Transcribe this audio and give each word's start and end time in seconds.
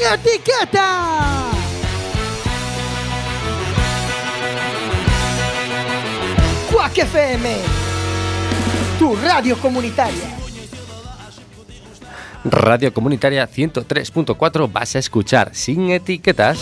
etiqueta. 0.00 1.50
Cuac 6.70 6.98
FM, 6.98 7.56
tu 8.98 9.16
radio 9.16 9.56
comunitaria. 9.58 10.36
Radio 12.44 12.92
Comunitaria 12.92 13.48
103.4 13.48 14.70
vas 14.72 14.94
a 14.94 14.98
escuchar 15.00 15.50
sin 15.52 15.90
etiquetas. 15.90 16.58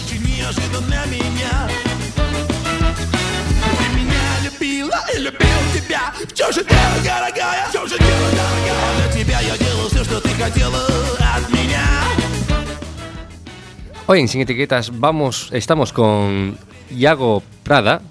Hoy 14.07 14.21
en 14.21 14.29
Sin 14.29 14.41
Etiquetas 14.43 14.99
vamos, 15.01 15.49
estamos 15.53 15.93
con 15.93 16.59
Iago 16.91 17.43
Prada, 17.63 18.03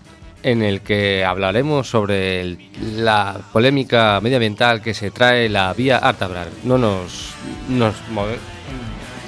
en 0.41 0.61
el 0.63 0.81
que 0.81 1.23
hablaremos 1.23 1.87
sobre 1.89 2.41
el- 2.41 2.57
la 2.97 3.37
polémica 3.53 4.19
medioambiental 4.21 4.81
que 4.81 4.93
se 4.93 5.11
trae 5.11 5.47
la 5.49 5.73
vía 5.73 5.97
Artabrar. 5.97 6.47
No 6.63 6.77
nos, 6.77 7.33
nos 7.69 7.93
move- 8.11 8.39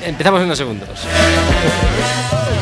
Empezamos 0.06 0.40
en 0.40 0.46
unos 0.48 0.58
segundos. 0.58 0.90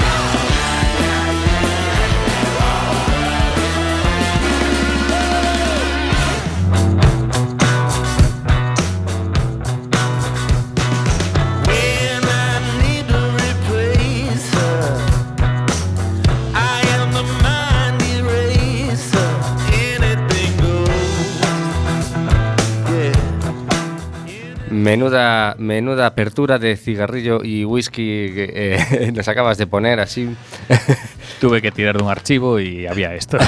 Menuda, 24.84 25.56
menuda 25.58 26.08
apertura 26.08 26.60
de 26.60 26.76
cigarrillo 26.76 27.42
y 27.42 27.64
whisky 27.64 28.34
que 28.34 28.52
eh, 28.54 29.12
nos 29.16 29.26
acabas 29.30 29.58
de 29.58 29.66
poner 29.66 30.02
así. 30.02 30.36
Tuve 31.40 31.62
que 31.62 31.72
tirar 31.72 31.98
de 31.98 32.04
un 32.04 32.10
archivo 32.10 32.60
y 32.60 32.86
había 32.86 33.16
esto. 33.16 33.38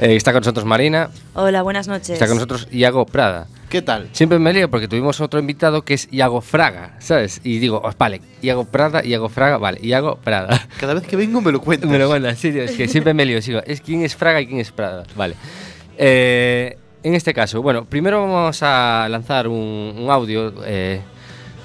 Eh, 0.00 0.16
está 0.16 0.32
con 0.32 0.40
nosotros 0.40 0.64
Marina, 0.64 1.10
Hola, 1.34 1.62
buenas 1.62 1.86
noches. 1.86 2.10
está 2.10 2.26
con 2.26 2.36
nosotros 2.36 2.66
Iago 2.72 3.06
Prada. 3.06 3.46
¿Qué 3.68 3.82
tal? 3.82 4.08
Siempre 4.10 4.40
me 4.40 4.52
lío 4.52 4.68
porque 4.68 4.88
tuvimos 4.88 5.20
otro 5.20 5.38
invitado 5.38 5.82
que 5.82 5.94
es 5.94 6.08
Iago 6.10 6.40
Fraga, 6.40 6.96
¿sabes? 6.98 7.40
Y 7.44 7.58
digo, 7.60 7.80
oh, 7.84 7.92
vale, 7.96 8.20
Iago 8.40 8.64
Prada, 8.64 9.04
Iago 9.04 9.28
Fraga, 9.28 9.58
vale, 9.58 9.78
Iago 9.80 10.16
Prada. 10.16 10.66
Cada 10.80 10.94
vez 10.94 11.06
que 11.06 11.14
vengo 11.14 11.40
me 11.40 11.52
lo 11.52 11.60
cuentas. 11.60 11.88
Me 11.88 12.00
lo 12.00 12.08
cuentas, 12.08 12.36
sí, 12.38 12.48
es 12.48 12.72
que 12.72 12.88
siempre 12.88 13.14
me 13.14 13.24
lío. 13.24 13.40
Sigo, 13.42 13.60
es 13.64 13.80
quién 13.80 14.02
es 14.02 14.16
Fraga 14.16 14.40
y 14.40 14.48
quién 14.48 14.58
es 14.58 14.72
Prada. 14.72 15.04
Vale. 15.14 15.36
Eh, 15.98 16.78
en 17.02 17.14
este 17.14 17.34
caso, 17.34 17.62
bueno, 17.62 17.84
primero 17.84 18.20
vamos 18.22 18.62
a 18.62 19.06
lanzar 19.10 19.48
un, 19.48 19.94
un 19.98 20.10
audio 20.10 20.52
eh, 20.64 21.00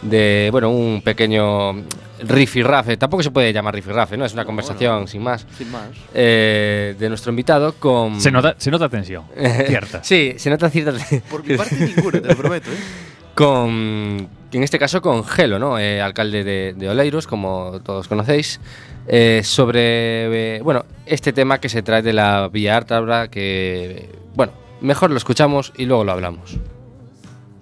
de, 0.02 0.50
bueno, 0.52 0.70
un 0.70 1.02
pequeño 1.04 1.84
rifirrafe. 2.24 2.98
Tampoco 2.98 3.24
se 3.24 3.32
puede 3.32 3.54
llamar 3.54 3.76
rifirrafe, 3.76 4.18
¿no? 4.18 4.26
Es 4.26 4.34
una 4.34 4.46
conversación 4.46 5.08
sin 5.08 5.22
más. 5.22 5.46
Sin 5.58 5.72
más. 5.72 5.90
eh, 6.14 6.96
de 6.98 7.10
nuestro 7.10 7.32
invitado 7.32 7.74
con. 7.74 8.20
Se 8.20 8.32
nota, 8.32 8.56
se 8.58 8.72
nota 8.72 8.90
tensión. 8.90 9.24
Cierta. 9.68 10.04
sí, 10.04 10.34
se 10.38 10.50
nota 10.50 10.70
cierta. 10.70 10.94
Por 11.30 11.46
mi 11.46 11.56
parte 11.56 11.76
ninguna, 11.76 12.22
te 12.22 12.28
lo 12.30 12.36
prometo, 12.36 12.72
¿eh? 12.72 12.76
con 13.36 14.28
en 14.52 14.64
este 14.64 14.80
caso 14.80 15.02
con 15.02 15.24
Gelo, 15.24 15.60
¿no? 15.60 15.78
Eh, 15.78 16.02
alcalde 16.02 16.44
de, 16.44 16.74
de 16.76 16.90
Oleiros, 16.90 17.28
como 17.28 17.80
todos 17.84 18.08
conocéis, 18.08 18.60
eh, 19.08 19.42
sobre 19.44 20.56
eh, 20.58 20.62
bueno 20.64 20.86
este 21.06 21.34
tema 21.34 21.60
que 21.60 21.70
se 21.70 21.84
trae 21.84 22.02
de 22.02 22.14
la 22.14 22.48
Vía 22.48 22.76
Ártabra, 22.78 23.28
que 23.28 24.10
bueno 24.34 24.54
Mejor 24.82 25.12
lo 25.12 25.18
escuchamos 25.18 25.72
y 25.78 25.86
luego 25.86 26.04
lo 26.04 26.12
hablamos. 26.12 26.60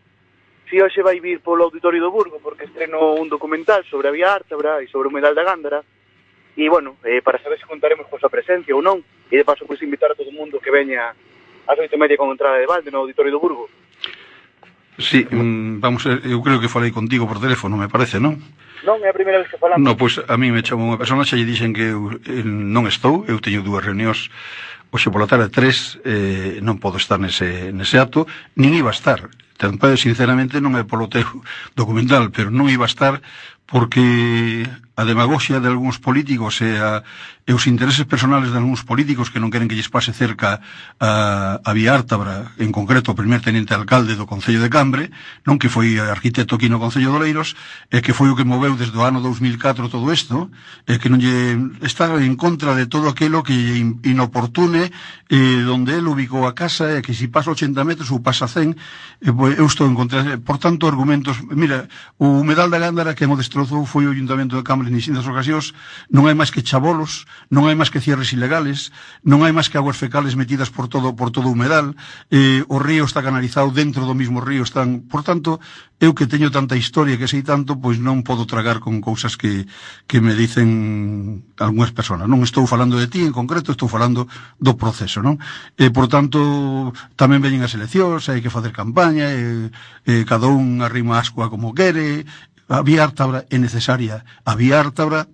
si 0.71 0.79
hoxe 0.79 1.03
vai 1.03 1.19
vir 1.19 1.43
polo 1.43 1.67
Auditorio 1.67 1.99
do 1.99 2.07
Burgo 2.07 2.39
porque 2.39 2.71
estreno 2.71 3.19
un 3.19 3.27
documental 3.27 3.83
sobre 3.83 4.07
a 4.07 4.15
Vía 4.15 4.31
Ártabra 4.31 4.79
e 4.79 4.87
sobre 4.87 5.11
o 5.11 5.11
Medal 5.11 5.35
da 5.35 5.43
Gándara. 5.43 5.83
E 6.55 6.71
bueno, 6.71 6.95
eh, 7.03 7.19
para 7.19 7.43
saber 7.43 7.59
se 7.59 7.67
contaremos 7.67 8.07
con 8.07 8.23
a 8.23 8.31
presencia 8.31 8.71
ou 8.71 8.79
non. 8.79 9.03
E 9.27 9.35
de 9.35 9.43
paso 9.43 9.67
pois 9.67 9.83
pues, 9.83 9.83
invitar 9.83 10.07
a 10.07 10.15
todo 10.15 10.31
o 10.31 10.37
mundo 10.39 10.63
que 10.63 10.71
veña 10.71 11.11
ás 11.67 11.79
oito 11.83 11.99
media 11.99 12.15
con 12.15 12.31
entrada 12.31 12.55
de 12.55 12.67
balde 12.67 12.95
no 12.95 13.03
Auditorio 13.03 13.35
do 13.35 13.43
Burgo. 13.43 13.67
Sí, 14.99 15.25
mm, 15.25 15.79
vamos, 15.81 16.05
eh, 16.05 16.21
eu 16.25 16.41
creo 16.45 16.61
que 16.61 16.69
falei 16.69 16.93
contigo 16.93 17.25
por 17.25 17.41
teléfono, 17.41 17.77
me 17.77 17.89
parece, 17.89 18.21
non? 18.21 18.37
Non, 18.85 18.99
é 19.01 19.09
a 19.09 19.15
primeira 19.15 19.41
vez 19.41 19.49
que 19.49 19.57
falamos. 19.57 19.81
No, 19.81 19.97
pois 19.97 20.19
a 20.19 20.35
mí 20.37 20.51
me 20.53 20.61
chamou 20.61 20.85
unha 20.85 20.99
persona 21.01 21.25
xa 21.25 21.39
lle 21.39 21.47
dixen 21.47 21.73
que 21.73 21.95
eu 21.95 22.19
eh, 22.29 22.45
non 22.45 22.85
estou, 22.85 23.25
eu 23.25 23.41
teño 23.41 23.65
dúas 23.65 23.81
reunións 23.81 24.29
hoxe 24.93 25.09
pola 25.09 25.25
tarde 25.25 25.49
tres, 25.49 25.97
eh, 26.05 26.61
non 26.61 26.77
podo 26.77 27.01
estar 27.01 27.17
nese, 27.17 27.73
nese 27.73 27.97
acto, 27.97 28.29
nin 28.53 28.77
iba 28.77 28.93
a 28.93 28.97
estar. 28.97 29.25
Tampouco, 29.57 29.89
pois, 29.89 30.01
sinceramente, 30.05 30.61
non 30.61 30.77
é 30.77 30.85
polo 30.85 31.09
teu 31.09 31.25
documental, 31.73 32.29
pero 32.29 32.53
non 32.53 32.69
iba 32.69 32.85
a 32.85 32.91
estar 32.91 33.17
porque 33.65 34.67
a 34.95 35.03
demagoxia 35.05 35.57
de 35.57 35.67
algúns 35.67 35.97
políticos 35.97 36.61
e, 36.61 36.77
a, 36.77 37.01
e 37.49 37.51
os 37.51 37.65
intereses 37.65 38.05
personales 38.05 38.53
de 38.53 38.61
algúns 38.61 38.85
políticos 38.85 39.33
que 39.33 39.41
non 39.41 39.49
queren 39.49 39.65
que 39.65 39.73
lles 39.73 39.89
pase 39.89 40.13
cerca 40.13 40.61
a, 41.01 41.57
a 41.65 41.71
Viártabra, 41.73 42.53
en 42.61 42.69
concreto 42.69 43.09
o 43.09 43.17
primer 43.17 43.41
tenente 43.41 43.73
alcalde 43.73 44.13
do 44.13 44.29
Concello 44.29 44.61
de 44.61 44.69
Cambre, 44.69 45.09
non 45.49 45.57
que 45.57 45.65
foi 45.65 45.97
arquitecto 45.97 46.61
aquí 46.61 46.69
no 46.69 46.77
Concello 46.77 47.09
de 47.09 47.17
Oleiros, 47.25 47.57
e 47.89 48.05
que 48.05 48.13
foi 48.13 48.29
o 48.29 48.37
que 48.37 48.45
moveu 48.45 48.77
desde 48.77 48.93
o 48.93 49.01
ano 49.01 49.17
2004 49.17 49.89
todo 49.89 50.05
isto, 50.13 50.53
e 50.85 51.01
que 51.01 51.09
non 51.09 51.17
lle 51.17 51.81
está 51.81 52.13
en 52.21 52.37
contra 52.37 52.77
de 52.77 52.85
todo 52.85 53.09
aquilo 53.09 53.41
que 53.41 53.57
lle 53.57 53.81
inoportune 54.05 54.93
e 55.25 55.65
donde 55.65 55.97
el 55.97 56.05
ubicou 56.05 56.45
a 56.45 56.53
casa 56.53 56.93
e 56.93 57.01
que 57.01 57.17
se 57.17 57.25
si 57.25 57.33
pasa 57.33 57.49
80 57.49 57.81
metros 57.81 58.13
ou 58.13 58.21
pasa 58.21 58.45
100, 58.45 58.77
e, 59.25 59.33
pois, 59.33 59.57
eu 59.57 59.65
estou 59.65 59.89
en 59.89 59.97
contra. 59.97 60.21
Por 60.37 60.61
tanto, 60.61 60.85
argumentos... 60.85 61.41
Mira, 61.49 61.89
o 62.21 62.45
humedal 62.45 62.69
da 62.69 62.77
Gándara 62.77 63.17
que 63.17 63.25
é 63.25 63.27
modesto 63.27 63.52
destrozou 63.53 63.85
foi 63.85 64.09
o 64.09 64.11
Ayuntamento 64.11 64.57
de 64.57 64.65
Cambre 64.65 64.89
en 64.89 64.97
distintas 64.97 65.29
ocasións, 65.29 65.77
non 66.09 66.25
hai 66.25 66.33
máis 66.33 66.49
que 66.49 66.65
chabolos, 66.65 67.29
non 67.53 67.69
hai 67.69 67.77
máis 67.77 67.93
que 67.93 68.01
cierres 68.01 68.33
ilegales, 68.33 68.89
non 69.21 69.45
hai 69.45 69.53
máis 69.53 69.69
que 69.69 69.77
aguas 69.77 69.93
fecales 69.93 70.33
metidas 70.33 70.73
por 70.73 70.89
todo 70.89 71.13
por 71.13 71.29
todo 71.29 71.45
o 71.45 71.53
humedal, 71.53 71.93
eh, 72.33 72.65
o 72.65 72.81
río 72.81 73.05
está 73.05 73.21
canalizado 73.21 73.69
dentro 73.69 74.09
do 74.09 74.17
mismo 74.17 74.41
río 74.41 74.65
están, 74.65 75.05
por 75.05 75.21
tanto, 75.21 75.61
eu 76.01 76.17
que 76.17 76.25
teño 76.25 76.49
tanta 76.49 76.73
historia 76.73 77.15
que 77.15 77.29
sei 77.29 77.45
tanto, 77.45 77.77
pois 77.77 78.01
non 78.01 78.25
podo 78.25 78.49
tragar 78.49 78.81
con 78.81 78.97
cousas 78.99 79.37
que, 79.37 79.69
que 80.09 80.17
me 80.17 80.33
dicen 80.33 81.45
algunhas 81.61 81.93
persoas. 81.93 82.25
Non 82.25 82.41
estou 82.41 82.65
falando 82.65 82.97
de 82.97 83.05
ti 83.05 83.21
en 83.21 83.31
concreto, 83.31 83.71
estou 83.71 83.87
falando 83.87 84.25
do 84.57 84.73
proceso, 84.75 85.21
non? 85.21 85.37
E, 85.77 85.93
por 85.93 86.09
tanto, 86.09 86.91
tamén 87.15 87.39
veñen 87.39 87.61
as 87.61 87.77
eleccións, 87.77 88.27
hai 88.27 88.41
que 88.41 88.51
facer 88.51 88.73
campaña, 88.73 89.31
e, 89.31 89.69
e 90.03 90.25
cada 90.25 90.49
un 90.49 90.81
arrima 90.81 91.21
ascua 91.21 91.47
como 91.47 91.71
quere, 91.71 92.25
a 92.73 92.81
vía 92.81 93.05
ártabra 93.05 93.45
é 93.53 93.57
necesaria. 93.61 94.25
A 94.41 94.57
vía 94.57 94.81
ártabra 94.81 95.29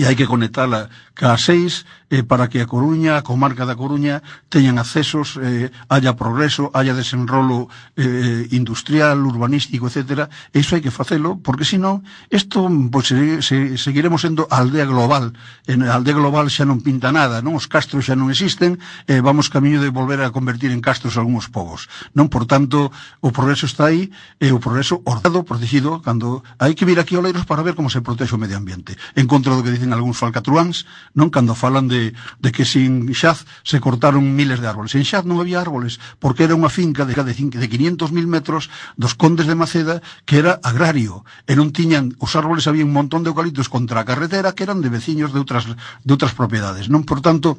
e 0.00 0.08
hai 0.08 0.16
que 0.16 0.24
conectala 0.24 0.88
ca 1.12 1.36
seis 1.36 1.84
eh, 2.14 2.22
para 2.22 2.46
que 2.46 2.62
a 2.62 2.70
Coruña, 2.70 3.18
a 3.18 3.26
comarca 3.26 3.66
da 3.66 3.74
Coruña, 3.74 4.22
teñan 4.46 4.78
accesos, 4.78 5.34
eh, 5.42 5.74
haya 5.90 6.14
progreso, 6.14 6.70
haya 6.70 6.94
desenrolo 6.94 7.66
eh, 7.98 8.46
industrial, 8.54 9.18
urbanístico, 9.26 9.90
etc. 9.90 10.30
E 10.54 10.62
iso 10.62 10.78
hai 10.78 10.82
que 10.84 10.94
facelo, 10.94 11.42
porque 11.42 11.66
senón, 11.66 12.06
isto 12.30 12.70
pues, 12.94 13.10
se, 13.10 13.74
seguiremos 13.74 14.22
sendo 14.22 14.46
a 14.46 14.62
aldea 14.62 14.86
global. 14.86 15.34
En 15.66 15.82
a 15.82 15.98
aldea 15.98 16.14
global 16.14 16.46
xa 16.54 16.62
non 16.62 16.78
pinta 16.86 17.10
nada, 17.10 17.42
non? 17.42 17.58
Os 17.58 17.66
castros 17.66 18.06
xa 18.06 18.14
non 18.14 18.30
existen, 18.30 18.78
eh, 19.10 19.18
vamos 19.18 19.50
camiño 19.50 19.82
de 19.82 19.90
volver 19.90 20.22
a 20.22 20.30
convertir 20.30 20.70
en 20.70 20.78
castros 20.78 21.18
algúns 21.18 21.50
povos. 21.50 21.90
Non, 22.14 22.30
por 22.30 22.46
tanto, 22.46 22.94
o 23.18 23.34
progreso 23.34 23.66
está 23.66 23.90
aí, 23.90 24.14
e 24.38 24.46
eh, 24.46 24.54
o 24.54 24.62
progreso 24.62 25.02
ordenado, 25.02 25.42
protegido, 25.42 25.98
cando 25.98 26.46
hai 26.62 26.78
que 26.78 26.86
vir 26.86 27.02
aquí 27.02 27.18
a 27.18 27.24
Oleiros 27.24 27.42
para 27.42 27.66
ver 27.66 27.74
como 27.74 27.90
se 27.90 28.04
protexe 28.04 28.36
o 28.36 28.42
medio 28.42 28.54
ambiente. 28.54 28.94
En 29.18 29.26
contra 29.26 29.56
do 29.56 29.66
que 29.66 29.74
dicen 29.74 29.90
algúns 29.90 30.20
falcatruáns, 30.20 30.86
non? 31.16 31.32
Cando 31.32 31.56
falan 31.56 31.88
de 31.88 32.03
de, 32.04 32.12
de 32.40 32.52
que 32.52 32.68
sin 32.68 33.08
Xaz 33.16 33.48
se 33.64 33.80
cortaron 33.80 34.36
miles 34.36 34.60
de 34.60 34.68
árboles. 34.68 34.92
En 34.94 35.08
Xaz 35.08 35.24
non 35.24 35.40
había 35.40 35.64
árboles, 35.64 35.96
porque 36.20 36.44
era 36.44 36.58
unha 36.58 36.68
finca 36.68 37.08
de, 37.08 37.16
de, 37.16 37.32
de 37.32 37.68
500.000 37.68 38.12
metros 38.28 38.68
dos 39.00 39.16
condes 39.16 39.48
de 39.48 39.56
Maceda 39.56 40.04
que 40.28 40.36
era 40.36 40.60
agrario, 40.60 41.24
e 41.48 41.56
non 41.56 41.72
tiñan, 41.72 42.12
os 42.20 42.36
árboles 42.36 42.68
había 42.68 42.84
un 42.84 42.92
montón 42.92 43.24
de 43.24 43.32
eucaliptos 43.32 43.72
contra 43.72 44.04
a 44.04 44.08
carretera 44.08 44.52
que 44.52 44.68
eran 44.68 44.84
de 44.84 44.92
veciños 44.92 45.32
de 45.32 45.40
outras, 45.40 45.64
de 45.64 46.12
outras 46.12 46.36
propiedades. 46.36 46.92
Non, 46.92 47.08
por 47.08 47.24
tanto, 47.24 47.56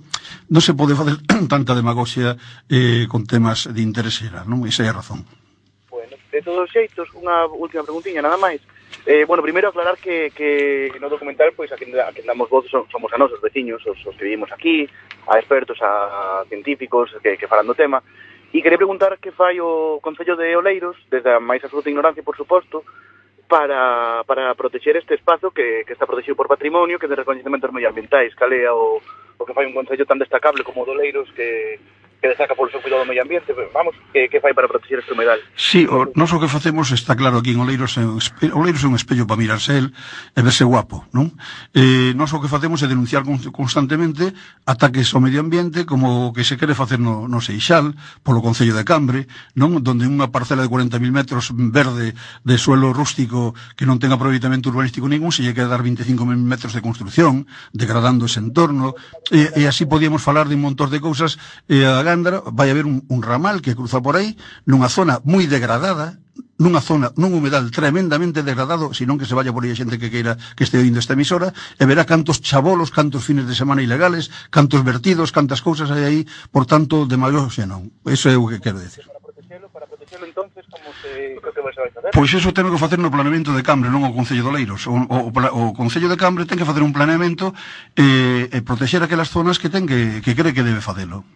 non 0.53 0.61
se 0.61 0.77
pode 0.77 0.93
facer 0.93 1.17
tanta 1.53 1.73
demagoxia 1.73 2.37
eh, 2.69 3.09
con 3.09 3.25
temas 3.25 3.65
de 3.65 3.81
interese 3.81 4.29
non? 4.45 4.67
Esa 4.67 4.83
é 4.83 4.89
a 4.91 4.97
razón. 4.97 5.23
Bueno, 5.89 6.15
de 6.31 6.39
todos 6.43 6.67
os 6.67 6.71
xeitos, 6.71 7.07
unha 7.15 7.47
última 7.55 7.87
preguntinha, 7.87 8.19
nada 8.19 8.35
máis 8.35 8.59
Eh, 9.05 9.23
bueno, 9.25 9.43
primeiro 9.43 9.69
aclarar 9.69 9.97
que, 9.97 10.31
que 10.35 10.91
no 10.99 11.09
documental 11.09 11.53
pois 11.55 11.71
a 11.71 11.77
quen, 11.77 11.93
a 11.93 12.09
quen 12.09 12.25
damos 12.25 12.49
voz 12.49 12.65
son, 12.73 12.89
somos 12.89 13.13
a 13.13 13.17
nosos 13.17 13.39
veciños, 13.39 13.85
os, 13.85 14.01
os 14.01 14.17
que 14.17 14.25
vivimos 14.25 14.51
aquí, 14.51 14.89
a 15.27 15.37
expertos, 15.37 15.77
a 15.81 16.43
científicos 16.49 17.13
que, 17.21 17.37
que 17.37 17.45
falan 17.45 17.69
do 17.69 17.77
tema, 17.77 18.01
e 18.49 18.65
quería 18.65 18.81
preguntar 18.81 19.21
que 19.21 19.29
fai 19.29 19.61
o 19.61 20.01
Concello 20.01 20.33
de 20.33 20.57
Oleiros, 20.57 20.97
desde 21.13 21.29
a 21.29 21.37
máis 21.37 21.61
absoluta 21.61 21.93
ignorancia, 21.93 22.25
por 22.25 22.33
suposto, 22.33 22.81
para, 23.45 24.25
para 24.25 24.57
protexer 24.57 24.97
este 24.97 25.13
espazo 25.13 25.53
que, 25.53 25.85
que 25.85 25.93
está 25.93 26.09
protegido 26.09 26.33
por 26.33 26.49
patrimonio, 26.49 26.97
que 26.97 27.05
de 27.05 27.19
recoñecementos 27.19 27.69
medioambientais, 27.69 28.33
cal 28.33 28.49
é 28.49 28.65
o, 28.73 28.97
o 29.37 29.43
que 29.45 29.53
fai 29.53 29.69
un 29.69 29.77
Concello 29.77 30.09
tan 30.09 30.17
destacable 30.17 30.65
como 30.65 30.81
o 30.81 30.85
de 30.89 30.97
Oleiros, 30.97 31.29
que, 31.37 31.77
que 32.25 32.33
destaca 32.33 32.55
polo 32.57 32.73
seu 32.73 32.81
cuidado 32.81 33.05
do 33.05 33.09
medio 33.09 33.21
ambiente, 33.21 33.53
vamos, 33.69 33.93
que, 34.09 34.25
que 34.25 34.41
fai 34.41 34.57
para 34.57 34.65
proteger 34.65 34.97
este 34.97 35.13
humedal? 35.13 35.37
Sí, 35.53 35.85
o, 35.85 36.09
nos 36.17 36.33
o 36.33 36.41
que 36.41 36.49
facemos 36.49 36.89
está 36.89 37.13
claro 37.13 37.37
aquí 37.37 37.53
en 37.53 37.61
Oleiros, 37.61 38.01
en 38.01 38.17
Oleiros 38.49 38.81
é 38.81 38.89
un 38.89 38.97
espello 38.97 39.29
para 39.29 39.37
mirarse 39.37 39.77
el 39.77 39.93
e 40.33 40.41
verse 40.41 40.65
guapo, 40.65 41.05
non? 41.13 41.37
Eh, 41.77 42.17
nos 42.17 42.33
o 42.33 42.41
que 42.41 42.49
facemos 42.49 42.81
é 42.81 42.89
denunciar 42.89 43.21
constantemente 43.53 44.33
ataques 44.65 45.13
ao 45.13 45.21
medio 45.21 45.37
ambiente 45.37 45.85
como 45.85 46.29
o 46.29 46.33
que 46.33 46.41
se 46.41 46.57
quere 46.57 46.73
facer 46.73 46.97
no, 46.97 47.29
no 47.29 47.45
Seixal, 47.45 47.93
polo 48.25 48.41
Concello 48.41 48.73
de 48.73 48.81
Cambre, 48.81 49.29
non? 49.53 49.77
Donde 49.85 50.09
unha 50.09 50.33
parcela 50.33 50.65
de 50.65 50.71
40.000 50.73 51.13
metros 51.13 51.53
verde 51.53 52.17
de 52.41 52.55
suelo 52.57 52.89
rústico 52.89 53.53
que 53.77 53.85
non 53.85 54.01
ten 54.01 54.09
aproveitamento 54.09 54.73
urbanístico 54.73 55.05
ningún 55.05 55.29
se 55.29 55.45
lle 55.45 55.53
queda 55.53 55.69
dar 55.69 55.85
25.000 55.85 56.25
metros 56.41 56.73
de 56.73 56.81
construcción, 56.81 57.45
degradando 57.69 58.25
ese 58.25 58.41
entorno, 58.41 58.97
e, 59.29 59.53
e 59.53 59.69
así 59.69 59.85
podíamos 59.85 60.25
falar 60.25 60.49
de 60.49 60.57
un 60.57 60.65
montón 60.65 60.89
de 60.89 60.97
cousas 60.97 61.37
e 61.69 61.85
eh, 61.85 62.14
Alejandra 62.15 62.41
vai 62.47 62.71
haber 62.71 62.85
un, 62.85 63.03
un 63.11 63.19
ramal 63.21 63.59
que 63.59 63.75
cruza 63.75 63.99
por 63.99 64.15
aí 64.15 64.39
nunha 64.63 64.87
zona 64.87 65.19
moi 65.27 65.43
degradada 65.51 66.15
nunha 66.55 66.79
zona, 66.79 67.11
nun 67.19 67.35
humedal 67.35 67.67
tremendamente 67.67 68.39
degradado, 68.39 68.95
senón 68.95 69.19
que 69.19 69.27
se 69.27 69.35
vaya 69.35 69.51
por 69.51 69.67
aí 69.67 69.75
a 69.75 69.79
xente 69.79 69.99
que 69.99 70.07
queira 70.07 70.39
que 70.55 70.63
este 70.63 70.79
oindo 70.79 71.03
esta 71.03 71.11
emisora, 71.11 71.51
e 71.51 71.83
verá 71.83 72.07
cantos 72.07 72.39
chabolos, 72.39 72.95
cantos 72.95 73.27
fines 73.27 73.43
de 73.43 73.55
semana 73.55 73.83
ilegales, 73.83 74.31
cantos 74.47 74.79
vertidos, 74.79 75.35
cantas 75.35 75.59
cousas 75.59 75.91
hai 75.91 76.07
aí, 76.07 76.19
por 76.55 76.63
tanto, 76.63 77.03
de 77.03 77.19
maior 77.19 77.51
xenón. 77.51 77.91
Eso 78.07 78.31
é 78.31 78.39
o 78.39 78.47
que 78.47 78.63
quero 78.63 78.79
decir. 78.79 79.03
Para 79.03 79.19
protexelo, 79.19 79.67
para 79.67 79.83
protexelo, 79.83 80.23
entonces, 80.23 80.63
como 80.71 80.95
se... 81.03 81.35
que 81.43 81.59
vai 81.59 81.75
facer? 81.75 82.11
Pois 82.15 82.31
iso 82.31 82.55
ten 82.55 82.71
que 82.71 82.79
facer 82.79 82.99
no 83.03 83.11
planeamento 83.11 83.51
de 83.51 83.59
Cambre, 83.59 83.91
non 83.91 84.07
o 84.07 84.15
Concello 84.15 84.47
de 84.47 84.51
Oleiros. 84.55 84.87
O, 84.87 84.95
o, 84.95 85.31
o 85.35 85.63
Concello 85.75 86.07
de 86.07 86.15
Cambre 86.15 86.47
ten 86.47 86.55
que 86.55 86.67
facer 86.67 86.87
un 86.87 86.95
planeamento 86.95 87.51
eh, 87.99 88.47
e 88.47 88.59
protexer 88.63 89.03
aquelas 89.03 89.27
zonas 89.27 89.59
que 89.59 89.67
ten 89.67 89.83
que, 89.83 90.23
que 90.23 90.35
cree 90.39 90.55
que 90.55 90.63
debe 90.63 90.79
facelo. 90.79 91.27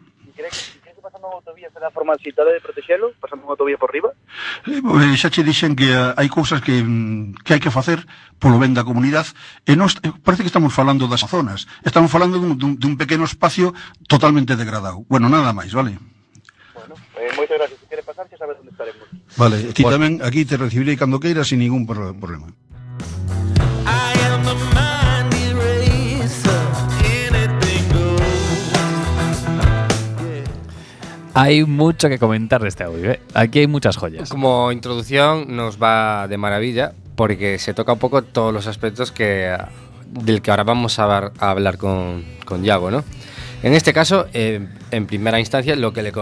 Tens 0.49 0.95
que 0.95 1.03
pasando 1.03 1.29
unha 1.29 1.39
autovía 1.39 1.69
será 1.69 1.93
formalcitada 1.93 2.51
de 2.51 2.59
protexelo, 2.59 3.13
pasando 3.21 3.45
unha 3.45 3.53
autovía 3.53 3.77
por 3.77 3.93
riba? 3.93 4.11
Eh, 4.67 4.81
eh, 4.81 5.15
xa 5.15 5.29
che 5.29 5.45
dixen 5.45 5.77
que 5.77 5.89
eh, 5.89 6.17
hai 6.17 6.27
cousas 6.27 6.59
que, 6.59 6.81
mm, 6.81 7.45
que 7.45 7.55
hai 7.55 7.61
que 7.61 7.71
facer 7.71 8.03
polo 8.41 8.59
ben 8.59 8.73
da 8.73 8.83
comunidade 8.83 9.31
e 9.63 9.77
nos, 9.77 9.97
eh, 10.01 10.11
parece 10.25 10.43
que 10.43 10.51
estamos 10.51 10.73
falando 10.73 11.07
das 11.07 11.23
zonas, 11.23 11.69
estamos 11.85 12.09
falando 12.11 12.41
dun, 12.41 12.57
dun, 12.57 12.71
dun 12.75 12.93
pequeno 12.97 13.23
espacio 13.23 13.71
totalmente 14.09 14.57
degradado. 14.57 15.05
Bueno, 15.07 15.29
nada 15.29 15.53
máis, 15.55 15.71
vale? 15.71 15.95
Bueno, 16.73 16.95
eh, 17.15 17.31
moitas 17.35 17.57
gracias. 17.57 17.79
Se 17.79 17.87
quere 17.87 18.03
pasar, 18.03 18.25
xa 18.27 18.37
sabes 18.37 18.57
onde 18.59 18.71
estaremos. 18.71 19.07
Vale, 19.37 19.57
ti 19.71 19.83
bueno. 19.83 19.93
tamén 19.95 20.13
aquí 20.25 20.43
te 20.43 20.57
recibirei 20.57 20.97
cando 20.97 21.19
queiras 21.19 21.47
sin 21.47 21.59
ningún 21.63 21.85
problema. 21.85 22.51
I 23.87 24.19
Hay 31.33 31.63
mucho 31.63 32.09
que 32.09 32.17
comentar 32.19 32.61
de 32.61 32.67
este 32.69 32.83
audio, 32.83 33.11
¿eh? 33.11 33.19
Aquí 33.33 33.59
hay 33.59 33.67
muchas 33.67 33.97
joyas. 33.97 34.29
Como 34.29 34.71
introducción 34.71 35.55
nos 35.55 35.81
va 35.81 36.27
de 36.27 36.37
maravilla 36.37 36.93
porque 37.15 37.59
se 37.59 37.73
toca 37.73 37.93
un 37.93 37.99
poco 37.99 38.23
todos 38.23 38.53
los 38.53 38.67
aspectos 38.67 39.11
que 39.11 39.55
del 40.07 40.41
que 40.41 40.49
ahora 40.51 40.63
vamos 40.63 40.97
a, 40.97 41.03
hablar- 41.03 41.31
a 41.39 41.51
hablar 41.51 41.77
con, 41.77 42.23
con 42.45 42.63
Yago, 42.63 42.89
¿no? 42.89 43.03
En 43.61 43.73
este 43.73 43.93
caso, 43.93 44.25
eh, 44.33 44.65
en 44.89 45.05
primera 45.05 45.39
instancia, 45.39 45.75
lo 45.75 45.91
que 45.93 46.01
le, 46.01 46.13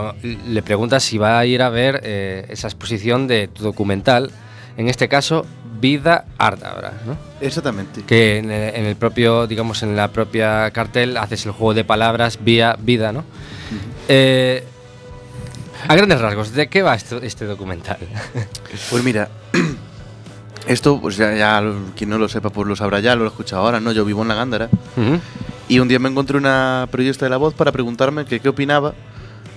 le 0.48 0.62
pregunta 0.64 1.00
si 1.00 1.18
va 1.18 1.38
a 1.40 1.46
ir 1.46 1.62
a 1.62 1.70
ver 1.70 2.02
eh, 2.04 2.46
esa 2.50 2.68
exposición 2.68 3.28
de 3.28 3.48
tu 3.48 3.64
documental, 3.64 4.32
en 4.76 4.88
este 4.90 5.08
caso, 5.08 5.46
Vida 5.80 6.26
Ártabra, 6.40 6.94
¿no? 7.06 7.16
Exactamente. 7.40 8.02
Que 8.02 8.40
en 8.40 8.50
el, 8.50 8.76
en 8.76 8.86
el 8.88 8.96
propio, 8.96 9.46
digamos, 9.46 9.84
en 9.84 9.96
la 9.96 10.08
propia 10.08 10.70
cartel 10.72 11.16
haces 11.16 11.46
el 11.46 11.52
juego 11.52 11.76
de 11.76 11.84
palabras 11.84 12.40
vía 12.44 12.76
vida, 12.80 13.12
¿no? 13.12 13.24
Eh, 14.08 14.64
a 15.88 15.96
grandes 15.96 16.22
rasgos, 16.22 16.52
¿de 16.54 16.68
qué 16.68 16.82
va 16.82 16.96
esto- 16.96 17.22
este 17.22 17.46
documental? 17.46 17.98
Pues 18.90 19.04
mira, 19.04 19.30
esto, 20.68 21.00
pues 21.00 21.18
ya, 21.18 21.34
ya 21.36 21.64
quien 21.96 22.10
no 22.10 22.18
lo 22.18 22.28
sepa, 22.28 22.50
pues 22.50 22.68
lo 22.68 22.76
sabrá 22.76 23.00
ya, 23.00 23.16
lo 23.16 23.26
he 23.26 23.28
escuchado 23.28 23.62
ahora, 23.64 23.80
¿no? 23.80 23.92
Yo 23.92 24.04
vivo 24.06 24.22
en 24.22 24.28
la 24.28 24.36
Gándara. 24.36 24.66
Ujú. 24.96 25.20
Y 25.70 25.80
un 25.80 25.88
día 25.88 26.00
me 26.00 26.10
encontré 26.10 26.38
una 26.38 26.88
periodista 26.92 27.26
de 27.26 27.30
La 27.30 27.38
Voz 27.38 27.54
para 27.54 27.72
preguntarme 27.72 28.26
que 28.26 28.40
qué 28.40 28.50
opinaba 28.50 28.94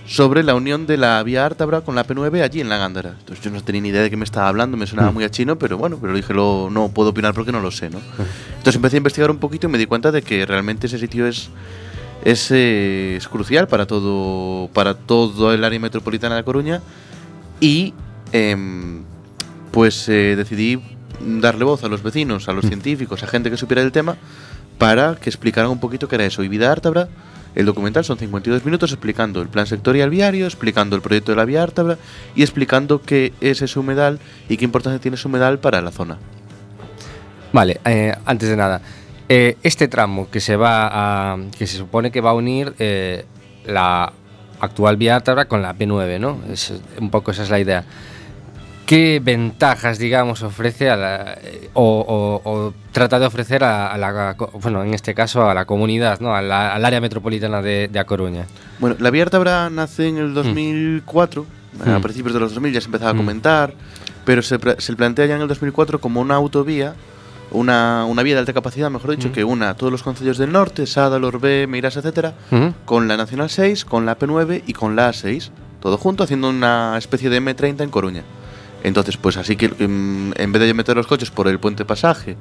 sobre 0.07 0.43
la 0.43 0.57
unión 0.57 0.87
de 0.89 0.97
la 0.97 1.23
vía 1.23 1.47
Ártabra 1.47 1.83
con 1.83 1.95
la 1.95 2.05
P9 2.05 2.43
allí 2.43 2.61
en 2.61 2.69
la 2.69 2.79
Gándara. 2.79 3.15
Entonces 3.21 3.45
yo 3.45 3.51
no 3.53 3.63
tenía 3.63 3.81
ni 3.83 3.89
idea 3.91 4.03
de 4.03 4.11
qué 4.11 4.17
me 4.17 4.25
estaba 4.25 4.49
hablando, 4.49 4.77
me 4.77 4.89
sonaba 4.89 5.13
muy 5.13 5.23
a 5.23 5.31
chino, 5.31 5.57
pero 5.57 5.79
bueno, 5.79 5.99
pero 6.01 6.13
dije, 6.15 6.35
lo, 6.35 6.69
no 6.71 6.89
puedo 6.89 7.11
opinar 7.11 7.33
porque 7.33 7.53
no 7.53 7.61
lo 7.61 7.71
sé, 7.71 7.91
¿no? 7.91 8.01
Entonces 8.51 8.75
empecé 8.75 8.97
a 8.97 8.99
investigar 8.99 9.31
un 9.31 9.39
poquito 9.39 9.69
y 9.69 9.71
me 9.71 9.79
di 9.79 9.87
cuenta 9.87 10.11
de 10.11 10.23
que 10.23 10.45
realmente 10.47 10.89
ese 10.89 10.99
sitio 10.99 11.29
es, 11.29 11.49
es, 12.25 12.51
eh, 12.51 13.17
es 13.17 13.29
crucial 13.29 13.69
para 13.69 13.87
todo, 13.87 14.69
para 14.73 14.95
todo 14.95 15.53
el 15.53 15.65
área 15.65 15.79
metropolitana 15.79 16.37
de 16.37 16.45
Coruña 16.45 16.81
y 17.61 17.95
em, 18.33 19.03
pues 19.71 20.09
eh, 20.09 20.35
decidí 20.37 20.81
darle 21.21 21.65
voz 21.65 21.85
a 21.85 21.89
los 21.89 22.03
vecinos, 22.03 22.49
a 22.49 22.53
los 22.53 22.67
científicos, 22.67 23.23
a 23.23 23.27
gente 23.27 23.51
que 23.51 23.57
supiera 23.57 23.83
del 23.83 23.93
tema 23.93 24.17
para 24.79 25.17
que 25.17 25.29
explicaran 25.29 25.71
un 25.71 25.81
poquito 25.81 26.09
qué 26.09 26.17
era 26.17 26.25
eso. 26.25 26.43
Y 26.43 26.49
Vida 26.49 26.73
Ártabra, 26.73 27.09
el 27.55 27.67
documental 27.67 28.05
son 28.05 28.17
52 28.17 28.65
minutos 28.65 28.91
explicando 28.93 29.43
el 29.43 29.49
plan 29.49 29.67
sectorial 29.67 30.09
viario, 30.09 30.47
explicando 30.47 30.97
el 30.97 31.03
proyecto 31.03 31.33
de 31.33 31.37
la 31.37 31.45
vía 31.45 31.63
Ártabra 31.63 31.99
y 32.35 32.43
explicando 32.43 33.03
qué 33.03 33.33
es 33.41 33.61
ese 33.61 33.79
humedal 33.79 34.19
y 34.49 34.57
qué 34.57 34.65
importancia 34.65 35.01
tiene 35.01 35.17
ese 35.17 35.29
humedal 35.29 35.59
para 35.59 35.83
la 35.83 35.91
zona. 35.91 36.19
Vale, 37.53 37.81
eh, 37.85 38.15
antes 38.25 38.49
de 38.49 38.57
nada, 38.57 38.81
eh, 39.33 39.57
este 39.63 39.87
tramo 39.87 40.29
que 40.29 40.41
se 40.41 40.57
va 40.57 40.89
a, 41.33 41.39
que 41.57 41.67
se 41.69 41.77
supone 41.77 42.11
que 42.11 42.21
va 42.21 42.31
a 42.31 42.35
unir 42.35 42.75
eh, 42.81 43.25
la 43.65 44.13
actual 44.61 44.97
vía 44.97 45.15
Ártabra 45.15 45.45
con 45.47 45.63
la 45.63 45.73
P9, 45.75 46.19
¿no? 46.19 46.39
Es, 46.53 46.73
un 46.99 47.11
poco 47.11 47.31
esa 47.31 47.45
es 47.45 47.51
la 47.51 47.61
idea. 47.61 47.85
¿Qué 48.87 49.21
ventajas, 49.23 49.99
digamos, 49.99 50.43
ofrece 50.43 50.91
a 50.91 50.97
la, 50.97 51.39
o, 51.75 52.01
o- 52.45 52.51
o 52.51 52.75
trata 52.91 53.21
de 53.21 53.27
ofrecer 53.27 53.63
a, 53.63 53.93
a 53.93 53.97
la, 53.99 54.35
bueno, 54.61 54.83
en 54.83 54.95
este 54.95 55.15
caso 55.15 55.49
a 55.49 55.55
la 55.55 55.65
comunidad, 55.65 56.19
¿no? 56.19 56.35
A 56.35 56.43
la- 56.43 56.75
al 56.75 56.85
área 56.85 57.01
metropolitana 57.01 57.63
de, 57.63 57.87
de 57.87 57.99
A 58.01 58.05
Coruña? 58.05 58.47
Bueno, 58.81 58.97
la 58.99 59.11
vía 59.11 59.23
Ártabra 59.23 59.71
nace 59.71 60.09
en 60.09 60.17
el 60.19 60.35
2004, 60.35 61.47
a 61.87 61.99
Mm. 61.99 62.03
principios 62.03 62.35
de 62.35 62.41
los 62.41 62.51
2000 62.53 62.73
ya 62.73 62.81
se 62.81 62.87
empezaba 62.87 63.13
a 63.13 63.15
Mm. 63.15 63.19
comentar, 63.19 63.75
pero 64.25 64.43
se, 64.43 64.59
se 64.79 64.97
plantea 64.97 65.27
ya 65.27 65.37
en 65.37 65.43
el 65.43 65.49
2004 65.49 66.01
como 66.01 66.21
una 66.21 66.35
autovía, 66.35 66.95
una, 67.51 68.05
una 68.07 68.23
vía 68.23 68.35
de 68.35 68.41
alta 68.41 68.53
capacidad, 68.53 68.91
mejor 68.91 69.11
dicho, 69.11 69.33
que 69.33 69.45
una 69.45 69.75
todos 69.75 69.93
los 69.93 70.03
concellos 70.03 70.39
del 70.39 70.53
norte, 70.53 70.87
Sada, 70.87 71.19
Lorbé, 71.19 71.67
Meirás, 71.67 71.97
etcétera, 71.97 72.35
con 72.85 73.09
la 73.09 73.17
Nacional 73.17 73.51
6, 73.51 73.85
con 73.85 74.07
la 74.07 74.19
P9 74.19 74.63
y 74.67 74.73
con 74.73 74.97
la 74.97 75.11
A6, 75.11 75.51
todo 75.81 75.99
junto 75.99 76.25
haciendo 76.25 76.49
una 76.49 76.97
especie 76.99 77.31
de 77.31 77.41
M30 77.41 77.83
en 77.83 77.91
Coruña. 77.91 78.23
Entonces, 78.83 79.17
pues 79.17 79.37
así 79.37 79.57
que 79.57 79.69
mm, 79.69 80.33
en 80.37 80.53
vez 80.53 80.63
de 80.63 80.75
meter 80.75 80.97
los 80.97 81.07
coches 81.07 81.31
por 81.31 81.49
el 81.49 81.59
puente 81.59 81.85
pasaje, 81.85 82.37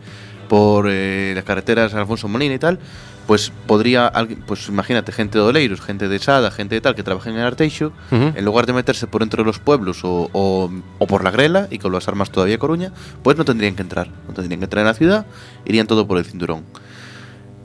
por 0.50 0.88
eh, 0.90 1.32
las 1.36 1.46
carreteras 1.46 1.94
Alfonso 1.94 2.28
Molina 2.28 2.56
y 2.56 2.60
tal, 2.60 2.80
pues 3.28 3.54
podría, 3.68 4.08
alguien- 4.08 4.42
pues 4.46 4.68
imagínate, 4.70 5.12
gente 5.12 5.38
de 5.38 5.44
Oleiros, 5.46 5.80
gente 5.82 6.08
de 6.10 6.18
Sada, 6.20 6.50
gente 6.52 6.74
de 6.76 6.82
tal 6.82 6.96
que 6.96 7.04
trabajen 7.04 7.36
en 7.36 7.42
Arteixo, 7.42 7.94
Ujú. 8.12 8.34
en 8.36 8.44
lugar 8.44 8.66
de 8.66 8.74
meterse 8.74 9.06
por 9.08 9.22
entre 9.24 9.44
los 9.46 9.60
pueblos 9.60 10.04
o, 10.04 10.30
o- 10.34 10.70
o 10.98 11.08
por 11.08 11.24
la 11.24 11.30
Grela 11.32 11.68
y 11.70 11.78
con 11.78 11.92
las 11.94 12.08
armas 12.08 12.32
todavía 12.32 12.58
Coruña, 12.58 12.92
pues 13.24 13.38
no 13.38 13.46
tendrían 13.46 13.76
que 13.76 13.84
entrar, 13.84 14.10
no 14.28 14.34
tendrían 14.34 14.60
que 14.60 14.66
entrar 14.66 14.82
en 14.82 14.88
la 14.88 14.94
ciudad, 14.96 15.26
irían 15.66 15.86
todo 15.88 16.08
por 16.08 16.18
el 16.18 16.26
cinturón. 16.26 16.66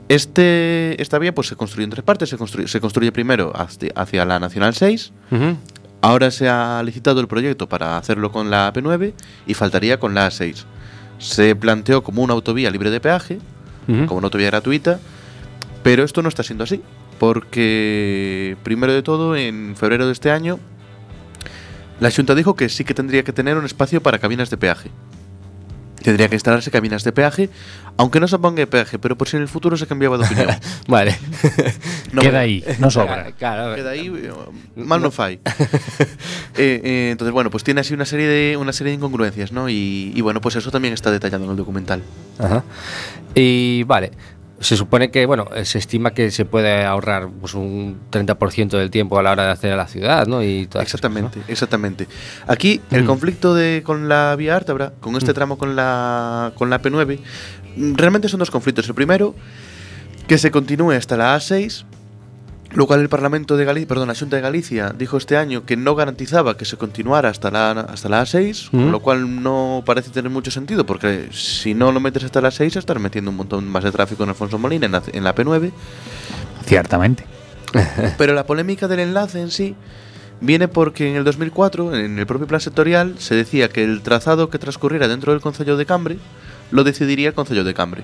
Este, 0.07 1.01
esta 1.01 1.17
vía 1.17 1.33
pues 1.33 1.47
se 1.47 1.55
construye 1.55 1.85
en 1.85 1.89
tres 1.89 2.03
partes, 2.03 2.29
se 2.29 2.37
construye, 2.37 2.67
se 2.67 2.79
construye 2.79 3.11
primero 3.11 3.51
hacia, 3.55 3.91
hacia 3.95 4.23
la 4.25 4.39
Nacional 4.39 4.73
6, 4.75 5.11
Ujú. 5.31 5.57
Ahora 6.01 6.29
se 6.29 6.47
ha 6.47 6.83
licitado 6.83 7.19
el 7.19 7.27
proyecto 7.27 7.67
para 7.67 7.97
hacerlo 7.97 8.31
con 8.31 8.51
la 8.51 8.71
P9 8.71 9.13
y 9.47 9.55
faltaría 9.55 9.99
con 9.99 10.13
la 10.13 10.27
A6. 10.27 10.63
Se 11.19 11.55
planteó 11.55 12.03
como 12.03 12.21
una 12.23 12.33
autovía 12.33 12.69
libre 12.71 12.89
de 12.91 12.99
peaje, 12.99 13.39
como 13.87 14.15
una 14.17 14.25
autovía 14.25 14.47
gratuita, 14.47 14.99
pero 15.83 16.03
esto 16.03 16.21
no 16.21 16.29
está 16.29 16.43
siendo 16.43 16.63
así. 16.63 16.81
porque 17.19 18.57
primero 18.63 18.91
de 18.93 19.01
todo, 19.01 19.35
en 19.35 19.75
febrero 19.77 20.05
de 20.05 20.11
este 20.11 20.31
año, 20.31 20.59
la 21.99 22.11
Junta 22.11 22.35
dijo 22.35 22.55
que 22.55 22.67
sí 22.67 22.83
que 22.83 22.93
tendría 22.93 23.23
que 23.23 23.31
tener 23.31 23.57
un 23.57 23.65
espacio 23.65 24.01
para 24.01 24.19
cabinas 24.19 24.49
de 24.49 24.57
peaje. 24.57 24.91
Tendría 26.05 26.29
que 26.29 26.35
instalarse 26.35 26.69
cabinas 26.69 27.03
de 27.03 27.11
peaje, 27.11 27.49
aunque 27.97 28.19
no 28.19 28.27
se 28.27 28.37
ponga 28.37 28.63
peaje, 28.67 28.99
pero 28.99 29.17
por 29.17 29.27
si 29.27 29.37
en 29.37 29.41
el 29.41 29.47
futuro 29.47 29.75
se 29.75 29.87
cambiaba 29.87 30.19
de 30.19 30.25
opinión. 30.25 30.49
Vale. 30.87 31.17
No, 32.13 32.21
Queda 32.21 32.41
ahí, 32.41 32.63
no 32.77 32.91
sobra. 32.91 33.31
Claro, 33.31 33.73
Queda 33.73 33.89
ahí, 33.89 34.13
mal 34.75 35.01
no 35.01 35.09
fai. 35.09 35.39
Eh, 36.57 36.79
eh, 36.85 37.09
entonces, 37.11 37.33
bueno, 37.33 37.49
pues 37.49 37.65
tiene 37.65 37.81
así 37.81 37.93
una 37.93 38.05
serie 38.05 38.27
de, 38.27 38.55
una 38.55 38.71
serie 38.71 38.91
de 38.91 38.95
incongruencias, 38.95 39.51
¿no? 39.51 39.67
Y, 39.67 40.13
y 40.15 40.21
bueno, 40.21 40.39
pues 40.39 40.55
eso 40.55 40.71
también 40.71 40.93
está 40.93 41.11
detallado 41.11 41.43
en 41.43 41.49
el 41.49 41.57
documental. 41.57 42.01
Ajá. 42.39 42.63
Y 43.33 43.83
vale, 43.83 44.11
se 44.59 44.77
supone 44.77 45.11
que, 45.11 45.25
bueno, 45.25 45.47
eh, 45.55 45.65
se 45.65 45.77
estima 45.79 46.11
que 46.13 46.31
se 46.31 46.45
puede 46.45 46.85
ahorrar 46.85 47.29
pues, 47.41 47.53
un 47.53 47.99
30% 48.11 48.77
del 48.77 48.89
tiempo 48.89 49.19
a 49.19 49.23
la 49.23 49.31
hora 49.31 49.45
de 49.45 49.51
hacer 49.51 49.73
a 49.73 49.75
la 49.75 49.87
ciudad, 49.87 50.27
¿no? 50.27 50.41
Y 50.43 50.65
cosas, 50.67 50.83
Exactamente, 50.83 51.39
exactamente. 51.47 52.07
Aquí 52.47 52.79
el 52.91 53.03
Mm. 53.03 53.07
conflicto 53.07 53.53
de, 53.53 53.81
con 53.83 54.07
la 54.07 54.35
vía 54.37 54.55
Ártabra, 54.55 54.93
con 55.01 55.15
este 55.17 55.31
Mm. 55.31 55.35
tramo 55.35 55.57
con 55.57 55.75
la, 55.75 56.53
con 56.55 56.69
la 56.69 56.81
P9, 56.81 57.19
mm, 57.75 57.95
realmente 57.95 58.29
son 58.29 58.39
dos 58.39 58.49
conflictos. 58.51 58.87
El 58.87 58.95
primero, 58.95 59.35
que 60.27 60.37
se 60.37 60.51
continúe 60.51 60.91
hasta 60.91 61.17
la 61.17 61.35
A6, 61.35 61.85
lo 62.77 62.87
cual 62.87 63.01
el 63.01 63.09
Parlamento 63.09 63.57
de 63.57 63.65
Galicia, 63.65 63.87
perdón, 63.87 64.07
la 64.07 64.15
Junta 64.15 64.35
de 64.35 64.41
Galicia 64.41 64.93
dijo 64.97 65.17
este 65.17 65.37
año 65.37 65.65
que 65.65 65.77
no 65.77 65.95
garantizaba 65.95 66.57
que 66.57 66.65
se 66.65 66.77
continuara 66.77 67.29
hasta 67.29 67.49
la, 67.51 67.71
hasta 67.71 68.09
la 68.09 68.21
A6, 68.23 68.69
Mm. 68.71 68.77
con 68.77 68.91
lo 68.91 68.99
cual 69.01 69.43
no 69.43 69.83
parece 69.85 70.09
tener 70.09 70.29
mucho 70.31 70.51
sentido, 70.51 70.85
porque 70.85 71.29
si 71.31 71.73
no 71.73 71.91
lo 71.91 71.99
metes 71.99 72.23
hasta 72.23 72.41
la 72.41 72.51
6, 72.51 72.75
estás 72.75 72.99
metiendo 72.99 73.31
un 73.31 73.37
montón 73.37 73.67
más 73.67 73.83
de 73.83 73.91
tráfico 73.91 74.23
en 74.23 74.29
Alfonso 74.29 74.57
Molina, 74.57 74.85
en 74.85 74.91
la, 74.91 75.03
en 75.11 75.23
la 75.23 75.33
P9. 75.35 75.71
Ciertamente. 76.65 77.25
Pero 78.17 78.33
la 78.33 78.45
polémica 78.45 78.87
del 78.87 78.99
enlace 78.99 79.41
en 79.41 79.51
sí 79.51 79.75
viene 80.41 80.67
porque 80.67 81.09
en 81.09 81.15
el 81.15 81.23
2004, 81.23 81.95
en 81.95 82.19
el 82.19 82.25
propio 82.25 82.47
plan 82.47 82.61
sectorial, 82.61 83.15
se 83.19 83.35
decía 83.35 83.69
que 83.69 83.83
el 83.83 84.01
trazado 84.01 84.49
que 84.49 84.59
transcurriera 84.59 85.07
dentro 85.07 85.31
del 85.31 85.41
Concello 85.41 85.77
de 85.77 85.85
Cambre 85.85 86.17
lo 86.71 86.83
decidiría 86.83 87.29
el 87.29 87.33
Concello 87.33 87.63
de 87.63 87.73
Cambre. 87.73 88.03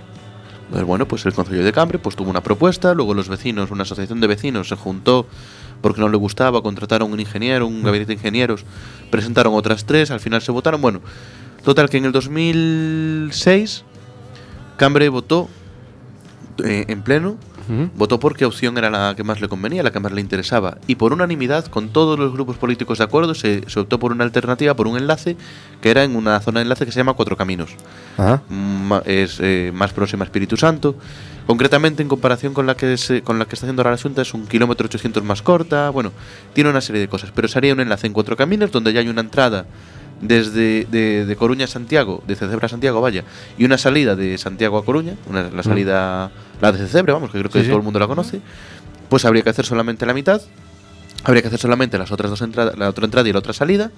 Entonces, 0.71 0.87
bueno, 0.87 1.05
pues 1.05 1.25
el 1.25 1.33
Concello 1.33 1.65
de 1.65 1.73
Cambre 1.73 1.99
pues 1.99 2.15
tuvo 2.15 2.29
una 2.29 2.41
propuesta, 2.41 2.93
luego 2.93 3.13
los 3.13 3.27
vecinos, 3.27 3.71
una 3.71 3.83
asociación 3.83 4.21
de 4.21 4.27
vecinos 4.27 4.69
se 4.69 4.77
juntó 4.77 5.27
porque 5.81 5.99
no 5.99 6.07
le 6.07 6.15
gustaba, 6.15 6.63
contrataron 6.63 7.11
un 7.11 7.19
ingeniero, 7.19 7.67
un 7.67 7.83
gabinete 7.83 8.07
de 8.07 8.13
ingenieros, 8.13 8.63
presentaron 9.09 9.53
otras 9.53 9.83
tres, 9.83 10.11
al 10.11 10.21
final 10.21 10.41
se 10.41 10.53
votaron. 10.53 10.81
Bueno, 10.81 11.01
total 11.65 11.89
que 11.89 11.97
en 11.97 12.05
el 12.05 12.13
2006 12.13 13.83
Cambre 14.77 15.09
votó 15.09 15.49
eh, 16.63 16.85
en 16.87 17.01
pleno 17.01 17.35
Votó 17.95 18.19
porque 18.19 18.45
opción 18.45 18.77
era 18.77 18.89
la 18.89 19.13
que 19.15 19.23
más 19.23 19.39
le 19.41 19.47
convenía, 19.47 19.83
la 19.83 19.91
que 19.91 19.99
más 19.99 20.11
le 20.11 20.21
interesaba. 20.21 20.77
Y 20.87 20.95
por 20.95 21.13
unanimidad, 21.13 21.65
con 21.67 21.89
todos 21.89 22.17
los 22.19 22.33
grupos 22.33 22.57
políticos 22.57 22.97
de 22.97 23.03
acuerdo, 23.03 23.33
se, 23.35 23.63
se 23.69 23.79
optó 23.79 23.99
por 23.99 24.11
una 24.11 24.23
alternativa, 24.23 24.73
por 24.75 24.87
un 24.87 24.97
enlace, 24.97 25.37
que 25.81 25.89
era 25.91 26.03
en 26.03 26.15
una 26.15 26.39
zona 26.41 26.59
de 26.59 26.63
enlace 26.63 26.85
que 26.85 26.91
se 26.91 26.99
llama 26.99 27.13
Cuatro 27.13 27.37
Caminos. 27.37 27.71
Es 29.05 29.37
eh, 29.39 29.71
más 29.73 29.93
próxima 29.93 30.23
a 30.23 30.25
Espíritu 30.25 30.57
Santo. 30.57 30.95
Concretamente, 31.47 32.03
en 32.03 32.09
comparación 32.09 32.53
con 32.53 32.65
la 32.67 32.75
que 32.75 32.97
se- 32.97 33.21
con 33.23 33.39
la 33.39 33.45
que 33.45 33.55
está 33.55 33.65
haciendo 33.65 33.81
ahora 33.81 33.91
la 33.91 33.97
Junta, 34.01 34.21
es 34.21 34.33
un 34.33 34.45
kilómetro 34.47 34.85
800 34.85 35.23
más 35.23 35.41
corta. 35.41 35.89
Bueno, 35.89 36.11
tiene 36.53 36.69
una 36.69 36.81
serie 36.81 37.01
de 37.01 37.07
cosas. 37.07 37.31
Pero 37.33 37.47
sería 37.47 37.73
un 37.73 37.79
enlace 37.79 38.07
en 38.07 38.13
Cuatro 38.13 38.35
Caminos, 38.37 38.71
donde 38.71 38.93
ya 38.93 38.99
hay 38.99 39.07
una 39.09 39.21
entrada 39.21 39.65
desde 40.21 40.85
de, 40.85 41.25
de 41.25 41.35
Coruña 41.35 41.65
a 41.65 41.67
Santiago, 41.67 42.23
de 42.27 42.35
Cecebra 42.35 42.67
a 42.67 42.69
Santiago, 42.69 43.01
vaya, 43.01 43.23
y 43.57 43.65
una 43.65 43.77
salida 43.77 44.15
de 44.15 44.37
Santiago 44.37 44.77
a 44.77 44.85
Coruña, 44.85 45.15
una, 45.27 45.49
la 45.49 45.63
salida, 45.63 46.31
la 46.61 46.71
de 46.71 46.77
Cecebra, 46.77 47.13
vamos, 47.13 47.31
que 47.31 47.39
creo 47.39 47.49
que 47.51 47.59
Sí, 47.59 47.65
sí. 47.65 47.69
todo 47.69 47.77
el 47.77 47.83
mundo 47.83 47.99
la 47.99 48.07
conoce, 48.07 48.39
pues 49.09 49.25
habría 49.25 49.41
que 49.43 49.49
hacer 49.49 49.65
solamente 49.65 50.05
la 50.05 50.13
mitad, 50.13 50.41
habría 51.23 51.41
que 51.41 51.47
hacer 51.47 51.59
solamente 51.59 51.97
las 51.97 52.11
otras 52.11 52.29
dos 52.29 52.41
entradas, 52.41 52.77
la 52.77 52.87
otra 52.89 53.05
entrada 53.05 53.27
y 53.27 53.33
la 53.33 53.39
otra 53.39 53.53
salida, 53.53 53.91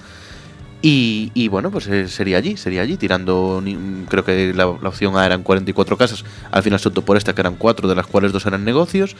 y, 0.81 1.31
y 1.33 1.47
bueno, 1.47 1.71
pues 1.71 1.87
eh, 1.87 2.07
sería 2.09 2.37
allí, 2.37 2.57
sería 2.57 2.81
allí, 2.81 2.97
tirando, 2.97 3.63
creo 4.09 4.25
que 4.25 4.53
la, 4.53 4.65
la 4.81 4.89
opción 4.89 5.15
A 5.17 5.25
eran 5.25 5.43
44 5.43 5.97
casas, 5.97 6.25
al 6.51 6.63
final 6.63 6.79
se 6.79 6.89
optó 6.89 7.03
por 7.03 7.15
esta, 7.15 7.33
que 7.33 7.41
eran 7.41 7.55
cuatro, 7.55 7.87
de 7.87 7.95
las 7.95 8.05
cuales 8.07 8.33
dos 8.33 8.45
eran 8.45 8.65
negocios, 8.65 9.15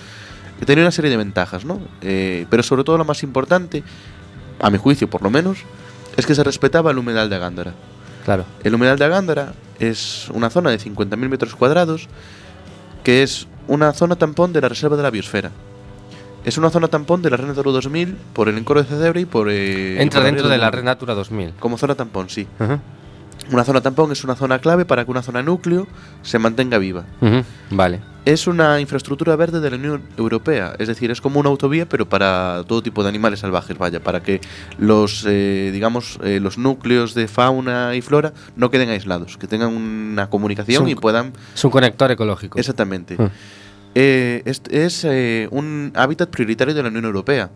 que 0.60 0.66
tenía 0.66 0.84
una 0.84 0.92
serie 0.92 1.10
de 1.10 1.18
ventajas, 1.18 1.64
¿no? 1.66 1.80
Eh, 2.02 2.46
pero 2.50 2.64
sobre 2.64 2.84
todo 2.84 2.98
lo 2.98 3.06
más 3.06 3.24
importante, 3.24 3.84
a 4.62 4.70
mi 4.70 4.78
juicio 4.78 5.10
por 5.10 5.22
lo 5.22 5.30
menos, 5.30 5.60
es 6.18 6.26
que 6.26 6.36
se 6.36 6.44
respetaba 6.44 6.92
el 6.92 6.98
humedal 6.98 7.30
de 7.30 7.40
Gándara. 7.40 7.74
Claro. 8.26 8.46
El 8.64 8.76
humedal 8.76 8.98
de 8.98 9.08
Gándara 9.08 9.54
es 9.80 10.30
una 10.34 10.50
zona 10.50 10.70
de 10.70 10.80
50.000 10.80 11.18
metros 11.30 11.56
cuadrados 11.56 12.08
que 13.04 13.24
es 13.24 13.48
una 13.68 13.92
zona 13.94 14.16
tampón 14.16 14.54
de 14.54 14.62
la 14.62 14.70
Reserva 14.70 14.96
de 14.96 15.04
la 15.04 15.10
Biosfera. 15.10 15.52
Es 16.46 16.58
una 16.58 16.70
zona 16.70 16.88
tampón 16.90 17.22
de 17.22 17.30
la 17.30 17.38
Red 17.38 17.48
Natura 17.48 17.72
2000 17.72 18.18
por 18.34 18.50
el 18.50 18.58
encoro 18.58 18.82
de 18.84 18.90
Cedebre 18.90 19.22
y 19.22 19.26
por... 19.26 19.50
eh, 19.50 19.96
y 19.98 20.02
Entra 20.02 20.20
por 20.22 20.26
dentro 20.26 20.50
de 20.50 20.58
la. 20.58 20.72
Red 20.72 20.84
Natura 20.84 21.14
2000. 21.14 21.54
Como 21.60 21.78
zona 21.78 21.96
tampón, 21.96 22.30
sí. 22.30 22.48
Ajá. 22.60 22.80
Una 23.52 23.64
zona 23.64 23.82
tampón 23.82 24.12
es 24.12 24.24
una 24.24 24.36
zona 24.36 24.60
clave 24.60 24.86
para 24.86 25.06
que 25.06 25.12
una 25.12 25.22
zona 25.22 25.42
núcleo 25.44 25.88
se 26.22 26.40
mantenga 26.40 26.78
viva. 26.78 27.04
Vale. 27.70 28.00
Es 28.26 28.48
una 28.48 28.80
infraestructura 28.80 29.36
verde 29.36 29.60
de 29.60 29.70
la 29.70 29.76
Unión 29.76 30.02
Europea, 30.18 30.76
es 30.80 30.88
decir, 30.88 31.12
es 31.12 31.20
como 31.20 31.42
una 31.42 31.50
autovía, 31.50 31.88
pero 31.90 32.08
para 32.08 32.64
todo 32.68 32.82
tipo 32.82 33.04
de 33.04 33.10
animales 33.10 33.40
salvajes, 33.42 33.78
vaya, 33.78 34.02
para 34.02 34.24
que 34.24 34.40
los, 34.78 35.26
eh, 35.28 35.72
digamos, 35.74 36.20
eh, 36.24 36.40
los 36.42 36.58
núcleos 36.58 37.14
de 37.16 37.28
fauna 37.28 37.96
y 37.96 38.02
flora 38.02 38.32
no 38.56 38.72
queden 38.72 38.90
aislados, 38.90 39.38
que 39.38 39.46
tengan 39.48 39.76
una 39.76 40.30
comunicación 40.30 40.84
un- 40.84 40.90
y 40.90 40.96
puedan, 40.96 41.34
Es 41.54 41.64
un 41.66 41.72
conector 41.72 42.10
ecológico. 42.12 42.58
exactamente. 42.58 43.18
Ah. 43.20 43.30
Eh, 43.96 44.42
es 44.46 44.62
es, 44.72 45.04
eh, 45.04 45.48
un 45.52 45.92
hábitat 45.96 46.30
prioritario 46.30 46.74
de 46.74 46.82
la 46.82 46.88
Unión 46.90 47.06
Europea. 47.06 47.52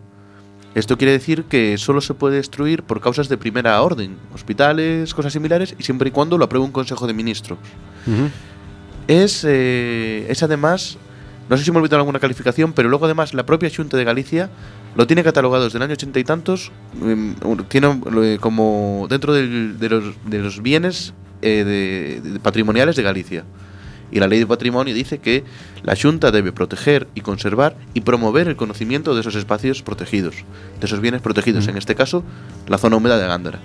Esto 0.74 0.96
quiere 0.98 1.12
decir 1.12 1.44
que 1.44 1.76
solo 1.78 2.00
se 2.00 2.14
puede 2.14 2.36
destruir 2.36 2.82
por 2.82 3.00
causas 3.00 3.28
de 3.28 3.36
primera 3.36 3.80
orden, 3.82 4.16
hospitales, 4.34 5.12
cosas 5.14 5.32
similares, 5.32 5.74
y 5.78 5.82
siempre 5.82 6.08
y 6.08 6.12
cuando 6.12 6.38
lo 6.38 6.44
apruebe 6.44 6.64
un 6.66 6.72
Consejo 6.72 7.06
de 7.06 7.14
Ministros. 7.14 7.58
Es, 9.08 9.44
eh, 9.48 10.26
es 10.28 10.42
además, 10.42 10.98
no 11.48 11.56
sé 11.56 11.64
si 11.64 11.70
me 11.70 11.76
he 11.76 11.80
olvidado 11.80 12.00
alguna 12.00 12.20
calificación, 12.20 12.72
pero 12.74 12.88
luego 12.88 13.06
además 13.06 13.32
la 13.34 13.44
propia 13.46 13.70
Junta 13.74 13.96
de 13.96 14.04
Galicia 14.04 14.50
lo 14.94 15.06
tiene 15.06 15.24
catalogado 15.24 15.64
desde 15.64 15.78
el 15.78 15.82
año 15.84 15.94
ochenta 15.94 16.18
y 16.20 16.24
tantos, 16.24 16.70
em, 17.02 17.34
un- 17.44 17.64
tiene 17.64 18.00
eh, 18.22 18.38
como 18.40 19.06
dentro 19.08 19.32
del- 19.32 19.78
de, 19.78 19.88
los, 19.88 20.04
de 20.26 20.38
los 20.40 20.62
bienes 20.62 21.14
eh, 21.40 21.64
de- 22.22 22.30
de 22.32 22.40
patrimoniales 22.40 22.96
de 22.96 23.02
Galicia. 23.02 23.44
Y 24.10 24.20
la 24.20 24.26
ley 24.26 24.38
de 24.38 24.46
patrimonio 24.46 24.94
dice 24.94 25.18
que 25.18 25.44
la 25.82 25.94
Junta 25.94 26.30
debe 26.30 26.52
proteger 26.52 27.08
y 27.14 27.20
conservar 27.20 27.76
y 27.94 28.00
promover 28.00 28.48
el 28.48 28.56
conocimiento 28.56 29.14
de 29.14 29.20
esos 29.20 29.34
espacios 29.34 29.82
protegidos, 29.82 30.34
de 30.80 30.86
esos 30.86 31.00
bienes 31.00 31.20
protegidos, 31.20 31.68
en 31.68 31.76
este 31.76 31.94
caso 31.94 32.24
la 32.68 32.78
zona 32.78 32.96
húmeda 32.96 33.18
de 33.18 33.26
Gándara. 33.26 33.58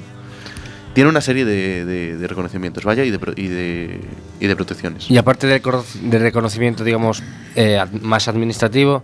Tiene 0.94 1.10
una 1.10 1.22
serie 1.22 1.44
de, 1.46 1.86
de- 1.86 2.18
de 2.18 2.28
reconocimientos, 2.28 2.84
vaya, 2.84 3.04
y 3.04 3.10
de, 3.10 3.20
y 3.36 3.48
de, 3.48 4.00
y 4.40 4.46
de 4.48 4.56
protecciones. 4.56 5.10
Y 5.10 5.18
aparte 5.18 5.48
del, 5.48 5.62
cono- 5.62 5.84
del 6.04 6.22
reconocimiento, 6.22 6.84
digamos, 6.84 7.24
eh, 7.56 7.84
más 8.02 8.28
administrativo, 8.28 9.04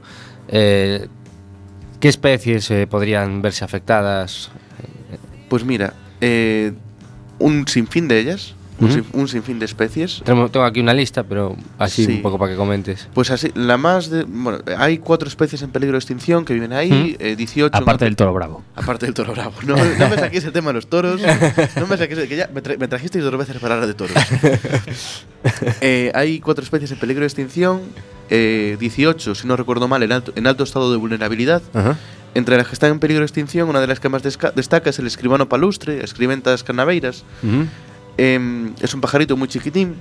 eh, 0.50 1.08
¿qué 2.00 2.08
especies 2.10 2.70
eh, 2.70 2.86
podrían 2.86 3.42
verse 3.42 3.66
afectadas? 3.66 4.52
Pues 5.50 5.64
mira, 5.66 5.94
eh, 6.22 6.74
un 7.40 7.68
sinfín 7.68 8.08
de 8.08 8.20
ellas, 8.20 8.54
un, 8.80 8.92
sin- 8.92 9.06
un 9.14 9.28
sinfín 9.28 9.60
de 9.60 9.66
especies. 9.66 10.22
Tengo, 10.24 10.50
tengo 10.50 10.66
aquí 10.66 10.80
una 10.80 10.94
lista, 10.94 11.24
pero 11.24 11.56
así 11.78 12.06
Sí. 12.06 12.14
un 12.14 12.22
poco 12.22 12.38
para 12.38 12.52
que 12.52 12.58
comentes. 12.58 13.08
Pues 13.14 13.30
así, 13.32 13.52
la 13.56 13.78
más 13.78 14.10
de. 14.10 14.24
Bueno, 14.24 14.60
hay 14.78 14.98
cuatro 15.00 15.28
especies 15.28 15.62
en 15.62 15.72
peligro 15.72 15.94
de 15.94 16.00
extinción 16.00 16.46
que 16.46 16.54
viven 16.54 16.74
ahí, 16.74 17.16
eh, 17.20 17.36
18. 17.36 17.76
en 17.78 17.84
Aparte 17.84 18.06
del 18.06 18.16
toro 18.16 18.34
bravo. 18.34 18.64
Aparte 18.76 19.06
del 19.06 19.14
toro 19.14 19.34
bravo. 19.34 19.54
No, 19.66 19.76
no 19.76 20.10
me 20.10 20.16
saquéis 20.18 20.44
el 20.46 20.52
tema 20.52 20.70
de 20.70 20.74
los 20.76 20.88
toros. 20.88 21.22
No 21.76 21.88
me 21.88 21.98
saquéis 21.98 22.20
el- 22.20 22.28
que 22.30 22.36
ya 22.38 22.50
me, 22.54 22.62
tra- 22.64 22.78
me 22.78 22.88
trajisteis 22.88 23.24
dos 23.24 23.38
veces 23.38 23.58
para 23.58 23.76
hablar 23.76 23.88
de 23.88 23.94
toros. 23.94 24.16
Eh, 25.82 26.12
hay 26.16 26.40
cuatro 26.40 26.64
especies 26.64 26.92
en 26.92 27.00
peligro 27.00 27.22
de 27.22 27.28
extinción. 27.28 27.82
eh, 28.30 28.78
18, 28.80 29.34
si 29.36 29.48
no 29.48 29.56
recuerdo 29.56 29.88
mal, 29.88 30.04
en 30.04 30.12
alto, 30.12 30.32
en 30.36 30.46
alto 30.48 30.64
estado 30.64 30.92
de 30.92 30.98
vulnerabilidad. 30.98 31.62
Ajá. 31.74 31.98
Entre 32.36 32.58
las 32.58 32.68
que 32.68 32.74
están 32.74 32.92
en 32.92 33.00
peligro 33.00 33.22
de 33.22 33.26
extinción, 33.26 33.70
una 33.70 33.80
de 33.82 33.88
las 33.88 34.00
que 34.00 34.08
más 34.10 34.22
destaca 34.22 34.90
es 34.92 35.00
el 35.00 35.08
escribano 35.08 35.50
palustre, 35.50 36.04
escribentas 36.04 36.64
carnaveiras. 36.64 37.24
Ujú. 37.42 37.66
Em, 38.20 38.74
es 38.82 38.94
un 38.94 39.00
pajarito 39.02 39.38
muy 39.38 39.48
chiquitín. 39.48 39.96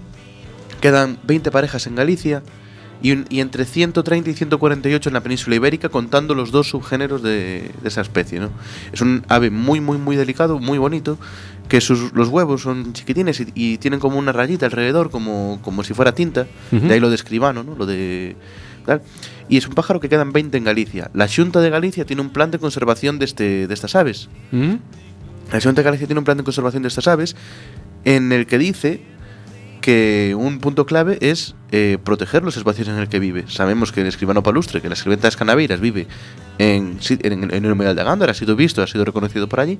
Quedan 0.80 1.18
20 1.24 1.50
parejas 1.52 1.86
en 1.86 1.94
Galicia 1.94 2.42
y, 3.00 3.12
un- 3.12 3.26
y 3.30 3.38
entre 3.40 3.64
130 3.64 4.30
y 4.30 4.34
148 4.34 5.08
en 5.08 5.12
la 5.14 5.20
península 5.20 5.54
ibérica, 5.56 5.88
contando 5.88 6.34
los 6.34 6.50
dos 6.50 6.68
subgéneros 6.70 7.22
de, 7.22 7.70
de 7.82 7.88
esa 7.88 8.00
especie. 8.00 8.40
¿no? 8.40 8.50
Es 8.92 9.00
un 9.00 9.24
ave 9.28 9.50
muy, 9.50 9.80
muy, 9.80 9.98
muy 9.98 10.16
delicado, 10.16 10.58
muy 10.58 10.78
bonito, 10.78 11.16
que 11.68 11.80
sus, 11.80 12.12
los 12.12 12.28
huevos 12.28 12.62
son 12.62 12.92
chiquitines 12.92 13.40
y, 13.40 13.46
y 13.54 13.78
tienen 13.78 14.00
como 14.00 14.18
una 14.18 14.32
rayita 14.32 14.66
alrededor, 14.66 15.10
como, 15.10 15.60
como 15.62 15.84
si 15.84 15.94
fuera 15.94 16.12
tinta. 16.12 16.46
De 16.72 16.94
ahí 16.94 17.00
lo 17.00 17.08
de 17.10 17.14
escribano, 17.14 17.62
¿no? 17.62 17.76
lo 17.76 17.86
de. 17.86 18.34
tal. 18.84 19.02
Y 19.48 19.56
es 19.58 19.66
un 19.68 19.74
pájaro 19.74 20.00
que 20.00 20.08
quedan 20.08 20.32
20 20.32 20.58
en 20.58 20.64
Galicia. 20.64 21.10
La 21.14 21.28
Junta 21.28 21.60
de 21.60 21.70
Galicia 21.70 22.04
tiene 22.04 22.20
un 22.22 22.30
plan 22.30 22.50
de 22.50 22.58
conservación 22.58 23.18
de, 23.18 23.24
este, 23.26 23.66
de 23.68 23.74
estas 23.74 23.94
aves. 23.94 24.28
La 25.52 25.60
Junta 25.60 25.80
de 25.80 25.84
Galicia 25.84 26.06
tiene 26.06 26.18
un 26.18 26.24
plan 26.24 26.36
de 26.36 26.44
conservación 26.44 26.82
de 26.82 26.88
estas 26.88 27.06
aves 27.08 27.34
en 28.04 28.32
el 28.32 28.46
que 28.46 28.58
dice 28.58 29.00
que 29.80 30.34
un 30.38 30.58
punto 30.58 30.86
clave 30.86 31.18
es 31.20 31.54
eh, 31.70 31.98
proteger 32.02 32.42
los 32.42 32.56
espacios 32.56 32.88
en 32.88 32.96
el 32.96 33.08
que 33.08 33.18
vive. 33.18 33.44
Sabemos 33.48 33.92
que 33.92 34.02
el 34.02 34.06
escribano 34.06 34.42
palustre, 34.42 34.80
que 34.80 34.88
la 34.88 34.94
escribenta 34.94 35.22
de 35.22 35.28
Escanaveiras 35.28 35.80
vive 35.80 36.06
en, 36.58 36.98
en, 37.08 37.64
el 37.64 37.72
humedal 37.72 37.96
de 37.96 38.04
Gándara, 38.04 38.32
ha 38.32 38.34
sido 38.34 38.56
visto, 38.56 38.82
ha 38.82 38.86
sido 38.86 39.04
reconocido 39.04 39.48
por 39.48 39.60
allí, 39.60 39.78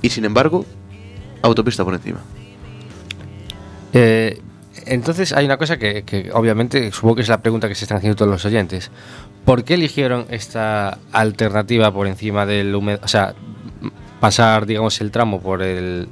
y 0.00 0.10
sin 0.10 0.24
embargo, 0.24 0.64
autopista 1.42 1.84
por 1.84 1.94
encima. 1.94 2.20
Eh, 3.92 4.40
entonces 4.86 5.32
hay 5.32 5.44
una 5.44 5.58
cosa 5.58 5.76
que, 5.76 6.02
que 6.04 6.30
obviamente 6.32 6.90
supongo 6.90 7.16
que 7.16 7.22
es 7.22 7.28
la 7.28 7.42
pregunta 7.42 7.68
que 7.68 7.74
se 7.74 7.84
están 7.84 7.98
haciendo 7.98 8.16
todos 8.16 8.30
los 8.30 8.44
oyentes. 8.44 8.90
¿Por 9.44 9.64
qué 9.64 9.74
eligieron 9.74 10.26
esta 10.30 10.98
alternativa 11.12 11.92
por 11.92 12.06
encima 12.06 12.46
del 12.46 12.74
humedal? 12.74 13.00
O 13.04 13.08
sea, 13.08 13.34
pasar, 14.20 14.66
digamos, 14.66 15.00
el 15.00 15.10
tramo 15.10 15.40
por 15.40 15.62
el 15.62 16.08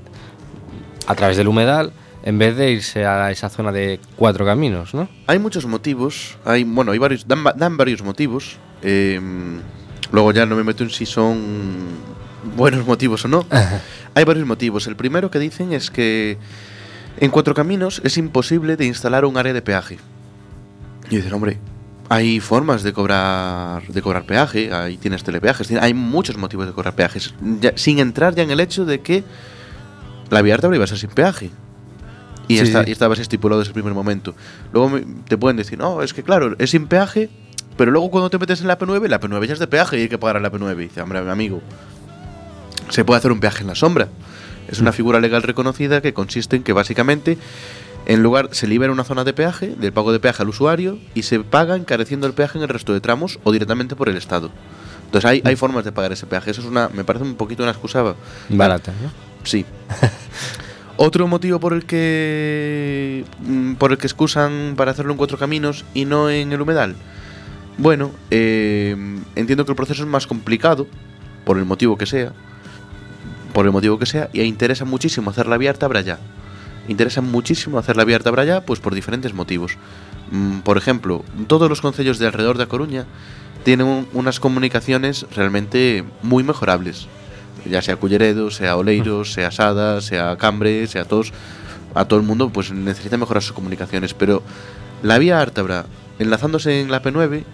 a 1.10 1.14
través 1.14 1.36
del 1.36 1.48
humedal 1.48 1.92
en 2.22 2.38
vez 2.38 2.56
de 2.56 2.70
irse 2.70 3.04
a 3.06 3.30
esa 3.30 3.48
zona 3.48 3.72
de 3.72 3.98
cuatro 4.16 4.44
caminos, 4.44 4.92
¿no? 4.94 5.08
Hay 5.26 5.38
muchos 5.38 5.64
motivos, 5.66 6.36
hay, 6.44 6.64
bueno, 6.64 6.92
hay 6.92 6.98
varios, 6.98 7.26
dan, 7.26 7.44
va- 7.46 7.54
dan 7.54 7.76
varios 7.76 8.02
motivos. 8.02 8.58
eh, 8.82 9.18
luego 10.12 10.32
ya 10.32 10.44
no 10.46 10.54
me 10.56 10.64
meto 10.64 10.82
en 10.84 10.90
si 10.90 11.06
son 11.06 11.38
buenos 12.56 12.86
motivos 12.86 13.24
o 13.24 13.28
no. 13.28 13.46
hay 14.14 14.24
varios 14.24 14.46
motivos. 14.46 14.86
El 14.86 14.96
primero 14.96 15.30
que 15.30 15.38
dicen 15.38 15.72
es 15.72 15.90
que 15.90 16.36
en 17.18 17.30
Cuatro 17.30 17.54
Caminos 17.54 18.00
es 18.04 18.16
imposible 18.18 18.76
de 18.76 18.86
instalar 18.86 19.24
un 19.24 19.36
área 19.38 19.52
de 19.52 19.62
peaje. 19.62 19.98
Y 21.10 21.16
dicen, 21.16 21.32
hombre, 21.32 21.58
hay 22.08 22.38
formas 22.40 22.82
de 22.82 22.92
cobrar 22.92 23.86
de 23.88 24.02
cobrar 24.02 24.24
peaje, 24.24 24.72
ahí 24.72 24.96
tienes 24.96 25.22
telepeajes, 25.24 25.70
hay 25.72 25.94
muchos 25.94 26.36
motivos 26.36 26.66
de 26.66 26.72
cobrar 26.72 26.94
peajes, 26.94 27.32
ya- 27.60 27.72
sin 27.76 27.98
entrar 27.98 28.34
ya 28.34 28.42
en 28.42 28.50
el 28.50 28.60
hecho 28.60 28.84
de 28.84 29.00
que 29.00 29.24
la 30.30 30.42
vía 30.42 30.54
Ártabra 30.54 30.76
iba 30.76 30.84
a 30.84 30.88
ser 30.88 30.99
sin 30.99 31.10
peaje. 31.10 31.50
Y, 32.49 32.56
Sí, 32.58 32.64
está, 32.64 32.82
sí. 32.84 32.90
y 32.90 32.92
estaba 32.92 33.12
así 33.12 33.22
estipulado 33.22 33.60
desde 33.60 33.70
el 33.70 33.75
primer 33.75 33.94
momento. 33.94 34.34
Luego 34.72 34.88
me- 34.88 35.04
te 35.28 35.37
pueden 35.38 35.56
decir, 35.56 35.78
no, 35.78 36.02
es 36.02 36.12
que 36.14 36.22
claro, 36.22 36.56
es 36.58 36.70
sin 36.70 36.87
peaje, 36.88 37.28
pero 37.76 37.90
luego 37.92 38.10
cuando 38.10 38.28
te 38.30 38.38
metes 38.38 38.60
en 38.60 38.66
la 38.68 38.78
P9, 38.78 39.06
la 39.08 39.20
P9 39.20 39.46
ya 39.46 39.52
es 39.52 39.58
de 39.58 39.66
peaje 39.68 39.99
y 39.99 40.02
hay 40.02 40.08
que 40.08 40.18
pagar 40.18 40.37
a 40.37 40.40
la 40.40 40.50
P9. 40.50 40.72
Y 40.75 40.82
dice, 40.88 41.00
hombre, 41.02 41.22
mi 41.22 41.30
amigo, 41.30 41.60
se 42.88 43.04
puede 43.04 43.18
hacer 43.18 43.32
un 43.32 43.40
peaje 43.40 43.60
en 43.62 43.68
la 43.68 43.75
sombra. 43.75 44.08
Es 44.68 44.80
una 44.80 44.92
figura 44.92 45.20
legal 45.20 45.42
reconocida 45.42 46.00
que 46.00 46.12
consiste 46.12 46.56
en 46.56 46.62
que 46.62 46.72
básicamente 46.72 47.38
en 48.06 48.22
lugar 48.22 48.49
se 48.52 48.66
libera 48.66 48.92
una 48.92 49.04
zona 49.04 49.25
de 49.25 49.32
peaje, 49.32 49.75
del 49.78 49.92
pago 49.92 50.10
de 50.12 50.20
peaje 50.20 50.42
al 50.42 50.49
usuario, 50.49 50.99
y 51.14 51.22
se 51.22 51.40
paga 51.40 51.76
encareciendo 51.76 52.26
el 52.26 52.32
peaje 52.32 52.58
en 52.58 52.62
el 52.62 52.68
resto 52.68 52.92
de 52.92 53.00
tramos 53.00 53.38
o 53.44 53.52
directamente 53.52 53.94
por 53.96 54.08
el 54.08 54.16
Estado. 54.16 54.50
Entonces 55.06 55.28
hay, 55.28 55.42
hay 55.44 55.56
formas 55.56 55.84
de 55.84 55.92
pagar 55.92 56.12
ese 56.12 56.26
peaje. 56.26 56.50
Eso 56.50 56.60
es 56.60 56.66
una, 56.66 56.88
me 56.88 57.04
parece 57.04 57.25
un 57.25 57.34
poquito 57.34 57.62
una 57.62 57.72
excusa 57.72 58.14
Barata, 58.49 58.92
¿no? 59.02 59.29
Sí. 59.44 59.64
Otro 60.97 61.26
motivo 61.26 61.59
por 61.61 61.73
el 61.73 61.87
que 61.87 63.25
mm, 63.47 63.75
por 63.75 63.92
el 63.92 63.99
que 63.99 64.06
excusan 64.06 64.75
para 64.76 64.90
hacerlo 64.90 65.12
en 65.12 65.18
cuatro 65.18 65.38
caminos 65.38 65.85
y 65.94 66.04
no 66.04 66.28
en 66.28 66.52
el 66.52 66.61
humedal. 66.61 66.94
Bueno, 67.78 68.11
eh, 68.30 68.94
entiendo 69.35 69.64
que 69.64 69.73
el 69.73 69.76
proceso 69.76 70.02
es 70.02 70.09
más 70.09 70.26
complicado 70.26 70.87
por 71.44 71.56
el 71.56 71.64
motivo 71.64 71.97
que 71.97 72.04
sea, 72.04 72.32
por 73.54 73.64
el 73.64 73.73
motivo 73.73 73.99
que 73.99 74.04
sea, 74.04 74.28
y 74.35 74.42
interesa 74.42 74.85
muchísimo 74.85 75.30
hacer 75.30 75.47
la 75.47 75.56
vía 75.56 75.70
Ártabra 75.70 76.02
ya. 76.02 76.18
Interesa 76.88 77.23
muchísimo 77.23 77.78
hacer 77.78 77.97
la 77.97 78.04
vía 78.04 78.16
Ártabra 78.16 78.44
ya, 78.44 78.66
pues 78.66 78.80
por 78.80 78.94
diferentes 78.94 79.32
motivos. 79.32 79.78
Mm, 80.30 80.59
por 80.59 80.76
ejemplo, 80.76 81.25
todos 81.47 81.70
los 81.70 81.80
concellos 81.80 82.18
de 82.18 82.26
alrededor 82.26 82.59
de 82.59 82.64
A 82.64 82.68
Coruña 82.68 83.06
tienen 83.64 83.87
un- 83.87 84.06
unas 84.12 84.38
comunicaciones 84.40 85.25
realmente 85.35 86.04
muy 86.23 86.42
mejorables 86.44 87.09
ya 87.66 87.82
sea 87.82 87.96
Culleredo, 87.96 88.50
sea 88.50 88.76
Oleiros, 88.76 89.32
sea 89.32 89.50
Sada, 89.50 90.00
sea 90.00 90.36
Cambre, 90.36 90.86
sea 90.86 91.04
todos, 91.04 91.32
a 91.94 92.04
todo 92.04 92.18
el 92.20 92.26
mundo, 92.26 92.50
pues 92.50 92.70
necesita 92.72 93.16
mejorar 93.16 93.42
sus 93.42 93.52
comunicaciones. 93.52 94.14
Pero 94.14 94.42
la 95.02 95.18
vía 95.18 95.40
Ártabra, 95.40 95.86
enlazándose 96.18 96.80
en 96.80 96.90
la 96.90 97.02
P9, 97.02 97.44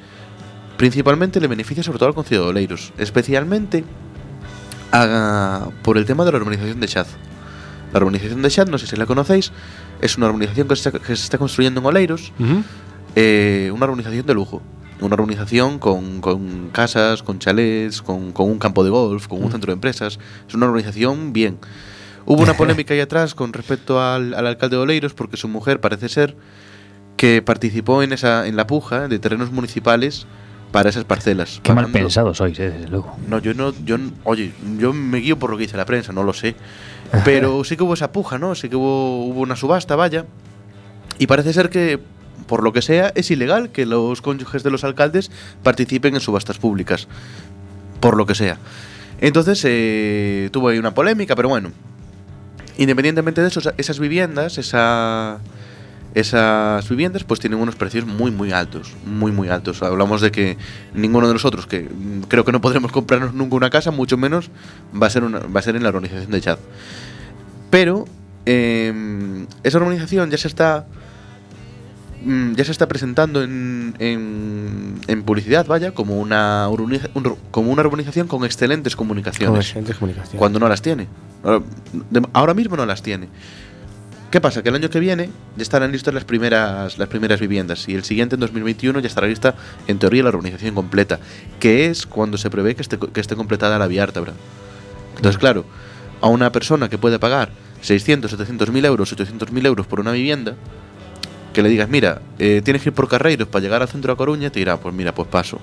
principalmente 0.76 1.40
le 1.40 1.46
beneficia 1.46 1.82
sobre 1.82 1.98
todo 1.98 2.08
al 2.08 2.14
Concello 2.14 2.42
de 2.44 2.48
Oleiros, 2.50 2.92
especialmente 2.98 3.84
a- 4.92 5.68
por 5.82 5.98
el 5.98 6.04
tema 6.04 6.24
de 6.24 6.32
la 6.32 6.38
urbanización 6.38 6.80
de 6.80 6.88
Chaz. 6.88 7.08
La 7.92 7.98
urbanización 8.00 8.42
de 8.42 8.50
Chaz, 8.50 8.68
no 8.68 8.78
sé 8.78 8.86
si 8.86 8.96
la 8.96 9.06
conocéis, 9.06 9.52
es 10.00 10.16
una 10.18 10.26
urbanización 10.28 10.68
que 10.68 10.76
se, 10.76 10.88
está- 10.88 10.98
que 10.98 11.16
se 11.16 11.22
está 11.24 11.38
construyendo 11.38 11.80
en 11.80 11.86
Oleiros, 11.86 12.32
eh, 13.14 13.70
una 13.74 13.86
urbanización 13.86 14.26
de 14.26 14.34
lujo. 14.34 14.62
Una 15.00 15.14
urbanización 15.14 15.78
con, 15.78 16.20
con 16.20 16.70
casas, 16.70 17.22
con 17.22 17.38
chalés, 17.38 18.02
con, 18.02 18.32
con 18.32 18.50
un 18.50 18.58
campo 18.58 18.82
de 18.82 18.90
golf, 18.90 19.28
con 19.28 19.42
un 19.42 19.50
centro 19.50 19.70
de 19.70 19.74
empresas. 19.74 20.18
Es 20.48 20.54
una 20.54 20.66
urbanización 20.66 21.32
bien. 21.32 21.58
Hubo 22.24 22.42
una 22.42 22.54
polémica 22.54 22.94
ahí 22.94 23.00
atrás 23.00 23.34
con 23.34 23.52
respecto 23.52 24.00
al, 24.00 24.34
al 24.34 24.46
alcalde 24.46 24.76
de 24.76 24.82
Oleiros 24.82 25.14
porque 25.14 25.36
su 25.36 25.48
mujer 25.48 25.80
parece 25.80 26.08
ser 26.08 26.36
que 27.16 27.40
participó 27.42 28.02
en 28.02 28.12
esa 28.12 28.46
en 28.46 28.56
la 28.56 28.66
puja 28.66 29.08
de 29.08 29.18
terrenos 29.18 29.52
municipales 29.52 30.26
para 30.72 30.90
esas 30.90 31.04
parcelas. 31.04 31.60
Qué 31.62 31.72
mal 31.72 31.90
pensados 31.90 32.38
sois, 32.38 32.58
eh, 32.58 32.70
desde 32.70 32.88
luego. 32.88 33.16
no, 33.28 33.38
yo 33.38 33.54
no, 33.54 33.72
yo, 33.84 33.96
oye, 34.24 34.52
yo 34.78 34.92
me 34.92 35.18
guío 35.18 35.38
por 35.38 35.50
lo 35.50 35.56
que 35.56 35.62
dice 35.62 35.76
la 35.76 35.86
prensa, 35.86 36.12
no 36.12 36.22
lo 36.22 36.32
sé. 36.32 36.54
Pero 37.24 37.64
sí 37.64 37.76
que 37.76 37.82
hubo 37.82 37.94
esa 37.94 38.12
puja, 38.12 38.38
¿no? 38.38 38.54
Sí 38.54 38.68
que 38.68 38.76
hubo, 38.76 39.24
hubo 39.24 39.40
una 39.40 39.56
subasta, 39.56 39.96
vaya. 39.96 40.26
Y 41.18 41.26
parece 41.26 41.52
ser 41.52 41.70
que, 41.70 42.00
por 42.46 42.62
lo 42.62 42.72
que 42.72 42.82
sea, 42.82 43.12
es 43.14 43.30
ilegal 43.30 43.70
que 43.70 43.86
los 43.86 44.22
cónyuges 44.22 44.62
de 44.62 44.70
los 44.70 44.84
alcaldes 44.84 45.30
participen 45.62 46.14
en 46.14 46.20
subastas 46.20 46.58
públicas. 46.58 47.08
Por 48.00 48.16
lo 48.16 48.26
que 48.26 48.34
sea. 48.34 48.58
Entonces, 49.20 49.60
eh, 49.64 50.48
tuvo 50.52 50.68
ahí 50.68 50.78
una 50.78 50.92
polémica, 50.94 51.34
pero 51.34 51.48
bueno. 51.48 51.70
Independientemente 52.78 53.40
de 53.40 53.48
eso, 53.48 53.60
esa- 53.60 53.74
esas 53.78 53.98
viviendas, 53.98 54.58
esa, 54.58 55.38
esas 56.14 56.86
viviendas, 56.88 57.24
pues 57.24 57.40
tienen 57.40 57.58
unos 57.58 57.74
precios 57.74 58.04
muy, 58.06 58.30
muy 58.30 58.52
altos. 58.52 58.92
Muy, 59.06 59.32
muy 59.32 59.48
altos. 59.48 59.82
Hablamos 59.82 60.20
de 60.20 60.30
que 60.30 60.58
ninguno 60.94 61.26
de 61.26 61.32
nosotros, 61.32 61.66
que 61.66 61.88
creo 62.28 62.44
que 62.44 62.52
no 62.52 62.60
podremos 62.60 62.92
comprarnos 62.92 63.32
nunca 63.32 63.56
una 63.56 63.70
casa, 63.70 63.90
mucho 63.90 64.18
menos 64.18 64.50
va 64.94 65.06
a 65.06 65.10
ser, 65.10 65.24
una, 65.24 65.38
va 65.40 65.60
a 65.60 65.62
ser 65.62 65.76
en 65.76 65.82
la 65.82 65.88
organización 65.88 66.30
de 66.30 66.40
Chad. 66.42 66.58
Pero 67.70 68.04
eh, 68.44 69.46
esa 69.62 69.78
organización 69.78 70.30
ya 70.30 70.36
se 70.38 70.48
está 70.48 70.86
ya 72.54 72.64
se 72.64 72.72
está 72.72 72.88
presentando 72.88 73.42
en, 73.42 73.94
en, 73.98 74.94
en 75.06 75.22
publicidad, 75.22 75.66
vaya, 75.66 75.92
como 75.92 76.18
una, 76.18 76.68
urbaniza- 76.68 77.10
un- 77.14 77.36
como 77.50 77.70
una 77.72 77.82
urbanización 77.82 78.26
con 78.26 78.44
excelentes 78.44 78.96
Con 78.96 79.06
comunicaciones 79.08 79.66
excelentes 79.66 79.96
comunicaciones. 79.96 80.38
cuando 80.38 80.58
no 80.58 80.68
las 80.68 80.82
tiene. 80.82 81.06
Ahora, 81.44 81.64
de- 82.10 82.22
ahora 82.32 82.54
mismo 82.54 82.76
no 82.76 82.84
las 82.86 83.02
tiene. 83.02 83.28
¿Qué 84.30 84.40
pasa? 84.40 84.62
Que 84.62 84.70
el 84.70 84.74
año 84.74 84.90
que 84.90 84.98
viene 84.98 85.30
ya 85.56 85.62
estarán 85.62 85.92
listas 85.92 86.12
las 86.12 86.24
primeras, 86.24 86.98
las 86.98 87.08
primeras 87.08 87.38
viviendas 87.40 87.88
y 87.88 87.94
el 87.94 88.02
siguiente, 88.02 88.34
en 88.34 88.40
2021, 88.40 88.98
ya 89.00 89.06
estará 89.06 89.28
lista, 89.28 89.54
en 89.86 89.98
teoría, 90.00 90.24
la 90.24 90.30
urbanización 90.30 90.74
completa, 90.74 91.20
que 91.60 91.86
es 91.86 92.06
cuando 92.06 92.36
se 92.36 92.50
prevé 92.50 92.74
que 92.74 92.82
esté, 92.82 92.98
que 92.98 93.20
esté 93.20 93.36
completada 93.36 93.78
la 93.78 93.86
vía 93.86 94.02
Ártabra. 94.02 94.32
Entonces, 95.16 95.38
claro, 95.38 95.64
a 96.20 96.28
una 96.28 96.50
persona 96.50 96.88
que 96.90 96.98
puede 96.98 97.18
pagar 97.20 97.50
600, 97.82 98.30
700 98.32 98.70
mil 98.72 98.84
euros, 98.84 99.12
800 99.12 99.52
mil 99.52 99.64
euros 99.64 99.86
por 99.86 100.00
una 100.00 100.10
vivienda, 100.10 100.54
que 101.56 101.62
le 101.62 101.68
digas, 101.70 101.88
mira, 101.88 102.20
eh, 102.38 102.60
tienes 102.62 102.82
que 102.82 102.90
ir 102.90 102.94
por 102.94 103.08
Carreiros 103.08 103.48
para 103.48 103.62
llegar 103.62 103.80
al 103.80 103.88
centro 103.88 104.12
de 104.12 104.16
Coruña, 104.18 104.50
te 104.50 104.58
dirá, 104.60 104.76
pues 104.76 104.94
mira, 104.94 105.14
pues 105.14 105.26
paso. 105.26 105.58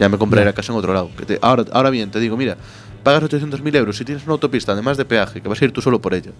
Ya 0.00 0.08
me 0.08 0.16
compraré 0.18 0.46
la 0.46 0.54
casa 0.54 0.72
en 0.72 0.78
otro 0.78 0.92
lado. 0.94 1.10
Que 1.16 1.26
te- 1.26 1.38
ahora, 1.42 1.64
ahora 1.72 1.90
bien, 1.90 2.10
te 2.10 2.18
digo, 2.18 2.36
mira, 2.36 2.56
pagas 3.02 3.22
800 3.22 3.60
mil 3.62 3.76
euros 3.76 3.96
si 3.98 4.04
tienes 4.06 4.24
una 4.24 4.32
autopista, 4.32 4.72
además 4.72 4.96
de 4.96 5.04
peaje, 5.04 5.42
que 5.42 5.48
vas 5.48 5.60
a 5.60 5.64
ir 5.66 5.72
tú 5.72 5.82
solo 5.82 6.00
por 6.00 6.14
ella, 6.14 6.30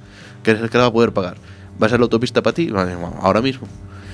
que 0.42 0.52
eres 0.52 0.62
el 0.62 0.70
que 0.70 0.78
la 0.78 0.84
va 0.84 0.88
a 0.88 0.92
poder 0.92 1.12
pagar. 1.12 1.36
¿Va 1.80 1.86
a 1.86 1.90
ser 1.90 2.00
la 2.00 2.04
autopista 2.04 2.42
para 2.42 2.54
ti? 2.54 2.70
Bueno, 2.70 3.14
Ahora 3.20 3.42
mismo. 3.42 3.68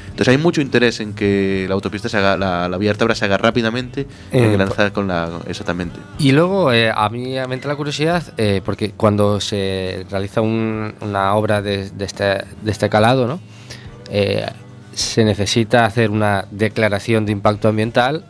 Entonces 0.08 0.28
hay 0.28 0.38
mucho 0.38 0.60
interés 0.60 0.98
en 0.98 1.14
que 1.14 1.66
la 1.68 1.74
autopista 1.74 2.08
se 2.08 2.16
haga, 2.16 2.36
la, 2.36 2.68
la 2.68 2.76
vía 2.78 2.90
Ártabra 2.90 3.14
se 3.14 3.24
haga 3.26 3.38
rápidamente 3.38 4.00
Eh, 4.32 4.42
en 4.52 4.58
lanzar 4.58 4.92
con 4.92 5.06
la. 5.06 5.38
Exactamente. 5.46 6.00
Y 6.18 6.32
luego 6.32 6.72
eh, 6.72 6.90
a 6.92 7.08
mí 7.10 7.36
me 7.48 7.54
entra 7.54 7.68
la 7.70 7.76
curiosidad, 7.76 8.24
eh, 8.36 8.60
porque 8.64 8.90
cuando 8.90 9.40
se 9.40 10.04
realiza 10.10 10.40
un- 10.40 10.94
una 11.00 11.34
obra 11.36 11.62
de, 11.62 11.90
de 11.90 12.04
este, 12.04 12.24
de 12.24 12.70
este 12.72 12.88
calado, 12.88 13.28
¿no? 13.28 13.40
Se 14.94 15.24
necesita 15.24 15.84
hacer 15.84 16.10
una 16.10 16.46
declaración 16.50 17.24
de 17.26 17.32
impacto 17.32 17.68
ambiental 17.68 18.24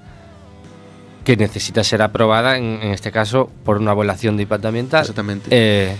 que 1.25 1.37
necesita 1.37 1.85
ser 1.85 2.03
aprobada, 2.03 2.57
en, 2.57 2.65
en 2.83 2.93
este 2.93 3.13
caso, 3.13 3.51
por 3.65 3.79
una 3.79 3.93
evaluación 3.93 4.37
de 4.37 4.45
impacto 4.45 4.69
ambiental. 4.69 5.01
Exactamente. 5.03 5.49
Eh, 5.51 5.95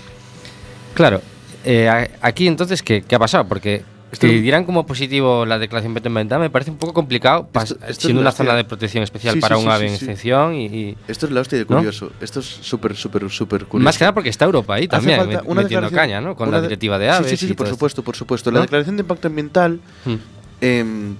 claro, 0.93 1.21
eh, 1.63 2.09
aquí 2.21 2.47
entonces, 2.47 2.81
¿qué, 2.83 3.01
qué 3.03 3.15
ha 3.15 3.19
pasado? 3.19 3.45
Porque 3.47 3.83
Esto- 4.11 4.27
si 4.27 4.39
dirán 4.41 4.65
como 4.65 4.85
positivo 4.85 5.45
la 5.45 5.57
declaración 5.59 5.93
de 5.93 5.99
impacto 5.99 6.09
ambiental, 6.09 6.39
me 6.39 6.49
parece 6.49 6.71
un 6.71 6.77
poco 6.77 6.93
complicado, 6.93 7.47
Esto- 7.53 7.77
esto 7.87 8.01
siendo 8.07 8.19
una 8.21 8.31
zona 8.31 8.55
de 8.55 8.63
protección 8.65 9.03
especial 9.03 9.35
Sí, 9.35 9.39
para 9.41 9.55
sí, 9.55 9.61
un 9.61 9.67
sí, 9.67 9.73
ave 9.75 9.83
en 9.85 9.89
sí. 9.89 9.95
extinción 10.05 10.55
y- 10.55 10.65
y 10.65 10.97
Esto 11.07 11.27
es 11.27 11.31
la 11.31 11.41
hostia 11.41 11.59
de 11.59 11.65
¿No? 11.65 11.77
curioso. 11.77 12.11
Esto 12.19 12.39
es 12.39 12.45
súper, 12.47 12.95
súper, 12.95 13.29
súper, 13.29 13.65
curioso. 13.65 13.85
Más 13.85 13.97
que 13.97 14.03
nada 14.03 14.13
porque 14.13 14.29
está 14.29 14.45
Europa 14.45 14.73
ahí 14.75 14.87
también, 14.87 15.19
metiendo 15.55 15.91
caña, 15.91 16.19
¿no? 16.19 16.35
Con 16.35 16.49
la 16.51 16.61
directiva 16.61 16.97
de 16.97 17.09
aves. 17.09 17.29
Sí, 17.29 17.37
sí, 17.37 17.45
y 17.45 17.49
sí, 17.49 17.53
por 17.53 17.67
supuesto, 17.67 18.03
por 18.03 18.15
supuesto. 18.15 18.49
¿No? 18.51 18.55
La 18.57 18.61
declaración 18.63 18.97
de 18.97 19.01
impacto 19.01 19.27
ambiental 19.27 19.79
esto. 20.05 20.19
Mm. 20.61 20.65
em, 20.65 21.15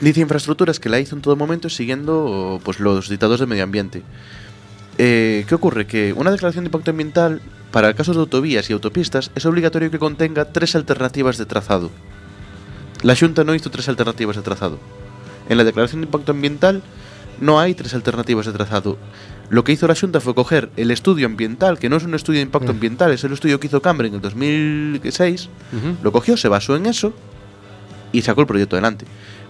dice 0.00 0.20
infraestructuras 0.20 0.80
que 0.80 0.88
la 0.88 0.98
hizo 1.00 1.14
en 1.16 1.22
todo 1.22 1.36
momento 1.36 1.68
siguiendo 1.68 2.60
pues, 2.64 2.80
los 2.80 3.08
dictados 3.08 3.40
de 3.40 3.46
medio 3.46 3.64
ambiente. 3.64 4.02
Eh, 4.98 5.44
¿Qué 5.48 5.54
ocurre? 5.54 5.86
Que 5.86 6.12
una 6.12 6.30
declaración 6.30 6.64
de 6.64 6.68
impacto 6.68 6.90
ambiental 6.90 7.40
para 7.72 7.94
casos 7.94 8.14
de 8.16 8.20
autovías 8.20 8.70
y 8.70 8.72
autopistas 8.72 9.30
es 9.34 9.46
obligatorio 9.46 9.90
que 9.90 9.98
contenga 9.98 10.44
tres 10.52 10.76
alternativas 10.76 11.38
de 11.38 11.46
trazado. 11.46 11.90
La 13.02 13.14
Xunta 13.16 13.44
no 13.44 13.54
hizo 13.54 13.70
tres 13.70 13.88
alternativas 13.88 14.36
de 14.36 14.42
trazado. 14.42 14.78
En 15.48 15.58
la 15.58 15.64
declaración 15.64 16.00
de 16.00 16.06
impacto 16.06 16.32
ambiental 16.32 16.82
no 17.40 17.58
hay 17.58 17.74
tres 17.74 17.92
alternativas 17.94 18.46
de 18.46 18.52
trazado. 18.52 18.96
Lo 19.50 19.62
que 19.64 19.72
hizo 19.72 19.86
la 19.88 19.94
Xunta 19.96 20.20
fue 20.20 20.34
coger 20.34 20.70
el 20.76 20.90
estudio 20.90 21.26
ambiental, 21.26 21.78
que 21.78 21.88
no 21.88 21.96
es 21.96 22.04
un 22.04 22.14
estudio 22.14 22.38
de 22.38 22.44
impacto 22.44 22.70
ambiental, 22.70 23.10
es 23.12 23.24
el 23.24 23.32
estudio 23.32 23.58
que 23.60 23.66
hizo 23.66 23.82
Cambre 23.82 24.08
en 24.08 24.14
el 24.14 24.20
2006, 24.20 25.48
Ujú. 25.76 25.96
lo 26.02 26.12
cogió, 26.12 26.36
se 26.36 26.48
basó 26.48 26.76
en 26.76 26.86
eso 26.86 27.12
y 28.14 28.22
sacó 28.22 28.40
el 28.40 28.46
proyecto 28.46 28.76
adelante. 28.76 29.06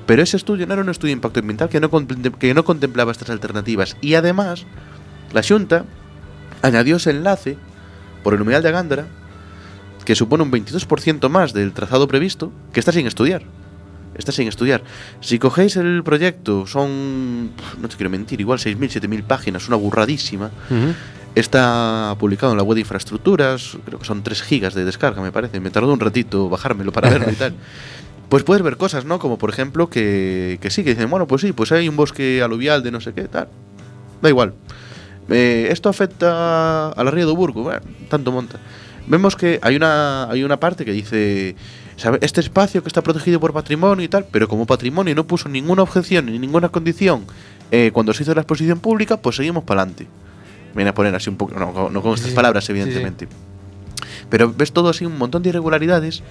Pero 0.06 0.22
ese 0.22 0.36
estudio 0.36 0.66
no 0.66 0.72
era 0.72 0.82
un 0.82 0.88
estudio 0.88 1.10
de 1.10 1.18
impacto 1.18 1.40
ambiental 1.40 1.68
que 1.68 1.80
no, 1.80 1.90
que 2.38 2.54
no 2.54 2.64
contemplaba 2.64 3.12
estas 3.12 3.30
alternativas. 3.30 3.96
Y 4.00 4.14
además, 4.14 4.64
la 5.32 5.42
Xunta 5.42 5.84
añadió 6.62 6.96
ese 6.96 7.10
enlace 7.10 7.58
por 8.22 8.32
el 8.32 8.38
numeral 8.38 8.62
de 8.62 8.72
Gándara, 8.72 9.06
que 10.04 10.14
supone 10.14 10.42
un 10.42 10.50
22% 10.50 11.28
más 11.28 11.52
del 11.52 11.72
trazado 11.72 12.08
previsto, 12.08 12.52
que 12.72 12.80
está 12.80 12.90
sin 12.90 13.06
estudiar. 13.06 13.42
Está 14.14 14.32
sin 14.32 14.48
estudiar. 14.48 14.82
Si 15.20 15.38
cogéis 15.38 15.76
el 15.76 16.02
proyecto, 16.04 16.66
son, 16.66 17.50
no 17.80 17.88
te 17.88 17.96
quiero 17.96 18.10
mentir, 18.10 18.40
igual 18.40 18.58
6.000, 18.58 19.02
7.000 19.02 19.24
páginas, 19.24 19.68
una 19.68 19.76
burradísima. 19.76 20.50
Ujú. 20.70 20.94
Está 21.34 22.14
publicado 22.18 22.52
en 22.52 22.58
la 22.58 22.64
web 22.64 22.76
de 22.76 22.82
infraestructuras, 22.82 23.76
creo 23.84 23.98
que 23.98 24.04
son 24.04 24.22
3 24.22 24.40
gigas 24.42 24.74
de 24.74 24.84
descarga, 24.84 25.20
me 25.20 25.32
parece. 25.32 25.58
Me 25.58 25.70
tardó 25.70 25.92
un 25.92 25.98
ratito 26.00 26.48
bajármelo 26.48 26.92
para 26.92 27.10
verlo 27.10 27.30
y 27.30 27.34
tal. 27.34 27.54
Pues 28.34 28.42
puedes 28.42 28.64
ver 28.64 28.76
cosas, 28.76 29.04
¿no? 29.04 29.20
Como 29.20 29.38
por 29.38 29.48
ejemplo 29.48 29.88
que, 29.88 30.58
que 30.60 30.68
sí, 30.68 30.82
que 30.82 30.90
dicen, 30.90 31.08
bueno, 31.08 31.28
pues 31.28 31.40
sí, 31.40 31.52
pues 31.52 31.70
hay 31.70 31.88
un 31.88 31.94
bosque 31.94 32.42
aluvial 32.42 32.82
de 32.82 32.90
no 32.90 33.00
sé 33.00 33.12
qué, 33.12 33.28
tal. 33.28 33.46
Da 34.20 34.28
igual. 34.28 34.54
Eh, 35.28 35.68
esto 35.70 35.88
afecta 35.88 36.88
a 36.88 37.04
la 37.04 37.12
ría 37.12 37.26
de 37.26 37.32
Burgo, 37.32 37.62
bueno, 37.62 37.80
tanto 38.08 38.32
monta. 38.32 38.58
Vemos 39.06 39.36
que 39.36 39.60
hay 39.62 39.76
una, 39.76 40.28
hay 40.28 40.42
una 40.42 40.58
parte 40.58 40.84
que 40.84 40.90
dice, 40.90 41.54
¿sabe? 41.94 42.18
este 42.22 42.40
espacio 42.40 42.82
que 42.82 42.88
está 42.88 43.02
protegido 43.04 43.38
por 43.38 43.52
patrimonio 43.52 44.04
y 44.04 44.08
tal, 44.08 44.26
pero 44.28 44.48
como 44.48 44.66
patrimonio 44.66 45.14
no 45.14 45.24
puso 45.28 45.48
ninguna 45.48 45.82
objeción 45.84 46.26
ni 46.26 46.36
ninguna 46.36 46.70
condición 46.70 47.26
eh, 47.70 47.92
cuando 47.94 48.12
se 48.14 48.24
hizo 48.24 48.34
la 48.34 48.40
exposición 48.40 48.80
pública, 48.80 49.16
pues 49.16 49.36
seguimos 49.36 49.62
para 49.62 49.82
adelante. 49.82 50.08
Viene 50.74 50.90
a 50.90 50.94
poner 50.94 51.14
así 51.14 51.30
un 51.30 51.36
poco, 51.36 51.54
no, 51.56 51.88
no 51.88 52.02
con 52.02 52.14
estas 52.14 52.30
Sí, 52.30 52.34
palabras, 52.34 52.64
Sí, 52.64 52.72
sí. 52.72 52.80
evidentemente. 52.80 53.28
Pero 54.28 54.52
ves 54.52 54.72
todo 54.72 54.88
así, 54.88 55.06
un 55.06 55.18
montón 55.18 55.44
de 55.44 55.50
irregularidades 55.50 56.24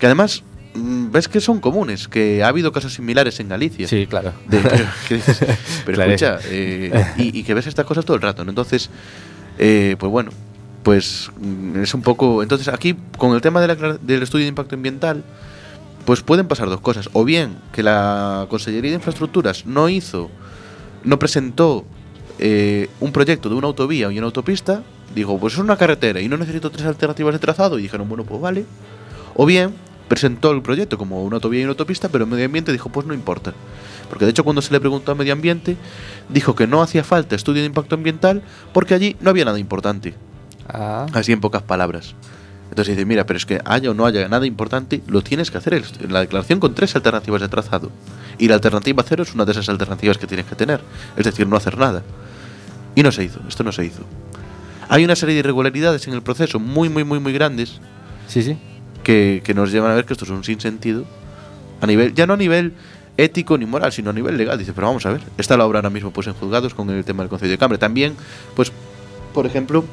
que 0.00 0.06
además 0.06 0.42
ves 0.74 1.28
que 1.28 1.40
son 1.40 1.60
comunes, 1.60 2.08
que 2.08 2.42
ha 2.42 2.48
habido 2.48 2.72
casos 2.72 2.94
similares 2.94 3.38
en 3.40 3.48
Galicia. 3.48 3.86
Sí, 3.88 4.06
claro. 4.06 4.32
De- 4.48 4.60
pero, 5.86 6.02
escucha, 6.02 6.38
eh, 6.46 6.90
y, 7.16 7.38
y 7.38 7.42
que 7.44 7.54
ves 7.54 7.66
estas 7.66 7.86
cosas 7.86 8.04
todo 8.04 8.16
el 8.16 8.22
rato, 8.22 8.44
¿no? 8.44 8.50
Entonces, 8.50 8.90
eh, 9.58 9.96
pues 9.98 10.10
bueno, 10.10 10.30
pues 10.82 11.30
mm, 11.40 11.82
es 11.82 11.94
un 11.94 12.02
poco... 12.02 12.42
Entonces 12.42 12.68
aquí, 12.68 12.96
con 13.16 13.34
el 13.34 13.40
tema 13.40 13.60
de 13.60 13.68
la 13.68 13.98
del 14.00 14.22
estudio 14.22 14.44
de 14.44 14.48
impacto 14.48 14.74
ambiental, 14.74 15.22
pues 16.04 16.20
pueden 16.22 16.48
pasar 16.48 16.68
dos 16.68 16.80
cosas. 16.80 17.08
O 17.12 17.24
bien 17.24 17.56
que 17.72 17.82
la 17.82 18.46
Consellería 18.50 18.90
de 18.90 18.96
Infraestructuras 18.96 19.66
no 19.66 19.88
hizo, 19.88 20.30
no 21.04 21.18
presentó 21.18 21.84
eh, 22.38 22.88
un 23.00 23.12
proyecto 23.12 23.48
de 23.48 23.54
una 23.54 23.68
autovía 23.68 24.10
y 24.12 24.18
una 24.18 24.26
autopista, 24.26 24.82
dijo, 25.14 25.38
pues 25.38 25.54
es 25.54 25.60
una 25.60 25.76
carretera 25.76 26.20
y 26.20 26.28
no 26.28 26.36
necesito 26.36 26.70
tres 26.70 26.84
alternativas 26.84 27.32
de 27.32 27.38
trazado, 27.38 27.78
y 27.78 27.82
dijeron, 27.82 28.08
bueno, 28.08 28.24
pues 28.24 28.40
vale. 28.40 28.66
O 29.36 29.46
bien 29.46 29.72
presentó 30.14 30.52
el 30.52 30.62
proyecto 30.62 30.96
como 30.96 31.24
una 31.24 31.36
autovía 31.36 31.62
y 31.62 31.64
una 31.64 31.72
autopista, 31.72 32.08
pero 32.08 32.24
Medio 32.24 32.44
Ambiente 32.44 32.70
dijo, 32.70 32.88
pues 32.88 33.04
no 33.04 33.14
importa. 33.14 33.52
Porque 34.08 34.24
de 34.24 34.30
hecho 34.30 34.44
cuando 34.44 34.62
se 34.62 34.72
le 34.72 34.78
preguntó 34.78 35.10
a 35.10 35.16
Medio 35.16 35.32
Ambiente, 35.32 35.76
dijo 36.28 36.54
que 36.54 36.68
no 36.68 36.82
hacía 36.82 37.02
falta 37.02 37.34
estudio 37.34 37.62
de 37.62 37.66
impacto 37.66 37.96
ambiental 37.96 38.40
porque 38.72 38.94
allí 38.94 39.16
no 39.20 39.30
había 39.30 39.44
nada 39.44 39.58
importante. 39.58 40.14
Ah. 40.68 41.06
Así 41.14 41.32
en 41.32 41.40
pocas 41.40 41.62
palabras. 41.62 42.14
Entonces 42.70 42.94
dice, 42.94 43.04
mira, 43.06 43.26
pero 43.26 43.38
es 43.38 43.44
que 43.44 43.60
haya 43.64 43.90
o 43.90 43.94
no 43.94 44.06
haya 44.06 44.28
nada 44.28 44.46
importante, 44.46 45.02
lo 45.08 45.22
tienes 45.22 45.50
que 45.50 45.58
hacer 45.58 45.74
en 45.74 46.12
la 46.12 46.20
declaración 46.20 46.60
con 46.60 46.76
tres 46.76 46.94
alternativas 46.94 47.40
de 47.40 47.48
trazado. 47.48 47.90
Y 48.38 48.46
la 48.46 48.54
alternativa 48.54 49.02
cero 49.04 49.24
es 49.24 49.34
una 49.34 49.44
de 49.44 49.50
esas 49.50 49.68
alternativas 49.68 50.16
que 50.16 50.28
tienes 50.28 50.46
que 50.46 50.54
tener. 50.54 50.80
Es 51.16 51.24
decir, 51.24 51.48
no 51.48 51.56
hacer 51.56 51.76
nada. 51.76 52.04
Y 52.94 53.02
no 53.02 53.10
se 53.10 53.24
hizo, 53.24 53.40
esto 53.48 53.64
no 53.64 53.72
se 53.72 53.84
hizo. 53.84 54.04
Hay 54.88 55.04
una 55.04 55.16
serie 55.16 55.34
de 55.34 55.40
irregularidades 55.40 56.06
en 56.06 56.14
el 56.14 56.22
proceso 56.22 56.60
muy, 56.60 56.88
muy, 56.88 57.02
muy, 57.02 57.18
muy 57.18 57.32
grandes 57.32 57.80
Sí, 58.28 58.42
sí. 58.42 58.56
Que, 59.04 59.42
nos 59.54 59.70
llevan 59.70 59.92
a 59.92 59.94
ver 59.94 60.04
que 60.04 60.14
esto 60.14 60.24
es 60.24 60.30
un 60.30 60.42
sinsentido. 60.42 61.04
A 61.80 61.86
nivel, 61.86 62.14
ya 62.14 62.26
no 62.26 62.34
a 62.34 62.36
nivel 62.36 62.72
ético 63.16 63.56
ni 63.56 63.66
moral, 63.66 63.92
sino 63.92 64.10
a 64.10 64.12
nivel 64.12 64.36
legal. 64.36 64.58
Dice, 64.58 64.72
pero 64.72 64.88
vamos 64.88 65.06
a 65.06 65.12
ver, 65.12 65.20
está 65.38 65.56
la 65.56 65.66
obra 65.66 65.78
ahora 65.78 65.90
mismo 65.90 66.10
pues 66.10 66.26
en 66.26 66.34
juzgados 66.34 66.74
con 66.74 66.90
el 66.90 67.04
tema 67.04 67.22
del 67.22 67.30
Concilio 67.30 67.52
de 67.52 67.58
Cambra. 67.58 67.78
También, 67.78 68.16
pues, 68.56 68.72
por 69.32 69.46
ejemplo, 69.46 69.84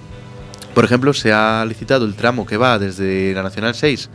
por 0.74 0.86
ejemplo, 0.86 1.13
se 1.13 1.32
ha 1.32 1.63
licitado 1.65 2.06
el 2.06 2.15
tramo 2.15 2.45
que 2.45 2.58
va 2.58 2.80
desde 2.80 3.34
la 3.34 3.43
Nacional 3.43 3.76
6 3.76 4.10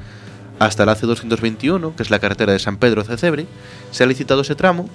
hasta 0.58 0.86
la 0.86 0.96
C221, 0.96 1.94
que 1.94 2.02
es 2.02 2.10
la 2.10 2.18
carretera 2.18 2.52
de 2.52 2.58
San 2.58 2.78
Pedro 2.78 3.02
a 3.02 3.16
Cebre. 3.16 3.46
Se 3.90 4.04
ha 4.04 4.06
licitado 4.06 4.40
ese 4.40 4.54
tramo. 4.54 4.88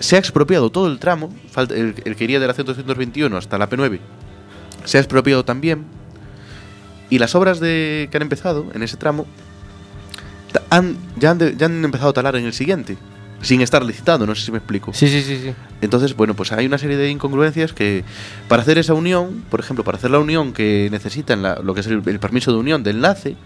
Se 0.00 0.16
ha 0.16 0.18
expropiado 0.18 0.70
todo 0.70 0.88
el 0.88 0.98
tramo, 0.98 1.32
el, 1.70 1.94
el 2.04 2.16
que 2.16 2.24
iría 2.24 2.40
de 2.40 2.48
la 2.48 2.54
C221 2.54 3.36
hasta 3.36 3.56
la 3.56 3.70
P9. 3.70 4.00
Se 4.84 4.98
ha 4.98 5.00
expropiado 5.00 5.44
también. 5.44 5.86
Y 7.10 7.18
las 7.18 7.34
obras 7.34 7.60
de, 7.60 8.08
que 8.10 8.16
han 8.16 8.22
empezado 8.22 8.66
en 8.74 8.82
ese 8.82 8.96
tramo 8.96 9.26
han, 10.70 10.96
ya, 11.18 11.30
han 11.30 11.38
de- 11.38 11.56
ya 11.56 11.66
han 11.66 11.84
empezado 11.84 12.10
a 12.10 12.12
talar 12.12 12.36
en 12.36 12.44
el 12.44 12.52
siguiente, 12.52 12.96
sin 13.42 13.60
estar 13.60 13.84
licitado, 13.84 14.26
no 14.26 14.34
sé 14.34 14.46
si 14.46 14.52
me 14.52 14.58
explico. 14.58 14.92
Sí, 14.94 15.08
sí, 15.08 15.22
sí, 15.22 15.38
sí. 15.42 15.52
Entonces, 15.80 16.14
bueno, 16.16 16.34
pues 16.34 16.52
hay 16.52 16.66
una 16.66 16.78
serie 16.78 16.96
de 16.96 17.10
incongruencias 17.10 17.72
que 17.72 18.04
para 18.48 18.62
hacer 18.62 18.78
esa 18.78 18.94
unión, 18.94 19.44
por 19.50 19.60
ejemplo, 19.60 19.84
para 19.84 19.98
hacer 19.98 20.10
la 20.10 20.18
unión 20.18 20.52
que 20.52 20.88
necesitan 20.90 21.42
la- 21.42 21.56
lo 21.56 21.74
que 21.74 21.80
es 21.80 21.86
el, 21.88 22.02
el 22.06 22.18
permiso 22.20 22.52
de 22.52 22.58
unión 22.58 22.82
de 22.82 22.90
enlace, 22.90 23.36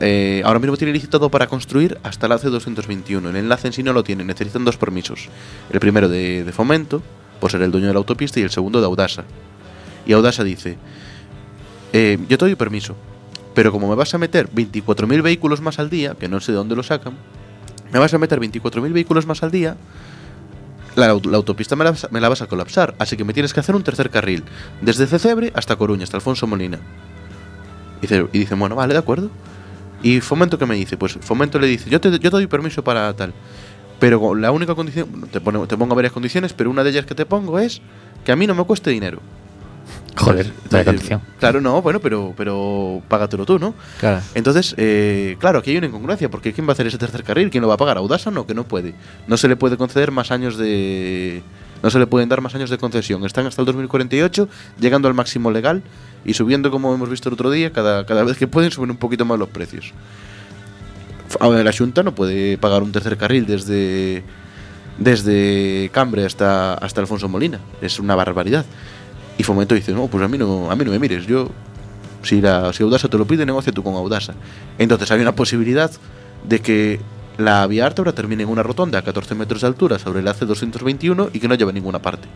eh, 0.00 0.42
ahora 0.44 0.58
mismo 0.58 0.76
tiene 0.76 0.92
licitado 0.92 1.28
para 1.30 1.46
construir 1.46 1.98
hasta 2.02 2.26
el 2.26 2.32
enlace 2.32 2.48
221. 2.48 3.28
El 3.30 3.36
enlace 3.36 3.66
en 3.68 3.72
sí 3.74 3.82
no 3.82 3.92
lo 3.92 4.02
tiene, 4.02 4.24
necesitan 4.24 4.64
dos 4.64 4.76
permisos. 4.78 5.28
El 5.70 5.78
primero 5.80 6.08
de, 6.08 6.42
de 6.42 6.52
fomento, 6.52 7.02
por 7.38 7.50
ser 7.50 7.62
el 7.62 7.70
dueño 7.70 7.88
de 7.88 7.92
la 7.92 7.98
autopista, 7.98 8.40
y 8.40 8.42
el 8.42 8.50
segundo 8.50 8.80
de 8.80 8.86
Audasa. 8.86 9.24
Y 10.06 10.12
Audasa 10.14 10.42
dice, 10.42 10.78
eh, 11.94 12.18
yo 12.28 12.36
te 12.36 12.44
doy 12.44 12.54
permiso, 12.56 12.94
pero 13.54 13.72
como 13.72 13.88
me 13.88 13.94
vas 13.94 14.12
a 14.14 14.18
meter 14.18 14.50
24.000 14.50 15.22
vehículos 15.22 15.60
más 15.62 15.78
al 15.78 15.88
día, 15.88 16.14
que 16.14 16.28
no 16.28 16.40
sé 16.40 16.52
de 16.52 16.56
dónde 16.58 16.76
lo 16.76 16.82
sacan, 16.82 17.14
me 17.92 17.98
vas 17.98 18.12
a 18.12 18.18
meter 18.18 18.38
24.000 18.40 18.92
vehículos 18.92 19.26
más 19.26 19.42
al 19.42 19.50
día, 19.50 19.76
la, 20.96 21.06
la 21.08 21.36
autopista 21.36 21.74
me 21.76 21.84
la, 21.84 21.94
me 22.10 22.20
la 22.20 22.28
vas 22.28 22.42
a 22.42 22.46
colapsar, 22.46 22.94
así 22.98 23.16
que 23.16 23.24
me 23.24 23.32
tienes 23.32 23.54
que 23.54 23.60
hacer 23.60 23.74
un 23.74 23.82
tercer 23.82 24.10
carril, 24.10 24.44
desde 24.80 25.06
Cecebre 25.06 25.52
hasta 25.54 25.76
Coruña, 25.76 26.04
hasta 26.04 26.16
Alfonso 26.16 26.46
Molina. 26.46 26.78
Y 27.98 28.02
dice, 28.02 28.26
y 28.32 28.38
dice, 28.40 28.54
bueno, 28.54 28.74
vale, 28.76 28.92
de 28.92 28.98
acuerdo. 28.98 29.30
Y 30.02 30.20
Fomento 30.20 30.58
que 30.58 30.66
me 30.66 30.74
dice, 30.74 30.96
pues 30.96 31.16
Fomento 31.20 31.58
le 31.58 31.66
dice, 31.66 31.88
yo 31.88 32.00
te, 32.00 32.10
yo 32.10 32.18
te 32.18 32.28
doy 32.30 32.46
permiso 32.46 32.84
para 32.84 33.12
tal. 33.14 33.32
Pero 33.98 34.34
la 34.34 34.50
única 34.50 34.74
condición, 34.74 35.28
te, 35.32 35.40
pone- 35.40 35.66
te 35.66 35.76
pongo 35.76 35.94
varias 35.94 36.12
condiciones, 36.12 36.52
pero 36.52 36.68
una 36.70 36.84
de 36.84 36.90
ellas 36.90 37.06
que 37.06 37.14
te 37.14 37.24
pongo 37.24 37.58
es 37.58 37.80
que 38.24 38.32
a 38.32 38.36
mí 38.36 38.46
no 38.46 38.54
me 38.54 38.64
cueste 38.64 38.90
dinero. 38.90 39.20
Joder, 40.16 40.46
Entonces, 40.46 40.70
vaya 40.70 40.84
condición. 40.84 41.20
Claro, 41.40 41.60
no, 41.60 41.82
bueno, 41.82 42.00
pero, 42.00 42.32
pero 42.36 43.02
págatelo 43.08 43.44
tú, 43.44 43.58
¿no? 43.58 43.74
Claro. 43.98 44.20
Entonces, 44.34 44.74
eh, 44.78 45.36
claro, 45.40 45.58
aquí 45.58 45.70
hay 45.72 45.76
una 45.78 45.88
incongruencia, 45.88 46.30
porque 46.30 46.52
¿quién 46.52 46.66
va 46.66 46.70
a 46.70 46.74
hacer 46.74 46.86
ese 46.86 46.98
tercer 46.98 47.24
carril? 47.24 47.50
¿Quién 47.50 47.62
lo 47.62 47.68
va 47.68 47.74
a 47.74 47.78
pagar? 47.78 47.96
¿Audasa 47.98 48.30
no? 48.30 48.46
Que 48.46 48.54
no 48.54 48.64
puede. 48.64 48.94
No 49.26 49.36
se 49.36 49.48
le 49.48 49.56
puede 49.56 49.76
conceder 49.76 50.10
más 50.12 50.30
años 50.30 50.56
de... 50.56 51.42
No 51.82 51.90
se 51.90 51.98
le 51.98 52.06
pueden 52.06 52.28
dar 52.28 52.40
más 52.40 52.54
años 52.54 52.70
de 52.70 52.78
concesión. 52.78 53.24
Están 53.26 53.46
hasta 53.46 53.60
el 53.60 53.66
2048, 53.66 54.48
llegando 54.80 55.08
al 55.08 55.14
máximo 55.14 55.50
legal 55.50 55.82
y 56.24 56.32
subiendo, 56.34 56.70
como 56.70 56.94
hemos 56.94 57.10
visto 57.10 57.28
el 57.28 57.34
otro 57.34 57.50
día, 57.50 57.72
cada, 57.72 58.06
cada 58.06 58.24
vez 58.24 58.38
que 58.38 58.46
pueden 58.46 58.70
suben 58.70 58.90
un 58.92 58.96
poquito 58.96 59.24
más 59.26 59.38
los 59.38 59.48
precios. 59.50 59.92
F- 61.28 61.36
Ahora 61.40 61.62
la 61.62 61.72
Junta 61.76 62.02
no 62.02 62.14
puede 62.14 62.56
pagar 62.56 62.82
un 62.82 62.92
tercer 62.92 63.16
carril 63.18 63.44
desde 63.46 64.22
desde 64.96 65.90
Cambre 65.92 66.24
hasta, 66.24 66.74
hasta 66.74 67.00
Alfonso 67.00 67.28
Molina. 67.28 67.58
Es 67.82 67.98
una 67.98 68.14
barbaridad. 68.14 68.64
Y 69.38 69.42
Fomento 69.42 69.74
dice, 69.74 69.92
no, 69.92 70.06
pues 70.06 70.22
a 70.24 70.28
mí 70.28 70.38
no, 70.38 70.70
a 70.70 70.76
mí 70.76 70.84
no 70.84 70.90
me 70.92 70.98
mires, 70.98 71.26
yo 71.26 71.48
si, 72.22 72.40
la, 72.40 72.72
si 72.72 72.82
Audasa 72.82 73.08
te 73.08 73.18
lo 73.18 73.26
pide, 73.26 73.44
negocia 73.44 73.72
tú 73.72 73.82
con 73.82 73.94
Audasa. 73.94 74.34
Entonces 74.78 75.10
hay 75.10 75.20
una 75.20 75.34
posibilidad 75.34 75.90
de 76.48 76.60
que 76.60 77.00
la 77.36 77.66
vía 77.66 77.84
Ártabra 77.86 78.12
termine 78.12 78.44
en 78.44 78.48
una 78.48 78.62
rotonda 78.62 78.98
a 79.00 79.02
14 79.02 79.34
metros 79.34 79.62
de 79.62 79.66
altura 79.66 79.98
sobre 79.98 80.20
el 80.20 80.26
AC221 80.28 81.30
y 81.32 81.40
que 81.40 81.48
no 81.48 81.54
lleve 81.56 81.70
a 81.70 81.74
ninguna 81.74 81.98
parte. 82.00 82.28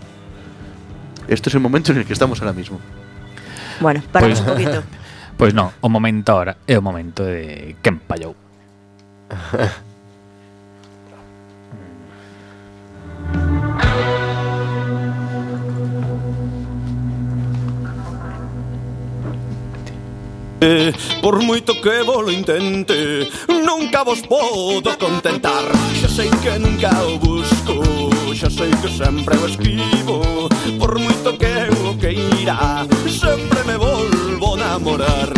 Este 1.29 1.51
es 1.51 1.55
el 1.55 1.61
momento 1.61 1.93
en 1.93 1.99
el 1.99 2.05
que 2.07 2.13
estamos 2.13 2.41
ahora 2.41 2.53
mismo. 2.53 2.81
Bueno, 3.81 4.03
paramos 4.11 4.41
Pois- 4.41 4.47
un 4.49 4.53
poquito. 4.55 4.83
Pois 5.39 5.55
non, 5.55 5.71
o 5.81 5.87
momento 5.89 6.35
ahora 6.35 6.59
é 6.67 6.75
o 6.75 6.83
momento 6.83 7.23
de 7.23 7.79
quen 7.79 8.03
pallou. 8.03 8.35
Por 21.23 21.40
moito 21.42 21.81
que 21.81 22.03
volo 22.03 22.33
intente 22.33 23.31
Nunca 23.47 24.03
vos 24.03 24.21
podo 24.23 24.99
contentar. 24.99 25.64
Xa 26.01 26.09
sei 26.09 26.31
que 26.42 26.59
nunca 26.59 26.90
o 27.07 27.18
busco 27.18 27.79
Xa 28.35 28.51
sei 28.51 28.71
que 28.83 28.90
sempre 28.90 29.37
o 29.38 29.47
esquivo 29.47 30.49
Por 30.79 30.99
moito 30.99 31.38
que 31.38 31.55
o 31.87 31.94
queira 31.94 32.87
Sempre 33.07 33.62
me 33.64 33.77
volvo 33.77 34.55
a 34.55 34.59
namorar 34.59 35.38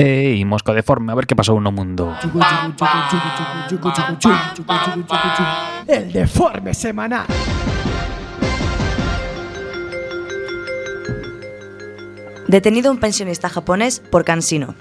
E 0.00 0.08
imos 0.44 0.62
co 0.64 0.72
deforme 0.80 1.08
a 1.12 1.18
ver 1.18 1.26
que 1.28 1.36
pasou 1.40 1.56
no 1.60 1.70
mundo. 1.78 2.04
El 5.96 6.04
deforme 6.20 6.72
semanal. 6.72 7.26
Detenido 12.48 12.90
un 12.90 12.98
pensionista 12.98 13.48
japonés 13.48 14.00
por 14.00 14.24
cansino. 14.24 14.74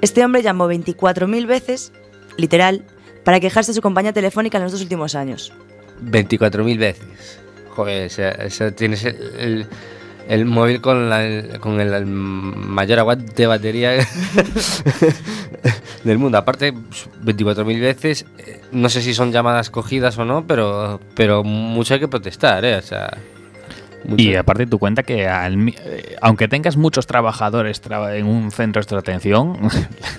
Este 0.00 0.24
hombre 0.24 0.42
llamó 0.42 0.68
24.000 0.68 1.46
veces, 1.46 1.92
literal, 2.36 2.84
para 3.24 3.40
quejarse 3.40 3.72
de 3.72 3.76
su 3.76 3.82
compañía 3.82 4.12
telefónica 4.12 4.58
en 4.58 4.64
los 4.64 4.72
dos 4.72 4.82
últimos 4.82 5.14
años. 5.14 5.52
24.000 6.04 6.78
veces. 6.78 7.38
Joder, 7.70 8.06
o 8.06 8.10
sea, 8.10 8.38
o 8.46 8.50
sea, 8.50 8.70
tienes 8.72 9.04
el, 9.04 9.16
el- 9.38 9.66
el 10.28 10.44
móvil 10.46 10.80
con, 10.80 11.10
la- 11.10 11.24
el, 11.24 11.60
con 11.60 11.80
el, 11.80 11.92
el 11.92 12.06
mayor 12.06 12.98
aguante 13.00 13.32
de 13.34 13.46
batería 13.46 13.92
del 16.04 16.18
mundo. 16.18 16.38
Aparte, 16.38 16.72
24.000 16.72 17.80
veces, 17.80 18.26
eh, 18.38 18.60
no 18.72 18.88
sé 18.88 19.02
si 19.02 19.14
son 19.14 19.32
llamadas 19.32 19.70
cogidas 19.70 20.18
o 20.18 20.24
no, 20.24 20.46
pero, 20.46 21.00
pero 21.14 21.44
mucho 21.44 21.94
hay 21.94 22.00
que 22.00 22.08
protestar, 22.08 22.64
¿eh? 22.64 22.76
O 22.76 22.82
sea, 22.82 23.16
mucho. 24.04 24.20
Y 24.22 24.34
aparte 24.34 24.66
tú 24.66 24.78
cuenta 24.80 25.04
que 25.04 25.28
al 25.28 25.56
mi- 25.56 25.74
eh, 25.84 26.16
aunque 26.20 26.48
tengas 26.48 26.76
muchos 26.76 27.06
trabajadores 27.06 27.80
traba- 27.80 28.16
en 28.16 28.26
un 28.26 28.50
centro 28.50 28.82
de 28.82 28.96
atención, 28.96 29.56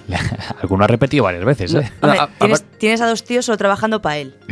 alguno 0.62 0.86
ha 0.86 0.88
repetido 0.88 1.26
varias 1.26 1.44
veces, 1.44 1.74
¿eh? 1.74 1.92
No, 2.02 2.10
Hombre, 2.40 2.54
a- 2.56 2.78
tienes, 2.78 3.02
a 3.02 3.08
dos 3.08 3.24
tíos 3.26 3.46
solo 3.46 3.58
trabajando 3.58 4.02
para 4.02 4.18
él. 4.18 4.36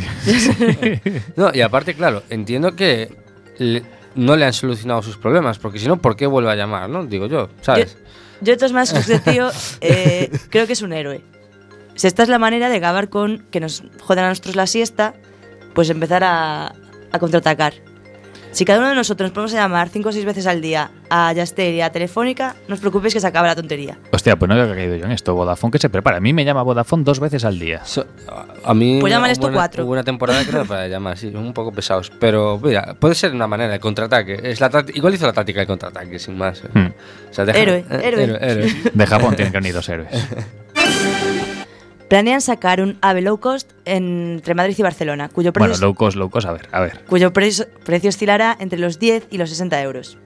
No, 1.38 1.52
y 1.54 1.62
aparte, 1.62 1.94
claro, 1.94 2.24
entiendo 2.30 2.76
que 2.76 3.16
le- 3.58 3.84
no 4.15 4.36
le 4.36 4.45
han 4.45 4.54
solucionado 4.54 5.02
sus 5.02 5.17
problemas, 5.17 5.60
porque 5.60 5.80
si 5.80 5.88
no, 5.88 5.97
¿por 5.97 6.15
qué 6.15 6.28
vuelve 6.28 6.52
a 6.52 6.56
llamar, 6.56 6.89
no? 6.89 7.06
Digo 7.06 7.28
yo, 7.28 7.50
¿sabes? 7.62 7.97
Yo, 8.41 8.54
de 8.54 8.58
todas 8.58 8.71
maneras, 8.71 8.93
este 9.10 9.32
tío 9.32 9.50
eh, 9.82 10.32
creo 10.50 10.67
que 10.67 10.74
es 10.74 10.82
un 10.82 10.93
héroe. 10.93 11.21
Si 11.95 12.08
esta 12.08 12.24
es 12.24 12.30
la 12.30 12.39
manera 12.39 12.69
de 12.69 12.78
acabar 12.78 13.10
con 13.10 13.45
que 13.52 13.60
nos 13.60 13.84
jodan 14.02 14.26
a 14.26 14.30
nosotros 14.30 14.56
la 14.56 14.67
siesta, 14.67 15.13
pues 15.74 15.89
empezar 15.89 16.24
a, 16.24 16.74
a 17.12 17.19
contraatacar. 17.19 17.74
Si 18.52 18.66
cada 18.66 18.80
uno 18.80 18.90
de 18.90 18.96
nosotros 18.96 19.30
nos 19.30 19.34
ponemos 19.34 19.54
a 19.54 19.58
llamar 19.58 19.88
cinco 19.90 20.10
o 20.10 20.12
seis 20.12 20.26
veces 20.26 20.46
al 20.46 20.60
día 20.62 20.92
a 21.10 21.32
Yaster 21.32 21.74
y 21.74 21.80
a 21.82 21.90
Telefónica, 21.90 22.56
no 22.68 22.74
os 22.76 22.82
preocupéis 22.82 23.14
que 23.14 23.22
se 23.22 23.28
acaba 23.28 23.48
la 23.48 23.56
tontería. 23.56 23.98
Hostia, 24.12 24.36
pues 24.38 24.50
no 24.50 24.56
había 24.62 24.76
caído 24.76 24.96
yo 24.98 25.06
en 25.06 25.14
esto. 25.14 25.34
Vodafone 25.34 25.72
que 25.72 25.78
se 25.80 25.90
prepara. 25.90 26.18
A 26.18 26.20
mí 26.20 26.34
me 26.34 26.44
llama 26.44 26.62
Vodafone 26.62 27.04
dos 27.06 27.22
veces 27.22 27.46
al 27.46 27.58
día. 27.58 27.84
So- 27.86 28.06
a- 28.66 28.74
mí 28.74 28.98
Pues 29.00 29.12
llámales 29.14 29.40
tú 29.40 29.50
cuatro. 29.54 29.86
Hubo 29.86 29.94
una 29.94 30.04
temporada 30.04 30.44
que 30.46 30.52
no 30.52 30.66
para 30.66 30.88
llamar, 30.90 31.18
sí, 31.18 31.28
un 31.28 31.54
poco 31.54 31.72
pesados. 31.72 32.12
Pero 32.20 32.60
mira, 32.62 32.94
puede 33.00 33.16
ser 33.16 33.34
una 33.34 33.48
manera 33.48 33.72
de 33.72 33.80
contraataque. 33.80 34.40
Es 34.44 34.60
la 34.60 34.70
igual 34.94 35.14
hizo 35.14 35.26
la 35.26 35.34
táctica 35.34 35.62
de 35.62 35.68
contraataque, 35.68 36.20
sin 36.20 36.38
más. 36.38 36.62
¿eh? 36.64 36.68
Hmm. 36.74 36.88
O 37.30 37.34
sea, 37.34 37.46
deja- 37.46 37.58
Héroe, 37.60 37.86
eh, 37.90 38.02
héroe. 38.04 38.38
héroe. 38.42 38.74
De 38.94 39.08
Japón 39.08 39.34
tienen 39.36 39.54
que 39.54 39.60
venir 39.60 39.74
dos 39.74 39.88
héroes. 39.88 40.10
Planean 42.12 42.41
sacar 42.41 42.82
un 42.82 42.97
AVE 43.00 43.21
low 43.21 43.39
cost 43.39 43.71
entre 43.86 44.54
Madrid 44.54 44.76
y 44.78 44.82
Barcelona, 44.82 45.30
cuyo 45.30 45.54
Bueno, 45.54 45.67
precio, 45.71 45.88
low 45.88 45.95
cost, 45.95 46.17
low 46.17 46.30
cost, 46.30 46.45
a 46.45 46.52
ver, 46.52 46.67
a 46.74 46.82
ver. 46.82 47.06
cuyo 47.08 47.32
precio, 47.32 47.67
precio 47.86 48.10
oscilará 48.10 48.58
entre 48.60 48.80
los 48.80 49.00
10 49.00 49.28
y 49.32 49.38
los 49.38 49.50
60 49.50 49.82
euros. 49.82 50.17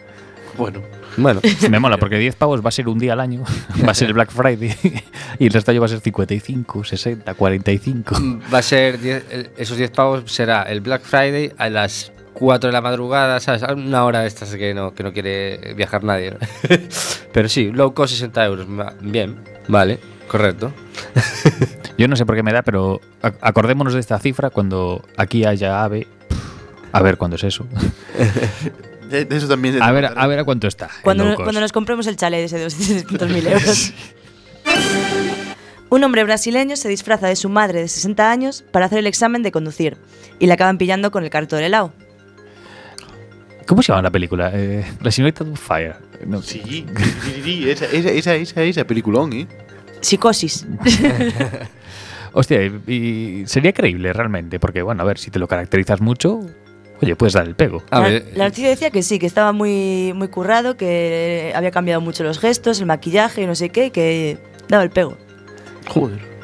Bueno, 0.58 0.82
Bueno, 1.16 1.42
Me 1.70 1.78
mola 1.80 1.98
porque 2.00 2.18
10 2.18 2.38
pavos 2.38 2.66
va 2.66 2.70
a 2.70 2.72
ser 2.72 2.88
un 2.88 2.98
día 2.98 3.14
al 3.14 3.20
año, 3.20 3.44
va 3.88 3.92
a 3.92 3.94
ser 3.94 4.08
el 4.08 4.16
Black 4.16 4.32
Friday 4.32 4.76
y 5.38 5.46
el 5.46 5.54
resto 5.54 5.70
año 5.70 5.80
va 5.80 5.86
a 5.86 5.90
ser 5.90 6.00
55, 6.00 6.84
60, 6.86 7.34
45. 7.36 8.16
va 8.52 8.58
a 8.58 8.62
ser 8.64 9.00
10 9.00 9.26
el- 9.30 9.50
esos 9.56 9.78
10 9.78 9.92
pavos 9.92 10.24
será 10.32 10.64
el 10.64 10.82
Black 10.82 11.04
Friday 11.04 11.52
a 11.56 11.70
las 11.70 12.12
4 12.34 12.68
de 12.70 12.74
la 12.74 12.82
madrugada, 12.82 13.40
¿sabes? 13.40 13.62
A 13.62 13.74
Una 13.76 14.06
hora 14.06 14.22
de 14.22 14.28
estas 14.28 14.56
que 14.56 14.74
no, 14.74 14.96
que 14.96 15.04
no 15.04 15.14
quiere 15.14 15.76
viajar 15.76 16.04
nadie. 16.04 16.36
Pero 17.32 17.48
sí, 17.48 17.72
low 17.72 17.94
cost 17.94 18.14
60 18.14 18.44
euros. 18.44 18.68
Bien, 19.02 19.36
vale, 19.68 20.00
correcto. 20.28 20.72
Yo 21.98 22.08
no 22.08 22.16
sé 22.16 22.26
por 22.26 22.36
qué 22.36 22.44
me 22.44 22.52
da, 22.52 22.62
pero 22.62 23.00
ac- 23.22 23.36
acordémonos 23.42 23.94
de 23.94 24.00
esta 24.00 24.20
cifra 24.20 24.50
cuando 24.50 25.04
aquí 25.18 25.46
haya 25.46 25.84
AVE. 25.84 26.08
A 26.92 27.02
ver 27.02 27.18
cuándo 27.18 27.36
es 27.36 27.44
eso. 27.44 27.66
eso 29.12 29.48
también. 29.48 29.82
A 29.82 29.92
ver, 29.92 30.06
a 30.16 30.28
ver 30.28 30.40
a 30.40 30.44
cuánto 30.44 30.68
está. 30.68 30.90
Cuando, 31.04 31.26
no- 31.26 31.36
cuando 31.36 31.60
nos 31.62 31.72
compremos 31.72 32.08
el 32.08 32.16
chalet 32.18 32.40
de 32.40 32.46
ese 32.46 32.58
de 32.60 32.68
200.000 32.68 33.48
euros. 33.52 33.94
Un 35.90 36.04
hombre 36.04 36.24
brasileño 36.24 36.76
se 36.76 36.90
disfraza 36.90 37.28
de 37.28 37.36
su 37.36 37.48
madre 37.48 37.80
de 37.82 37.88
60 37.88 38.30
años 38.32 38.64
para 38.72 38.88
hacer 38.88 39.00
el 39.00 39.08
examen 39.08 39.44
de 39.44 39.52
conducir 39.52 39.98
y 40.40 40.48
le 40.48 40.54
acaban 40.54 40.78
pillando 40.78 41.12
con 41.12 41.24
el 41.24 41.30
cartón 41.30 41.58
del 41.58 41.68
helado. 41.68 41.94
¿Cómo 43.68 43.82
se 43.82 43.92
llama 43.92 44.02
la 44.04 44.12
película? 44.12 44.52
Eh, 44.54 44.86
la 45.02 45.12
señorita 45.12 45.46
Fire. 45.56 45.96
No. 46.26 46.42
Sí, 46.42 46.62
sí, 46.68 46.86
sí, 47.24 47.42
sí, 47.44 47.70
esa, 47.70 47.86
esa, 47.86 48.10
esa, 48.10 48.36
esa, 48.36 48.64
esa 48.64 48.84
peliculón, 48.86 49.34
¿eh? 49.34 49.48
Psicosis. 50.06 50.66
Hostia, 52.34 52.64
y, 52.64 52.92
y 52.92 53.48
sería 53.48 53.74
creíble 53.74 54.14
realmente, 54.14 54.60
porque 54.60 54.82
bueno, 54.82 55.02
a 55.02 55.06
ver, 55.06 55.18
si 55.18 55.32
te 55.32 55.40
lo 55.40 55.48
caracterizas 55.48 56.02
mucho, 56.02 56.42
oye, 57.02 57.16
puedes 57.16 57.34
dar 57.34 57.48
el 57.48 57.56
pego. 57.56 57.82
A 57.90 58.02
la, 58.02 58.08
ver, 58.10 58.26
la 58.36 58.46
noticia 58.46 58.70
decía 58.70 58.92
que 58.92 59.02
sí, 59.04 59.20
que 59.20 59.26
estaba 59.26 59.52
muy, 59.52 60.14
muy 60.14 60.28
currado, 60.28 60.78
que 60.78 61.54
había 61.56 61.72
cambiado 61.72 62.02
mucho 62.02 62.24
los 62.24 62.40
gestos, 62.40 62.80
el 62.80 62.86
maquillaje 62.86 63.42
y 63.44 63.48
no 63.48 63.56
sé 63.56 63.70
qué, 63.70 63.92
que 63.92 64.38
daba 64.70 64.84
el 64.84 64.90
pego. 64.90 65.18
Joder. 65.88 66.35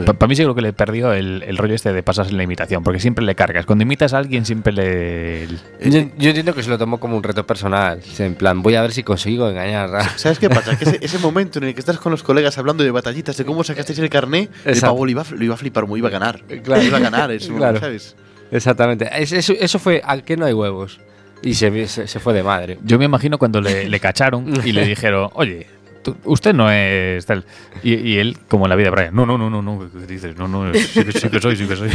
Para 0.00 0.26
mí 0.26 0.34
seguro 0.36 0.54
que 0.54 0.62
le 0.62 0.72
perdió 0.72 1.12
el, 1.12 1.42
el 1.46 1.56
rollo 1.58 1.74
este 1.74 1.92
de 1.92 2.02
pasas 2.02 2.30
en 2.30 2.36
la 2.38 2.42
imitación, 2.42 2.82
porque 2.82 2.98
siempre 3.00 3.24
le 3.24 3.34
cargas. 3.34 3.66
Cuando 3.66 3.82
imitas 3.82 4.14
a 4.14 4.18
alguien 4.18 4.44
siempre 4.46 4.72
le... 4.72 5.46
Yo, 5.80 6.00
yo 6.18 6.28
entiendo 6.30 6.54
que 6.54 6.62
se 6.62 6.70
lo 6.70 6.78
tomó 6.78 6.98
como 6.98 7.16
un 7.16 7.22
reto 7.22 7.46
personal. 7.46 8.00
En 8.18 8.34
plan, 8.34 8.62
voy 8.62 8.74
a 8.76 8.82
ver 8.82 8.92
si 8.92 9.02
consigo 9.02 9.48
engañar 9.48 9.94
a. 9.94 10.08
¿Sabes 10.18 10.38
qué 10.38 10.48
pasa? 10.48 10.78
Que 10.78 10.84
ese, 10.84 10.98
ese 11.02 11.18
momento 11.18 11.58
en 11.58 11.64
el 11.66 11.74
que 11.74 11.80
estás 11.80 11.98
con 11.98 12.10
los 12.12 12.22
colegas 12.22 12.56
hablando 12.58 12.82
de 12.84 12.90
batallitas, 12.90 13.36
de 13.36 13.44
cómo 13.44 13.62
sacasteis 13.64 13.98
el 13.98 14.08
carné, 14.08 14.48
el 14.64 14.80
pavo 14.80 15.04
lo 15.04 15.10
iba, 15.10 15.22
a- 15.22 15.30
lo 15.34 15.44
iba 15.44 15.54
a 15.54 15.58
flipar, 15.58 15.86
muy 15.86 15.98
iba 15.98 16.08
a 16.08 16.12
ganar. 16.12 16.40
Claro. 16.62 16.82
Iba 16.82 16.96
a 16.96 17.00
ganar, 17.00 17.30
eso, 17.30 17.54
Claro. 17.56 17.78
¿sabes? 17.80 18.16
Exactamente. 18.50 19.08
Es- 19.18 19.32
Eso, 19.32 19.52
eso 19.58 19.78
fue 19.78 20.00
al 20.04 20.24
que 20.24 20.36
no 20.36 20.46
hay 20.46 20.52
huevos. 20.52 21.00
Y 21.42 21.54
se, 21.54 21.88
se, 21.88 22.06
se 22.06 22.20
fue 22.20 22.32
de 22.34 22.42
madre. 22.44 22.78
Yo 22.84 22.98
me 22.98 23.04
imagino 23.04 23.36
cuando 23.36 23.60
le, 23.60 23.88
le 23.88 24.00
cacharon 24.00 24.52
y 24.64 24.72
le 24.72 24.86
dijeron, 24.86 25.28
oye, 25.34 25.66
tú- 26.02 26.16
usted 26.24 26.52
no 26.54 26.70
es 26.70 27.24
tal. 27.26 27.44
Y, 27.82 27.94
y 27.94 28.18
él, 28.18 28.38
como 28.48 28.66
en 28.66 28.70
la 28.70 28.76
vida 28.76 28.86
de 28.86 28.90
Brian, 28.90 29.14
no, 29.14 29.24
no, 29.26 29.36
no, 29.38 29.48
no, 29.50 29.62
no, 29.62 29.88
¿qué 29.92 30.06
dices? 30.06 30.36
No, 30.36 30.48
no, 30.48 30.72
sí 30.74 31.04
que, 31.04 31.12
sí 31.12 31.28
que 31.28 31.40
soy, 31.40 31.56
sí 31.56 31.66
que 31.66 31.76
soy. 31.76 31.90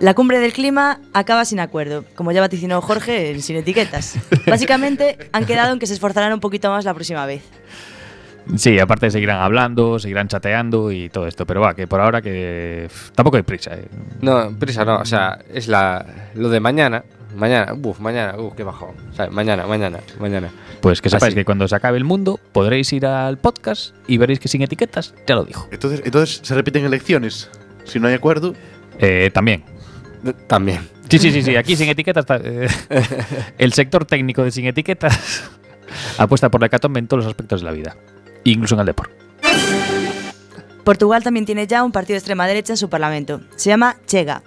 La 0.00 0.14
cumbre 0.14 0.38
del 0.38 0.54
clima 0.54 0.98
acaba 1.12 1.44
sin 1.44 1.60
acuerdo, 1.60 2.04
como 2.14 2.32
ya 2.32 2.40
vaticinó 2.40 2.80
Jorge 2.80 3.30
en 3.32 3.42
Sin 3.42 3.56
Etiquetas. 3.56 4.16
Básicamente 4.46 5.18
han 5.32 5.44
quedado 5.44 5.74
en 5.74 5.78
que 5.78 5.86
se 5.86 5.92
esforzarán 5.92 6.32
un 6.32 6.40
poquito 6.40 6.70
más 6.70 6.86
la 6.86 6.94
próxima 6.94 7.26
vez. 7.26 7.42
Sí, 8.56 8.78
aparte 8.78 9.10
seguirán 9.10 9.40
hablando, 9.40 9.98
seguirán 9.98 10.26
chateando 10.26 10.90
y 10.90 11.10
todo 11.10 11.26
esto, 11.26 11.44
pero 11.46 11.60
va, 11.60 11.74
que 11.74 11.86
por 11.86 12.00
ahora 12.00 12.22
que 12.22 12.88
tampoco 13.14 13.36
hay 13.36 13.42
prisa. 13.42 13.74
eh. 13.74 13.84
No, 14.22 14.50
prisa 14.58 14.86
no, 14.86 14.96
o 15.00 15.04
sea, 15.04 15.38
es 15.52 15.68
la 15.68 16.04
lo 16.34 16.48
de 16.48 16.60
mañana. 16.60 17.04
Mañana, 17.36 17.74
uff, 17.82 17.98
mañana, 18.00 18.36
uff, 18.38 18.54
qué 18.54 18.62
bajón. 18.64 18.90
O 19.12 19.14
sea, 19.14 19.28
mañana, 19.30 19.66
mañana, 19.66 20.00
mañana. 20.18 20.50
Pues 20.80 21.00
que 21.00 21.08
sepáis 21.10 21.32
Así. 21.32 21.34
que 21.36 21.44
cuando 21.44 21.68
se 21.68 21.74
acabe 21.76 21.96
el 21.98 22.04
mundo 22.04 22.40
podréis 22.52 22.92
ir 22.92 23.06
al 23.06 23.38
podcast 23.38 23.94
y 24.08 24.18
veréis 24.18 24.40
que 24.40 24.48
sin 24.48 24.62
etiquetas 24.62 25.14
ya 25.26 25.34
lo 25.36 25.44
dijo. 25.44 25.68
Entonces, 25.70 26.02
entonces 26.04 26.40
se 26.42 26.54
repiten 26.54 26.84
elecciones. 26.84 27.50
Si 27.84 27.98
no 28.00 28.08
hay 28.08 28.14
acuerdo, 28.14 28.54
Eh, 28.98 29.30
también. 29.32 29.64
También. 30.46 30.80
Sí, 31.08 31.18
sí, 31.18 31.32
sí, 31.32 31.42
sí. 31.42 31.56
Aquí 31.56 31.74
sin 31.76 31.88
etiquetas. 31.88 32.26
ta- 32.26 32.40
eh, 32.42 32.68
el 33.58 33.72
sector 33.72 34.04
técnico 34.04 34.42
de 34.44 34.50
sin 34.50 34.66
etiquetas 34.66 35.44
apuesta 36.18 36.50
por 36.50 36.60
la 36.60 36.66
hecatombe 36.66 36.98
en 37.00 37.06
todos 37.08 37.24
los 37.24 37.30
aspectos 37.30 37.60
de 37.62 37.64
la 37.66 37.72
vida, 37.72 37.96
incluso 38.44 38.74
en 38.74 38.80
el 38.80 38.86
deporte. 38.86 39.14
Portugal 40.84 41.22
también 41.22 41.46
tiene 41.46 41.66
ya 41.66 41.82
un 41.84 41.92
partido 41.92 42.14
de 42.14 42.18
extrema 42.18 42.46
derecha 42.46 42.72
en 42.72 42.76
su 42.76 42.88
parlamento. 42.88 43.40
Se 43.56 43.70
llama 43.70 43.96
Chega. 44.06 44.42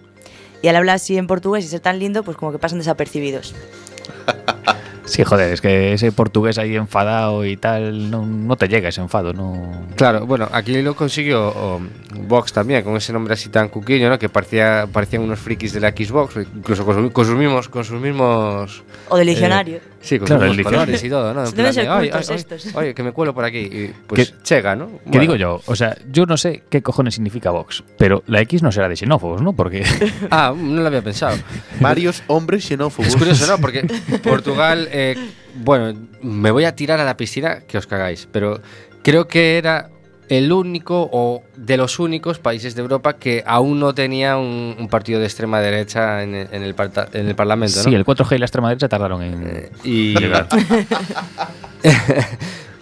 Y 0.63 0.67
al 0.69 0.75
hablar 0.77 0.95
así 0.95 1.17
en 1.17 1.27
portugués 1.27 1.65
y 1.65 1.67
ser 1.67 1.81
tan 1.81 1.99
lindo, 1.99 2.23
pues 2.23 2.37
como 2.37 2.51
que 2.51 2.57
pasan 2.57 2.79
desapercibidos. 2.79 3.53
Sí, 5.05 5.21
joder, 5.23 5.51
es 5.51 5.59
que 5.59 5.91
ese 5.91 6.13
portugués 6.13 6.57
ahí 6.57 6.77
enfadado 6.77 7.45
y 7.45 7.57
tal, 7.57 8.09
no, 8.09 8.25
no 8.25 8.55
te 8.55 8.69
llega 8.69 8.87
ese 8.87 9.01
enfado, 9.01 9.33
no. 9.33 9.85
Claro, 9.97 10.25
bueno, 10.25 10.47
aquí 10.53 10.81
lo 10.81 10.95
consiguió 10.95 11.81
Vox 12.21 12.53
también, 12.53 12.83
con 12.83 12.95
ese 12.95 13.11
nombre 13.11 13.33
así 13.33 13.49
tan 13.49 13.67
cuquillo, 13.67 14.09
¿no? 14.09 14.17
Que 14.17 14.29
parecía, 14.29 14.87
parecían 14.91 15.23
unos 15.23 15.39
frikis 15.39 15.73
de 15.73 15.81
la 15.81 15.89
Xbox, 15.89 16.37
incluso 16.55 16.85
con, 16.85 17.09
con 17.09 17.25
sus 17.25 17.35
mismos, 17.35 17.67
con 17.67 17.83
sus 17.83 17.99
mismos 17.99 18.81
O 19.09 19.17
de 19.17 19.25
legionario. 19.25 19.75
eh, 19.75 19.81
sí, 20.03 20.19
con 20.19 20.27
Claro, 20.27 20.43
diccionario. 20.43 20.63
colores 20.79 21.03
y 21.03 21.09
todo, 21.09 21.33
¿no? 21.33 21.43
Oye, 22.75 22.93
que 22.93 23.01
me 23.03 23.11
cuelo 23.11 23.33
por 23.33 23.45
aquí. 23.45 23.57
Y, 23.59 23.93
pues 24.05 24.29
¿Qué- 24.31 24.37
chega, 24.43 24.75
¿no? 24.75 24.87
¿Qué 24.87 24.93
Bueno, 25.05 25.21
digo 25.21 25.35
yo? 25.35 25.61
O 25.65 25.75
sea, 25.75 25.97
yo 26.11 26.25
no 26.25 26.37
sé 26.37 26.63
qué 26.69 26.81
cojones 26.83 27.15
significa 27.15 27.49
Vox, 27.51 27.83
pero 27.97 28.21
la 28.27 28.41
X 28.41 28.61
no 28.61 28.71
será 28.71 28.87
de 28.89 28.95
xenófobos, 28.95 29.41
¿no? 29.41 29.53
Porque 29.53 29.83
Ah, 30.29 30.53
no 30.55 30.81
lo 30.81 30.87
había 30.87 31.01
pensado. 31.01 31.37
varios 31.79 32.21
hombres 32.27 32.65
xenófobos. 32.67 33.07
Es 33.07 33.15
curioso, 33.15 33.47
¿no? 33.47 33.57
Porque 33.59 33.87
Portugal, 34.21 34.87
eh, 34.91 35.15
bueno, 35.55 35.97
me 36.21 36.51
voy 36.51 36.65
a 36.65 36.75
tirar 36.75 36.99
a 36.99 37.03
la 37.05 37.17
piscina 37.17 37.61
que 37.67 37.77
os 37.77 37.87
cagáis, 37.87 38.27
pero 38.31 38.61
creo 39.03 39.27
que 39.27 39.57
era 39.57 39.89
el 40.33 40.51
único 40.51 41.09
o 41.11 41.43
de 41.55 41.77
los 41.77 41.99
únicos 41.99 42.39
países 42.39 42.75
de 42.75 42.81
Europa 42.81 43.13
que 43.13 43.43
aún 43.45 43.79
no 43.79 43.93
tenía 43.93 44.37
un, 44.37 44.75
un 44.77 44.87
partido 44.89 45.19
de 45.19 45.25
extrema 45.25 45.59
derecha 45.61 46.21
en 46.23 46.35
el, 46.35 46.47
en 46.51 46.63
el, 46.63 46.75
parta- 46.75 47.07
en 47.13 47.27
el 47.27 47.35
Parlamento, 47.35 47.77
¿no? 47.77 47.83
sí, 47.83 47.93
el 47.95 48.05
4G 48.05 48.35
y 48.35 48.39
la 48.39 48.45
extrema 48.45 48.69
derecha 48.69 48.89
tardaron 48.89 49.21
en 49.23 49.69
y 49.83 50.17
llegar. 50.17 50.47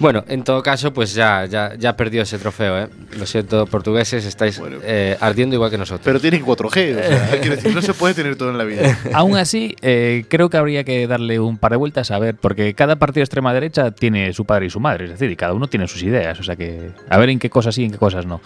bueno, 0.02 0.24
en 0.28 0.44
todo 0.44 0.62
caso, 0.64 0.92
pues 0.92 1.14
ya, 1.14 1.46
ya, 1.46 1.76
ya 1.76 1.96
perdió 1.96 2.24
ese 2.24 2.38
trofeo, 2.40 2.78
¿eh? 2.80 2.88
Lo 3.18 3.26
siento, 3.26 3.66
portugueses, 3.68 4.26
estáis 4.26 4.62
eh, 4.84 5.16
ardiendo 5.22 5.56
igual 5.56 5.70
que 5.70 5.78
nosotros. 5.78 6.02
Pero 6.04 6.20
tienen 6.20 6.44
4G. 6.44 6.68
O 6.68 7.04
sea, 7.04 7.40
quiero 7.42 7.56
decir, 7.56 7.74
no 7.74 7.82
se 7.82 7.94
puede 7.94 8.14
tener 8.14 8.36
todo 8.36 8.50
en 8.50 8.58
la 8.58 8.64
vida. 8.64 8.98
Aún 9.14 9.38
así, 9.38 9.76
eh, 9.82 10.26
creo 10.28 10.50
que 10.50 10.58
habría 10.58 10.84
que 10.84 11.08
darle 11.08 11.40
un 11.40 11.58
par 11.58 11.72
de 11.72 11.78
vueltas 11.78 12.12
a 12.12 12.20
ver, 12.20 12.36
porque 12.36 12.74
cada 12.74 12.98
partido 12.98 13.22
de 13.22 13.26
extrema 13.26 13.54
derecha 13.54 13.92
tiene 13.92 14.34
su 14.34 14.44
padre 14.46 14.66
y 14.66 14.70
su 14.70 14.80
madre, 14.80 15.06
es 15.06 15.12
decir, 15.12 15.30
y 15.32 15.36
cada 15.36 15.54
uno 15.54 15.68
tiene 15.68 15.88
sus 15.88 16.04
ideas, 16.04 16.40
o 16.40 16.44
sea 16.44 16.56
que 16.56 16.90
a 17.08 17.18
ver 17.18 17.30
en 17.30 17.40
qué 17.40 17.50
cosas 17.50 17.76
sí 17.76 17.84
y 17.84 17.86
en 17.86 17.92
qué 17.92 17.98
cosas 17.98 18.26
no. 18.26 18.42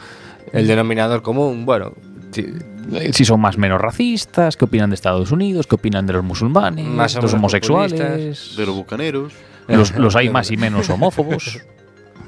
El 0.54 0.68
denominador 0.68 1.22
común, 1.22 1.66
bueno, 1.66 1.94
Eh, 2.38 3.14
Si 3.14 3.24
son 3.24 3.40
más 3.40 3.56
o 3.56 3.60
menos 3.60 3.80
racistas, 3.80 4.58
qué 4.58 4.66
opinan 4.66 4.90
de 4.90 4.96
Estados 4.96 5.32
Unidos, 5.32 5.68
qué 5.68 5.76
opinan 5.76 6.06
de 6.06 6.14
los 6.14 6.24
musulmanes, 6.24 6.86
Más 6.86 7.14
de 7.14 7.22
los 7.22 7.34
homosexuales. 7.34 8.56
De 8.58 8.66
los 8.66 8.76
bucaneros. 8.76 9.34
Los, 9.68 9.96
los 9.98 10.16
hay 10.16 10.30
más 10.32 10.52
y 10.52 10.58
menos 10.58 10.90
homófobos. 10.90 11.60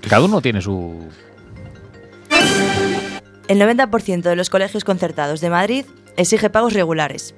Cada 0.08 0.23
uno 0.23 0.41
tiene 0.41 0.62
su... 0.62 1.08
El 3.47 3.60
90% 3.62 4.21
de 4.23 4.36
los 4.36 4.50
colegios 4.50 4.84
concertados 4.84 5.39
de 5.41 5.50
Madrid 5.50 5.86
exige 6.17 6.50
pagos 6.50 6.73
regulares. 6.73 7.34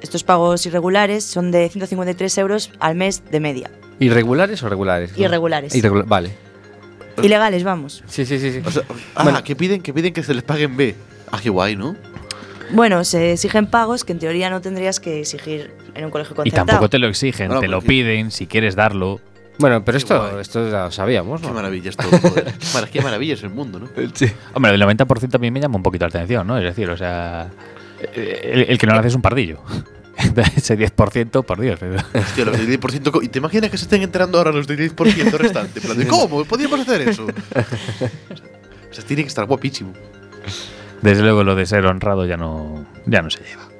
Estos 0.00 0.24
pagos 0.24 0.64
irregulares 0.66 1.24
son 1.24 1.50
de 1.50 1.68
153 1.68 2.38
euros 2.38 2.70
al 2.80 2.94
mes 2.94 3.22
de 3.30 3.40
media. 3.40 3.70
¿irregulares 3.98 4.62
o 4.62 4.68
regulares? 4.68 5.16
Irregulares. 5.16 5.74
Irregula- 5.74 6.04
vale. 6.06 6.30
Ilegales, 7.22 7.62
vamos. 7.62 8.02
Sí, 8.08 8.24
sí, 8.24 8.38
sí. 8.40 8.52
sí. 8.52 8.62
O 8.64 8.70
sea, 8.70 8.82
ah, 9.14 9.22
Bueno. 9.22 9.44
que 9.44 9.54
piden 9.54 9.80
que 9.82 9.92
piden 9.92 10.12
que 10.12 10.22
se 10.22 10.34
les 10.34 10.42
paguen 10.42 10.76
B. 10.76 10.94
Ah, 11.30 11.38
qué 11.42 11.50
guay, 11.50 11.76
¿no? 11.76 11.94
Bueno, 12.72 13.04
se 13.04 13.32
exigen 13.32 13.66
pagos 13.66 14.04
que 14.04 14.12
en 14.12 14.18
teoría 14.18 14.50
no 14.50 14.60
tendrías 14.60 14.98
que 15.00 15.20
exigir 15.20 15.72
en 15.94 16.04
un 16.06 16.10
colegio 16.10 16.32
Y 16.32 16.36
concertado. 16.36 16.66
tampoco 16.66 16.88
te 16.90 16.98
lo 16.98 17.08
exigen, 17.08 17.50
te 17.60 17.68
lo 17.68 17.80
piden, 17.82 18.30
si 18.30 18.46
quieres 18.46 18.74
darlo. 18.74 19.20
Bueno, 19.58 19.84
pero 19.84 19.98
esto, 19.98 20.40
esto 20.40 20.70
ya 20.70 20.84
lo 20.84 20.90
sabíamos, 20.90 21.40
Qué 21.42 21.46
¿no? 21.48 21.52
maravilla 21.54 21.90
es 21.90 21.96
todo, 21.96 22.10
joder. 22.22 22.44
Qué 22.44 22.66
mara- 22.74 22.86
Qué 22.88 23.00
maravilla 23.02 23.34
es 23.34 23.42
el 23.42 23.50
mundo, 23.50 23.78
¿no? 23.78 23.86
Hombre, 24.54 24.74
el 24.74 24.80
90% 24.82 25.34
a 25.34 25.38
mí 25.38 25.50
me 25.50 25.60
llama 25.60 25.76
un 25.76 25.82
poquito 25.82 26.04
la 26.06 26.08
atención, 26.08 26.46
¿no? 26.46 26.56
Es 26.56 26.64
decir, 26.64 26.88
o 26.88 26.96
sea, 26.96 27.50
el, 28.14 28.66
el 28.68 28.78
que 28.78 28.86
no 28.86 28.94
lo 28.94 28.98
hace 29.00 29.08
es 29.08 29.14
un 29.14 29.22
pardillo. 29.22 29.58
Ese 30.56 30.78
10%, 30.78 31.44
por 31.44 31.60
Dios. 31.60 31.80
Hostia, 31.82 32.44
los 32.44 32.56
del 32.56 32.80
10%. 32.80 33.10
co- 33.10 33.22
¿Y 33.22 33.28
te 33.28 33.38
imaginas 33.38 33.70
que 33.70 33.76
se 33.76 33.84
estén 33.84 34.02
enterando 34.02 34.38
ahora 34.38 34.52
los 34.52 34.66
del 34.66 34.78
10% 34.94 35.32
restante? 35.32 35.80
En 35.80 35.84
plan 35.86 35.98
de, 35.98 36.06
¿Cómo? 36.06 36.44
¿Podríamos 36.44 36.80
hacer 36.80 37.08
eso? 37.08 37.24
O 37.26 38.94
sea, 38.94 39.04
tiene 39.04 39.22
que 39.22 39.28
estar 39.28 39.44
guapísimo. 39.46 39.92
Desde 41.02 41.22
luego 41.22 41.44
lo 41.44 41.54
de 41.54 41.66
ser 41.66 41.84
honrado 41.86 42.24
ya 42.24 42.36
no, 42.36 42.86
ya 43.06 43.22
no 43.22 43.30
se 43.30 43.42
lleva. 43.44 43.71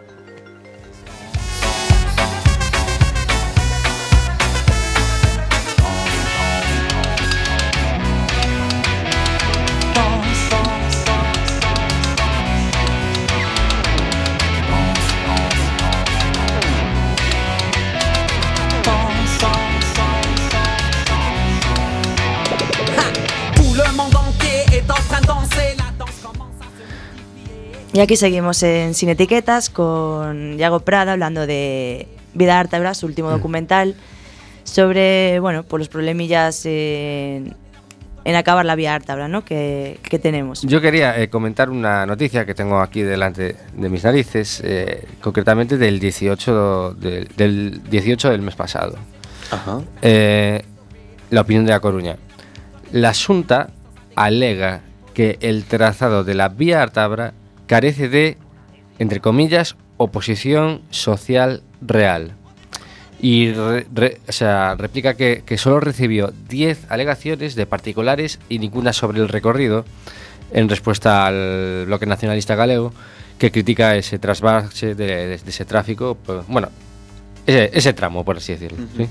Y 27.94 28.00
aquí 28.00 28.16
seguimos 28.16 28.62
en 28.62 28.94
Sin 28.94 29.10
Etiquetas 29.10 29.68
con 29.68 30.56
Yago 30.56 30.80
Prada 30.80 31.12
hablando 31.12 31.46
de 31.46 32.08
Vida 32.32 32.58
Ártabra, 32.58 32.94
su 32.94 33.04
último 33.04 33.30
documental, 33.30 33.96
sobre 34.64 35.38
bueno, 35.40 35.62
pues 35.62 35.80
los 35.80 35.88
problemillas 35.90 36.64
en, 36.64 37.54
en 38.24 38.34
acabar 38.34 38.64
la 38.64 38.76
vía 38.76 38.94
Ártabra 38.94 39.28
¿no? 39.28 39.44
que, 39.44 40.00
que 40.04 40.18
tenemos. 40.18 40.62
Yo 40.62 40.80
quería 40.80 41.20
eh, 41.20 41.28
comentar 41.28 41.68
una 41.68 42.06
noticia 42.06 42.46
que 42.46 42.54
tengo 42.54 42.80
aquí 42.80 43.02
delante 43.02 43.56
de 43.74 43.88
mis 43.90 44.04
narices, 44.04 44.62
eh, 44.64 45.06
concretamente 45.20 45.76
del 45.76 46.00
18, 46.00 46.94
del, 46.94 47.28
del 47.36 47.82
18 47.90 48.30
del 48.30 48.40
mes 48.40 48.54
pasado. 48.54 48.96
Ajá. 49.50 49.82
Eh, 50.00 50.62
la 51.28 51.42
opinión 51.42 51.66
de 51.66 51.72
La 51.72 51.80
Coruña. 51.80 52.16
La 52.90 53.12
Junta 53.12 53.68
alega 54.16 54.80
que 55.12 55.36
el 55.42 55.64
trazado 55.64 56.24
de 56.24 56.32
la 56.32 56.48
vía 56.48 56.80
Artabra 56.80 57.34
carece 57.72 58.10
de, 58.10 58.36
entre 58.98 59.20
comillas, 59.20 59.76
oposición 59.96 60.82
social 60.90 61.62
real. 61.80 62.32
Y 63.18 63.50
re- 63.52 63.86
re- 63.94 64.20
o 64.28 64.32
sea, 64.32 64.74
replica 64.74 65.14
que, 65.14 65.42
que 65.46 65.56
solo 65.56 65.80
recibió 65.80 66.34
10 66.50 66.90
alegaciones 66.90 67.54
de 67.54 67.64
particulares 67.64 68.38
y 68.50 68.58
ninguna 68.58 68.92
sobre 68.92 69.20
el 69.20 69.28
recorrido, 69.28 69.86
en 70.52 70.68
respuesta 70.68 71.26
al 71.26 71.84
bloque 71.86 72.04
nacionalista 72.04 72.54
galego, 72.56 72.92
que 73.38 73.50
critica 73.50 73.96
ese 73.96 74.18
trasvase 74.18 74.94
de, 74.94 75.06
de- 75.06 75.26
de 75.28 75.34
ese 75.46 75.64
tráfico, 75.64 76.18
pues, 76.26 76.46
bueno, 76.48 76.68
ese, 77.46 77.70
ese 77.72 77.94
tramo, 77.94 78.22
por 78.22 78.36
así 78.36 78.52
decirlo. 78.52 78.78
¿sí? 78.98 79.08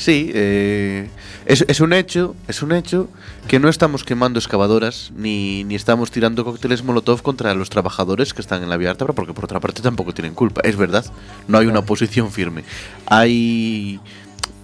Sí, 0.00 0.30
eh, 0.32 1.08
es, 1.44 1.62
es 1.68 1.80
un 1.80 1.92
hecho, 1.92 2.34
es 2.48 2.62
un 2.62 2.72
hecho 2.72 3.10
que 3.48 3.58
no 3.60 3.68
estamos 3.68 4.02
quemando 4.02 4.38
excavadoras 4.38 5.12
ni, 5.14 5.62
ni 5.64 5.74
estamos 5.74 6.10
tirando 6.10 6.42
cócteles 6.42 6.82
molotov 6.82 7.20
contra 7.20 7.52
los 7.54 7.68
trabajadores 7.68 8.32
que 8.32 8.40
están 8.40 8.62
en 8.62 8.70
la 8.70 8.78
vía 8.78 8.90
Ártabra, 8.92 9.12
porque 9.12 9.34
por 9.34 9.44
otra 9.44 9.60
parte 9.60 9.82
tampoco 9.82 10.14
tienen 10.14 10.32
culpa. 10.32 10.62
Es 10.64 10.76
verdad, 10.76 11.04
no 11.48 11.58
hay 11.58 11.66
una 11.66 11.82
posición 11.84 12.30
firme. 12.32 12.64
Hay 13.06 14.00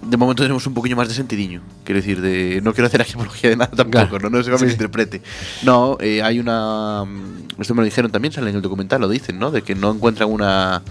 de 0.01 0.15
momento 0.17 0.41
tenemos 0.41 0.65
un 0.65 0.73
poquillo 0.73 0.95
más 0.95 1.07
de 1.07 1.13
sentidiño. 1.13 1.61
Quiero 1.83 1.99
decir, 1.99 2.19
de, 2.21 2.59
no 2.63 2.73
quiero 2.73 2.87
hacer 2.87 3.01
apología 3.03 3.51
de 3.51 3.57
nada 3.57 3.71
tampoco, 3.75 4.07
Claro. 4.17 4.29
no, 4.31 4.37
no 4.37 4.43
se 4.43 4.49
me 4.49 4.57
Sí. 4.57 4.65
interprete. 4.65 5.21
No, 5.63 5.97
eh, 5.99 6.23
hay 6.23 6.39
una. 6.39 7.03
Esto 7.59 7.75
me 7.75 7.81
lo 7.81 7.85
dijeron 7.85 8.11
también, 8.11 8.31
sale 8.31 8.49
en 8.49 8.55
el 8.55 8.61
documental, 8.63 9.01
lo 9.01 9.07
dicen, 9.09 9.37
¿no? 9.37 9.51
De 9.51 9.61
que 9.61 9.75
no 9.75 9.91
encuentran 9.91 10.31
una 10.31 10.81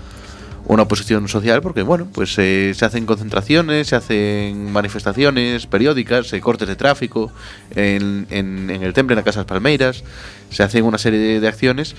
una 0.69 0.83
oposición 0.83 1.29
social 1.29 1.63
porque 1.63 1.83
bueno 1.83 2.09
pues 2.13 2.35
eh, 2.39 2.73
se 2.75 2.85
hacen 2.85 3.07
concentraciones 3.07 3.87
se 3.89 3.97
hacen 3.97 4.73
manifestaciones 4.73 5.67
periódicas 5.67 6.33
eh, 6.33 6.41
cortes 6.41 6.67
de 6.69 6.75
tráfico 6.77 7.31
en, 7.75 8.27
en- 8.31 8.71
el 8.71 8.93
temple 8.93 9.15
en 9.15 9.19
la 9.19 9.23
casa 9.25 9.41
de 9.41 9.45
las 9.45 9.49
palmeiras 9.49 10.03
se 10.51 10.63
hacen 10.63 10.85
una 10.85 10.99
serie 10.99 11.19
de, 11.21 11.41
de 11.41 11.49
acciones 11.49 11.95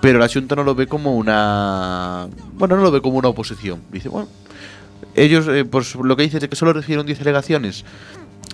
pero 0.00 0.18
la 0.18 0.28
Junta 0.28 0.56
no 0.56 0.64
lo 0.64 0.74
ve 0.74 0.88
como 0.88 1.14
una. 1.16 2.26
Bueno, 2.54 2.74
no 2.74 2.82
lo 2.82 2.90
ve 2.90 3.00
como 3.00 3.18
una 3.18 3.28
oposición. 3.28 3.82
Dice, 3.92 4.08
bueno, 4.08 4.26
ellos, 5.14 5.46
eh, 5.46 5.64
pues 5.64 5.94
lo 5.94 6.16
que 6.16 6.24
dice 6.24 6.38
es 6.38 6.48
que 6.48 6.56
solo 6.56 6.72
recibieron 6.72 7.06
10 7.06 7.20
alegaciones. 7.20 7.84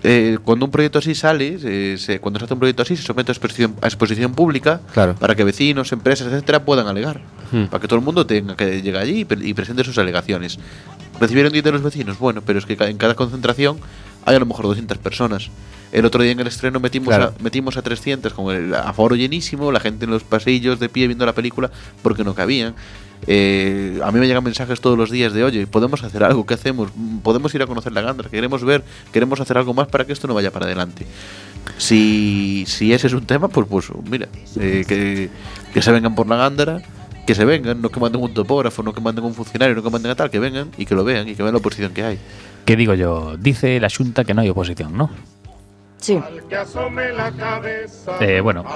Eh, 0.05 0.39
cuando 0.45 0.65
un 0.67 0.71
proyecto 0.71 0.99
así 1.01 1.15
sale, 1.15 1.59
eh, 1.63 1.97
se- 1.99 2.21
cuando 2.21 2.39
se 2.39 2.45
hace 2.45 2.55
un 2.55 2.61
proyecto 2.61 2.83
así, 2.83 2.97
se 2.97 3.03
somete 3.03 3.31
a 3.31 3.35
exposición, 3.35 3.75
a 3.83 3.87
exposición 3.87 4.33
pública 4.35 4.81
Claro. 4.95 5.15
para 5.17 5.35
que 5.35 5.43
vecinos, 5.45 5.91
empresas, 5.93 6.29
etcétera, 6.33 6.65
puedan 6.65 6.87
alegar. 6.87 7.21
Hmm. 7.51 7.65
Para 7.65 7.81
que 7.81 7.89
todo 7.89 7.99
el 7.99 8.05
mundo 8.05 8.25
tenga 8.27 8.57
que 8.57 8.81
llegar 8.83 9.03
allí 9.03 9.21
y, 9.21 9.25
pre- 9.25 9.47
y 9.47 9.55
presente 9.55 9.83
sus 9.85 9.99
alegaciones. 9.99 10.59
¿Recibieron 11.21 11.53
10 11.53 11.65
de 11.65 11.73
los 11.73 11.83
vecinos? 11.83 12.19
Bueno, 12.19 12.43
pero 12.47 12.59
es 12.61 12.67
que 12.67 12.75
en 12.79 12.97
cada 12.97 13.15
concentración 13.15 13.79
hay 14.25 14.37
a 14.37 14.39
lo 14.39 14.47
mejor 14.47 14.67
200 14.67 14.99
personas. 14.99 15.51
El 15.93 16.05
otro 16.05 16.23
día 16.23 16.33
en 16.33 16.41
el 16.41 16.47
estreno 16.47 16.81
metimos, 16.81 17.09
Claro. 17.09 17.33
a, 17.39 17.43
metimos 17.43 17.77
a 17.77 17.83
300 17.83 18.33
con 18.35 18.55
el 18.55 18.75
aforo 18.75 19.17
llenísimo, 19.17 19.73
la 19.73 19.81
gente 19.81 20.05
en 20.05 20.11
los 20.11 20.23
pasillos 20.25 20.79
de 20.81 20.89
pie 20.89 21.07
viendo 21.07 21.25
la 21.25 21.35
película 21.35 21.71
porque 22.03 22.25
no 22.25 22.35
cabían. 22.35 22.75
Eh, 23.27 23.99
a 24.05 24.13
mí 24.13 24.21
me 24.21 24.27
llegan 24.29 24.45
mensajes 24.45 24.81
todos 24.81 24.97
los 24.97 25.11
días 25.11 25.33
de, 25.33 25.43
oye, 25.43 25.67
podemos 25.67 26.05
hacer 26.05 26.23
algo, 26.23 26.47
¿qué 26.47 26.55
hacemos? 26.55 26.91
Podemos 27.23 27.53
ir 27.55 27.63
a 27.63 27.67
conocer 27.67 27.93
la 27.93 28.01
Gandra, 28.01 28.29
queremos 28.31 28.63
ver, 28.65 28.85
queremos 29.13 29.41
hacer 29.41 29.59
algo 29.59 29.75
más 29.75 29.89
para 29.89 30.05
que 30.05 30.13
esto 30.13 30.29
no 30.29 30.35
vaya 30.35 30.53
para 30.53 30.67
adelante. 30.67 31.05
Si, 31.79 32.65
si 32.67 32.93
ese 32.93 33.07
es 33.09 33.13
un 33.13 33.27
tema, 33.27 33.49
pues, 33.49 33.67
pues 33.69 33.91
mira, 34.09 34.29
eh, 34.61 34.85
que, 34.87 35.31
que 35.73 35.83
se 35.83 35.91
vengan 35.93 36.15
por 36.15 36.27
la 36.29 36.37
Gándara, 36.37 36.81
que 37.27 37.35
se 37.35 37.45
vengan, 37.45 37.83
no 37.83 37.91
que 37.91 38.01
manden 38.01 38.23
un 38.23 38.33
topógrafo, 38.33 38.83
no 38.83 38.93
que 38.95 39.01
manden 39.01 39.25
un 39.25 39.35
funcionario, 39.35 39.75
no 39.75 39.83
que 39.83 39.91
manden 39.91 40.13
a 40.13 40.15
tal, 40.15 40.31
que 40.31 40.39
vengan 40.39 40.71
y 40.79 40.87
que 40.87 40.95
lo 40.95 41.05
vean 41.05 41.29
y 41.29 41.35
que 41.35 41.43
vean 41.43 41.55
la 41.55 41.59
oposición 41.59 41.93
que 41.93 42.05
hay. 42.05 42.19
¿Qué 42.65 42.77
digo 42.77 42.95
yo? 42.95 43.37
Dice 43.39 43.79
la 43.81 43.89
Junta 43.91 44.25
que 44.25 44.33
no 44.35 44.41
hay 44.43 44.49
oposición, 44.49 44.97
¿no? 44.97 45.11
Sí. 45.99 46.19
Eh, 48.21 48.41
bueno. 48.41 48.65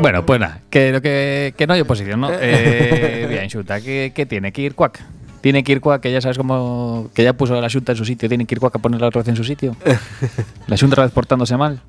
Bueno, 0.00 0.24
pues 0.24 0.40
nada, 0.40 0.62
que, 0.70 0.92
lo 0.92 1.02
que, 1.02 1.54
que 1.56 1.66
no 1.66 1.74
hay 1.74 1.80
oposición, 1.82 2.20
¿no? 2.20 2.30
Eh, 2.40 3.26
bien, 3.28 3.50
Junta, 3.50 3.80
¿qué, 3.80 4.12
qué 4.14 4.24
tiene? 4.26 4.52
¿Que 4.52 4.62
ir 4.62 4.74
cuac? 4.74 5.02
Tiene 5.40 5.62
que 5.62 5.72
ir 5.72 5.80
cuac, 5.80 6.00
que 6.00 6.10
ya 6.10 6.20
sabes 6.20 6.38
cómo. 6.38 7.10
que 7.14 7.22
ya 7.22 7.34
puso 7.34 7.60
la 7.60 7.68
Junta 7.70 7.92
en 7.92 7.98
su 7.98 8.04
sitio, 8.04 8.28
tiene 8.28 8.46
que 8.46 8.54
ir 8.54 8.60
cuac 8.60 8.74
a 8.76 8.78
ponerla 8.78 9.08
otra 9.08 9.20
vez 9.20 9.28
en 9.28 9.36
su 9.36 9.44
sitio. 9.44 9.76
La 10.66 10.76
Junta 10.76 10.94
otra 10.94 11.04
vez 11.04 11.12
portándose 11.12 11.56
mal. 11.56 11.80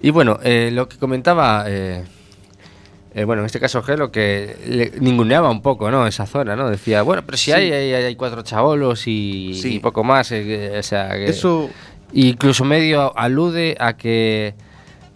Y 0.00 0.10
bueno, 0.10 0.38
eh, 0.42 0.70
lo 0.72 0.88
que 0.88 0.98
comentaba, 0.98 1.64
eh, 1.66 2.04
eh, 3.14 3.24
bueno, 3.24 3.42
en 3.42 3.46
este 3.46 3.60
caso 3.60 3.82
Gelo, 3.82 4.10
que 4.10 4.56
le 4.66 4.92
ninguneaba 5.00 5.48
un 5.50 5.62
poco, 5.62 5.90
¿no? 5.90 6.06
Esa 6.06 6.26
zona, 6.26 6.56
¿no? 6.56 6.68
Decía, 6.68 7.02
bueno, 7.02 7.22
pero 7.24 7.38
si 7.38 7.46
Sí. 7.46 7.52
hay, 7.52 7.70
hay, 7.72 7.92
hay 7.94 8.16
cuatro 8.16 8.42
chavolos 8.42 9.06
y, 9.06 9.54
Sí. 9.54 9.76
y 9.76 9.78
poco 9.78 10.02
más, 10.04 10.32
eh, 10.32 10.76
o 10.78 10.82
sea, 10.82 11.10
que- 11.10 11.26
Eso, 11.26 11.70
incluso 12.12 12.64
medio 12.64 13.16
alude 13.16 13.76
a 13.78 13.96
que 13.96 14.54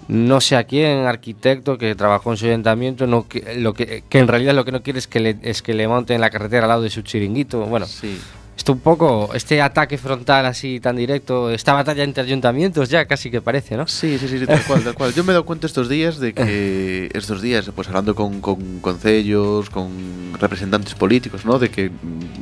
no 0.09 0.41
sé 0.41 0.57
a 0.57 0.65
quién, 0.65 1.05
arquitecto 1.07 1.77
que 1.77 1.95
trabajó 1.95 2.31
en 2.31 2.37
su 2.39 2.47
ayuntamiento, 2.47 3.07
no 3.07 3.29
que, 3.29 3.57
lo 3.59 3.75
que, 3.75 4.05
que 4.09 4.19
en 4.19 4.29
realidad 4.29 4.55
lo 4.55 4.65
que 4.65 4.73
no 4.73 4.83
quiere 4.83 4.99
es 5.01 5.07
que 5.07 5.21
le, 5.21 5.37
es 5.43 5.61
que 5.61 5.75
le 5.75 5.87
monten 5.87 6.21
la 6.21 6.31
carretera 6.31 6.63
al 6.65 6.69
lado 6.69 6.83
de 6.83 6.89
su 6.91 7.03
chiringuito. 7.03 7.61
Bueno, 7.67 7.85
sí. 7.87 8.19
Esto 8.59 8.73
un 8.73 8.81
poco, 8.81 9.31
este 9.35 9.63
ataque 9.63 9.97
frontal 9.97 10.45
así 10.45 10.81
tan 10.81 10.97
directo, 10.97 11.51
esta 11.51 11.73
batalla 11.73 12.03
entre 12.05 12.25
ayuntamientos 12.25 12.89
ya 12.91 13.07
casi 13.07 13.31
que 13.31 13.41
parece, 13.41 13.77
¿no? 13.77 13.87
Sí, 13.87 14.19
sí, 14.19 14.29
sí, 14.29 14.39
sí, 14.41 14.47
tal 14.47 14.61
cual, 14.65 14.83
tal 14.83 14.95
cual. 14.95 15.15
Yo 15.15 15.23
me 15.25 15.31
he 15.31 15.35
dado 15.35 15.45
cuenta 15.47 15.67
estos 15.67 15.89
días 15.89 16.19
de 16.19 16.35
que 16.35 17.09
estos 17.15 17.41
días, 17.41 17.71
pues 17.75 17.87
hablando 17.89 18.15
con, 18.17 18.41
con 18.41 18.81
concellos, 18.81 19.71
con 19.71 20.33
representantes 20.41 20.95
políticos, 20.95 21.45
¿no? 21.47 21.59
De 21.59 21.71
que 21.71 21.91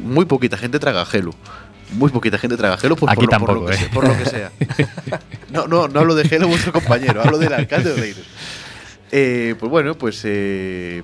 muy 0.03 0.25
poquita 0.25 0.57
gente 0.57 0.79
traga 0.79 1.05
gelo. 1.07 1.33
Muy 1.93 2.11
poquita 2.11 2.37
gente 2.39 2.57
traga 2.57 2.77
gelo 2.79 2.97
por, 2.97 3.09
Aquí 3.11 3.27
por, 3.27 3.33
lo- 3.33 3.39
por 3.47 3.55
lo 3.55 3.67
tampoco, 3.67 3.67
que 3.67 3.75
¿eh? 3.75 3.79
sea, 3.79 3.91
por 3.91 4.09
lo 4.09 4.19
que 4.19 4.25
sea. 4.25 4.51
No, 5.51 5.67
no, 5.69 5.87
no 5.87 6.01
hablo 6.01 6.15
de 6.17 6.29
gelo 6.29 6.49
vuestro 6.49 6.73
compañero, 6.73 7.23
hablo 7.23 7.39
del 7.39 7.53
alcalde 7.53 7.91
de 7.91 7.95
Oleiros. 8.01 8.27
Eh, 9.13 9.55
pues 9.61 9.71
bueno, 9.71 9.95
pues 9.97 10.21
eh, 10.25 11.03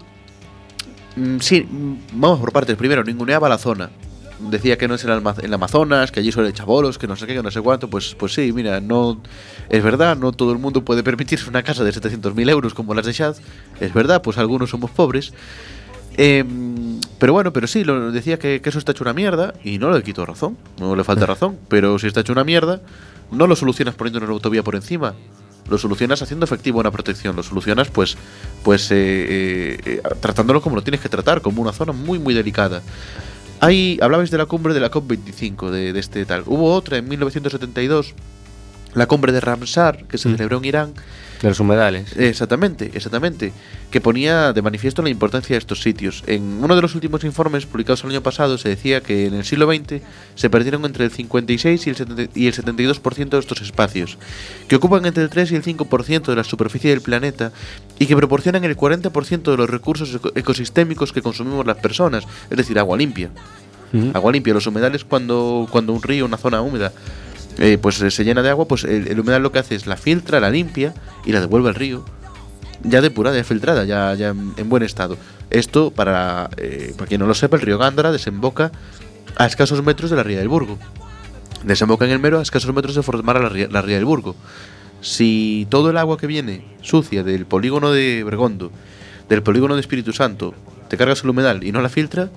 mm, 1.16 1.38
sí, 1.38 1.60
mm, 1.62 1.94
vamos 2.14 2.40
por 2.40 2.50
partes. 2.52 2.76
Primero, 2.76 3.04
ninguneaba 3.04 3.48
la 3.48 3.56
zona. 3.58 3.90
Decía 4.50 4.76
que 4.76 4.88
no 4.88 4.94
es 4.94 5.04
en 5.04 5.10
el, 5.10 5.54
Amazonas, 5.54 6.10
que 6.10 6.20
allí 6.20 6.32
suele 6.32 6.52
chavolos, 6.52 6.98
que 6.98 7.06
no 7.06 7.16
sé 7.16 7.26
qué, 7.26 7.34
que 7.34 7.42
no 7.42 7.50
sé 7.50 7.60
cuánto. 7.60 7.88
Pues, 7.88 8.14
pues 8.14 8.34
sí, 8.34 8.52
mira, 8.52 8.80
no 8.80 9.20
es 9.68 9.82
verdad, 9.82 10.16
no 10.16 10.32
todo 10.32 10.52
el 10.52 10.58
mundo 10.58 10.84
puede 10.84 11.02
permitirse 11.02 11.48
una 11.48 11.62
casa 11.62 11.84
de 11.84 11.92
700.000 11.92 12.50
euros 12.50 12.74
como 12.74 12.94
las 12.94 13.06
de 13.06 13.12
Shad. 13.12 13.36
Es 13.80 13.94
verdad, 13.94 14.22
pues 14.22 14.38
algunos 14.38 14.70
somos 14.70 14.90
pobres. 14.90 15.32
Em, 16.16 17.00
pero 17.18 17.32
bueno, 17.32 17.52
pero 17.52 17.66
sí, 17.66 17.84
lo 17.84 18.12
decía 18.12 18.38
que, 18.38 18.60
que 18.60 18.68
eso 18.68 18.78
está 18.78 18.92
hecho 18.92 19.04
una 19.04 19.14
mierda 19.14 19.54
y 19.64 19.78
no 19.78 19.90
le 19.90 20.02
quito 20.02 20.26
razón, 20.26 20.58
no 20.78 20.94
le 20.96 21.04
falta 21.04 21.26
razón. 21.34 21.58
Pero 21.68 21.98
si 21.98 22.06
está 22.06 22.20
hecho 22.20 22.32
una 22.32 22.44
mierda, 22.44 22.80
no 23.30 23.46
lo 23.46 23.56
solucionas 23.56 23.94
poniendo 23.94 24.18
una 24.18 24.32
autovía 24.32 24.62
por 24.62 24.74
encima. 24.74 25.14
Lo 25.68 25.78
solucionas 25.78 26.20
haciendo 26.22 26.44
efectivo 26.44 26.80
una 26.80 26.90
protección. 26.90 27.36
Lo 27.36 27.42
solucionas, 27.42 27.88
pues, 27.88 28.16
pues 28.62 28.90
eh, 28.90 28.96
eh, 28.96 29.78
eh, 29.84 30.02
tratándolo 30.20 30.60
como 30.60 30.76
lo 30.76 30.82
tienes 30.82 31.00
que 31.00 31.08
tratar, 31.08 31.40
como 31.40 31.62
una 31.62 31.72
zona 31.72 31.92
muy, 31.92 32.18
muy 32.18 32.34
delicada. 32.34 32.82
Hay, 33.64 33.96
hablabais 34.02 34.32
de 34.32 34.38
la 34.38 34.46
cumbre 34.46 34.74
de 34.74 34.80
la 34.80 34.90
COP25, 34.90 35.70
de, 35.70 35.92
de 35.92 36.00
este 36.00 36.24
tal. 36.24 36.42
Hubo 36.46 36.74
otra 36.74 36.96
en 36.96 37.08
1972, 37.08 38.12
la 38.94 39.06
cumbre 39.06 39.32
de 39.32 39.40
Ramsar, 39.40 40.04
que 40.04 40.18
se 40.18 40.28
Mm. 40.28 40.32
celebró 40.36 40.58
en 40.58 40.64
Irán, 40.64 40.94
De 41.40 41.48
los 41.48 41.58
humedales. 41.58 42.16
Exactamente, 42.16 42.92
exactamente. 42.94 43.52
Que 43.90 44.00
ponía 44.00 44.52
de 44.52 44.62
manifiesto 44.62 45.02
la 45.02 45.08
importancia 45.08 45.54
de 45.54 45.58
estos 45.58 45.82
sitios. 45.82 46.22
En 46.28 46.62
uno 46.62 46.76
de 46.76 46.82
los 46.82 46.94
últimos 46.94 47.24
informes 47.24 47.66
publicados 47.66 48.04
el 48.04 48.10
año 48.10 48.22
pasado 48.22 48.58
se 48.58 48.68
decía 48.68 49.00
que 49.00 49.26
en 49.26 49.34
el 49.34 49.44
siglo 49.44 49.66
XX 49.66 50.02
se 50.36 50.50
perdieron 50.50 50.84
entre 50.84 51.04
el 51.04 51.10
56 51.10 51.84
y 51.88 51.90
el, 51.90 51.96
70 51.96 52.38
y 52.38 52.46
el 52.46 52.54
72% 52.54 53.30
de 53.30 53.38
estos 53.40 53.60
espacios, 53.60 54.18
que 54.68 54.76
ocupan 54.76 55.04
entre 55.04 55.24
el 55.24 55.30
3 55.30 55.50
y 55.50 55.56
el 55.56 55.64
5% 55.64 56.26
de 56.30 56.36
la 56.36 56.44
superficie 56.44 56.90
del 56.90 57.00
planeta 57.00 57.50
y 57.98 58.06
que 58.06 58.14
proporcionan 58.14 58.62
el 58.62 58.76
40% 58.76 59.50
de 59.50 59.56
los 59.56 59.68
recursos 59.68 60.14
eco- 60.14 60.30
ecosistémicos 60.36 61.12
que 61.12 61.22
consumimos 61.22 61.66
las 61.66 61.78
personas, 61.78 62.22
es 62.50 62.56
decir, 62.56 62.78
agua 62.78 62.96
limpia. 62.96 63.30
Ujú. 63.92 64.12
Agua 64.14 64.30
limpia, 64.30 64.54
los 64.54 64.66
humedales 64.68 65.04
cuando, 65.04 65.66
cuando 65.72 65.92
un 65.92 66.02
río, 66.02 66.24
una 66.24 66.36
zona 66.38 66.62
húmeda, 66.62 66.92
eh, 67.58 67.78
pues 67.80 68.00
eh, 68.00 68.10
se 68.10 68.24
llena 68.24 68.42
de 68.42 68.50
agua, 68.50 68.66
pues 68.66 68.84
el, 68.84 69.18
humedal 69.18 69.42
lo 69.42 69.52
que 69.52 69.58
hace 69.58 69.74
es 69.74 69.86
la 69.86 69.96
filtra, 69.96 70.40
la 70.40 70.50
limpia 70.50 70.94
y 71.24 71.32
la 71.32 71.40
devuelve 71.40 71.68
al 71.68 71.74
río. 71.74 72.04
Ya 72.82 73.00
depurada, 73.00 73.36
ya 73.36 73.44
filtrada, 73.44 73.84
ya, 73.84 74.12
en, 74.12 74.54
en 74.56 74.68
buen 74.68 74.82
estado. 74.82 75.16
Esto, 75.50 75.90
para, 75.90 76.50
eh, 76.56 76.94
para 76.96 77.06
quien 77.06 77.20
no 77.20 77.26
lo 77.26 77.34
sepa, 77.34 77.56
el 77.56 77.62
río 77.62 77.78
Gándara 77.78 78.10
desemboca 78.10 78.72
a 79.36 79.46
escasos 79.46 79.82
metros 79.84 80.10
de 80.10 80.16
la 80.16 80.22
ría 80.22 80.38
del 80.38 80.48
Burgo. 80.48 80.78
Desemboca 81.62 82.04
en 82.06 82.10
el 82.10 82.18
Mero 82.18 82.38
a 82.38 82.42
escasos 82.42 82.74
metros 82.74 82.94
de 82.96 83.02
formar 83.02 83.40
la 83.40 83.48
ría, 83.48 83.68
la 83.70 83.82
ría 83.82 83.96
del 83.96 84.04
Burgo. 84.04 84.34
Si 85.00 85.66
todo 85.68 85.90
el 85.90 85.98
agua 85.98 86.16
que 86.16 86.26
viene 86.26 86.64
sucia 86.80 87.22
del 87.22 87.46
polígono 87.46 87.92
de 87.92 88.24
Bergondo, 88.24 88.72
del 89.28 89.42
polígono 89.42 89.74
de 89.74 89.80
Espíritu 89.80 90.12
Santo, 90.12 90.54
te 90.88 90.96
cargas 90.96 91.22
el 91.22 91.30
humedal 91.30 91.64
y 91.64 91.72
no 91.72 91.80
la 91.82 91.88
filtra, 91.88 92.30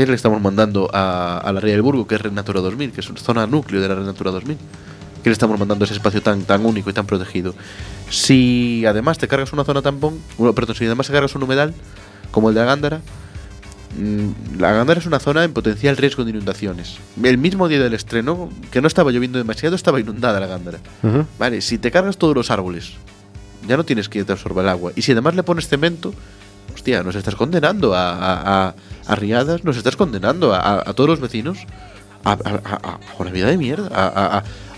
¿qué 0.00 0.06
le 0.06 0.14
estamos 0.14 0.40
mandando 0.40 0.88
a, 0.94 1.36
a 1.36 1.52
la 1.52 1.60
Ría 1.60 1.74
del 1.74 1.82
Burgo, 1.82 2.06
que 2.06 2.14
es 2.14 2.22
Red 2.22 2.32
Natura 2.32 2.60
2000, 2.60 2.92
que 2.92 3.00
es 3.00 3.10
una 3.10 3.20
zona 3.20 3.46
núcleo 3.46 3.82
de 3.82 3.88
la 3.88 3.96
Red 3.96 4.06
Natura 4.06 4.30
2000? 4.30 4.56
¿Qué 5.22 5.28
le 5.28 5.32
estamos 5.32 5.58
mandando 5.58 5.82
a 5.82 5.84
ese 5.84 5.92
espacio 5.92 6.22
tan, 6.22 6.44
tan 6.44 6.64
único 6.64 6.88
y 6.88 6.94
tan 6.94 7.04
protegido? 7.04 7.54
Si 8.08 8.82
además 8.86 9.18
te 9.18 9.28
cargas 9.28 9.52
una 9.52 9.62
zona 9.62 9.82
tampón, 9.82 10.18
bueno, 10.38 10.54
perdón, 10.54 10.76
si 10.76 10.86
además 10.86 11.06
te 11.06 11.12
cargas 11.12 11.34
un 11.34 11.42
humedal, 11.42 11.74
como 12.30 12.48
el 12.48 12.54
de 12.54 12.62
la 12.62 12.66
Gándara, 12.68 13.02
mm, 13.98 14.58
la 14.58 14.72
Gándara 14.72 15.00
es 15.00 15.06
una 15.06 15.18
zona 15.18 15.44
en 15.44 15.52
potencial 15.52 15.98
riesgo 15.98 16.24
de 16.24 16.30
inundaciones. 16.30 16.96
El 17.22 17.36
mismo 17.36 17.68
día 17.68 17.80
del 17.80 17.92
estreno, 17.92 18.48
que 18.70 18.80
no 18.80 18.88
estaba 18.88 19.12
lloviendo 19.12 19.36
demasiado, 19.36 19.76
estaba 19.76 20.00
inundada 20.00 20.40
la 20.40 20.46
Gándara. 20.46 20.78
Vale, 21.38 21.60
si 21.60 21.76
te 21.76 21.90
cargas 21.90 22.16
todos 22.16 22.34
los 22.34 22.50
árboles, 22.50 22.94
ya 23.68 23.76
no 23.76 23.84
tienes 23.84 24.08
que 24.08 24.24
te 24.24 24.32
absorba 24.32 24.62
el 24.62 24.70
agua. 24.70 24.92
Y 24.96 25.02
si 25.02 25.12
además 25.12 25.34
le 25.34 25.42
pones 25.42 25.68
cemento, 25.68 26.14
hostia, 26.74 27.02
nos 27.02 27.14
estás 27.14 27.34
condenando 27.34 27.94
a, 27.94 28.74
a, 29.06 29.14
riadas, 29.14 29.64
nos 29.64 29.76
estás 29.76 29.96
condenando 29.96 30.54
a, 30.54 30.84
todos 30.94 31.08
los 31.08 31.20
vecinos 31.20 31.58
a, 32.24 32.98
una 33.18 33.30
vida 33.30 33.46
de 33.46 33.56
mierda, 33.56 33.88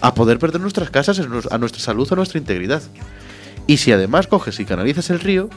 a, 0.01 0.15
poder 0.15 0.39
perder 0.39 0.61
nuestras 0.61 0.91
casas, 0.91 1.21
a 1.21 1.59
nuestra 1.59 1.81
salud, 1.81 2.09
a 2.13 2.17
nuestra 2.17 2.39
integridad. 2.39 2.83
Y 3.67 3.77
si 3.77 3.93
además 3.93 4.27
coges 4.27 4.59
y 4.61 4.65
canalizas 4.65 5.11
el 5.11 5.21
río, 5.21 5.49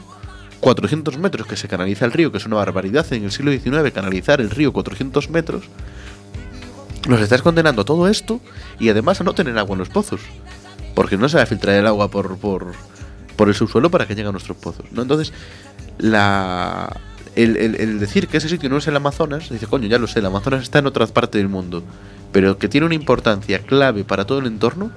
400 0.60 1.18
metros 1.18 1.46
que 1.46 1.56
se 1.56 1.68
canaliza 1.68 2.04
el 2.04 2.12
río, 2.12 2.32
que 2.32 2.38
es 2.38 2.46
una 2.46 2.56
barbaridad 2.56 3.06
en 3.12 3.24
el 3.24 3.32
siglo 3.32 3.52
XIX, 3.52 3.92
canalizar 3.92 4.40
el 4.40 4.50
río 4.50 4.72
400 4.72 5.30
metros, 5.30 5.64
nos 7.08 7.20
estás 7.20 7.42
condenando 7.42 7.82
a 7.82 7.84
todo 7.84 8.08
esto 8.08 8.40
y 8.78 8.88
además 8.88 9.20
a 9.20 9.24
no 9.24 9.34
tener 9.34 9.56
agua 9.58 9.74
en 9.74 9.78
los 9.78 9.88
pozos. 9.88 10.20
Porque 10.94 11.16
no 11.16 11.28
se 11.28 11.36
va 11.36 11.42
a 11.42 11.46
filtrar 11.46 11.76
el 11.76 11.86
agua 11.86 12.10
por, 12.10 12.38
por, 12.38 12.72
por 13.36 13.48
el 13.48 13.54
subsuelo 13.54 13.90
para 13.90 14.06
que 14.06 14.14
llegue 14.14 14.28
a 14.28 14.32
nuestros 14.32 14.56
pozos. 14.56 14.86
¿no? 14.92 15.02
Entonces, 15.02 15.32
la, 15.98 16.94
el, 17.34 17.56
el- 17.56 17.98
decir 18.00 18.28
que 18.28 18.36
ese 18.38 18.48
sitio 18.48 18.68
no 18.68 18.78
es 18.78 18.86
el 18.86 18.96
Amazonas, 18.96 19.48
dice, 19.50 19.66
coño, 19.66 19.88
ya 19.88 19.98
lo 19.98 20.06
sé, 20.06 20.20
el 20.20 20.26
Amazonas 20.26 20.62
está 20.62 20.78
en 20.80 20.86
otra 20.86 21.06
parte 21.06 21.38
del 21.38 21.48
mundo, 21.48 21.82
pero 22.32 22.58
que 22.58 22.68
tiene 22.68 22.86
una 22.86 22.94
importancia 22.94 23.60
clave 23.60 24.04
para 24.04 24.24
todo 24.26 24.38
el 24.40 24.46
entorno, 24.46 24.90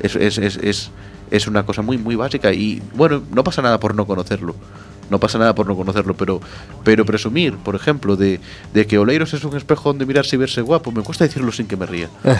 es, 0.00 0.16
es, 0.16 0.38
es, 0.38 0.90
es 1.30 1.46
una 1.46 1.64
cosa 1.66 1.82
muy, 1.82 1.98
muy 1.98 2.14
básica. 2.16 2.52
Y 2.52 2.82
bueno, 2.94 3.22
no 3.32 3.44
pasa 3.44 3.62
nada 3.62 3.78
por 3.80 3.94
no 3.94 4.06
conocerlo. 4.06 4.54
No 5.10 5.18
pasa 5.18 5.38
nada 5.38 5.54
por 5.54 5.66
no 5.66 5.76
conocerlo, 5.76 6.14
pero, 6.14 6.40
pero 6.84 7.04
presumir, 7.06 7.56
por 7.56 7.74
ejemplo, 7.74 8.16
de, 8.16 8.40
de 8.74 8.86
que 8.86 8.98
Oleiros 8.98 9.32
es 9.34 9.44
un 9.44 9.56
espejo 9.56 9.90
donde 9.90 10.06
mirarse 10.06 10.36
y 10.36 10.38
verse 10.38 10.60
guapo, 10.60 10.92
me 10.92 11.02
cuesta 11.02 11.24
decirlo 11.24 11.50
sin 11.52 11.66
que 11.66 11.76
me 11.76 11.86
ría. 11.86 12.08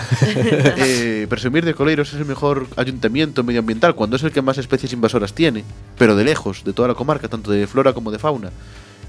Eh, 0.81 1.27
presumir 1.29 1.65
de 1.65 1.73
que 1.73 1.83
Oleiros 1.83 2.13
es 2.13 2.19
el 2.19 2.25
mejor 2.25 2.67
ayuntamiento 2.75 3.43
medioambiental 3.43 3.95
cuando 3.95 4.15
es 4.15 4.23
el 4.23 4.31
que 4.31 4.41
más 4.41 4.57
especies 4.57 4.93
invasoras 4.93 5.33
tiene, 5.33 5.63
pero 5.97 6.15
de 6.15 6.23
lejos, 6.23 6.63
de 6.63 6.73
toda 6.73 6.87
la 6.87 6.93
comarca, 6.93 7.27
tanto 7.27 7.51
de 7.51 7.67
flora 7.67 7.93
como 7.93 8.11
de 8.11 8.19
fauna. 8.19 8.51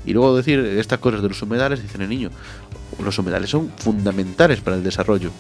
Y 0.05 0.13
luego 0.13 0.37
decir 0.37 0.59
estas 0.59 0.99
cosas 0.99 1.23
de 1.23 1.29
los 1.29 1.41
humedales, 1.43 1.83
dicen 1.83 2.03
el 2.03 2.09
niño, 2.09 2.31
los 3.03 3.19
humedales 3.19 3.51
son 3.51 3.71
fundamentales 3.77 4.61
para 4.61 4.77
el 4.77 4.83
desarrollo. 4.83 5.31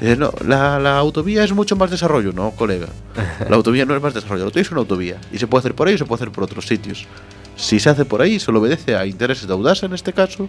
Dice, 0.00 0.16
no, 0.16 0.32
la, 0.46 0.78
la 0.78 0.98
autovía 0.98 1.44
es 1.44 1.52
mucho 1.52 1.76
más 1.76 1.90
desarrollo. 1.90 2.32
No, 2.32 2.50
colega. 2.50 2.88
La 3.48 3.56
autovía 3.56 3.84
no 3.84 3.94
es 3.94 4.02
más 4.02 4.12
desarrollo. 4.12 4.40
La 4.40 4.46
autovía 4.46 4.62
es 4.62 4.70
una 4.70 4.80
autovía. 4.80 5.20
Y 5.32 5.38
se 5.38 5.46
puede 5.46 5.60
hacer 5.60 5.74
por 5.74 5.88
ahí 5.88 5.94
y 5.94 5.98
se 5.98 6.04
puede 6.04 6.22
hacer 6.22 6.32
por 6.32 6.44
otros 6.44 6.66
sitios. 6.66 7.06
Si 7.56 7.78
se 7.78 7.90
hace 7.90 8.04
por 8.04 8.20
ahí, 8.20 8.38
solo 8.40 8.60
obedece 8.60 8.96
a 8.96 9.06
intereses 9.06 9.46
de 9.46 9.52
Audasa 9.52 9.86
en 9.86 9.94
este 9.94 10.12
caso. 10.12 10.48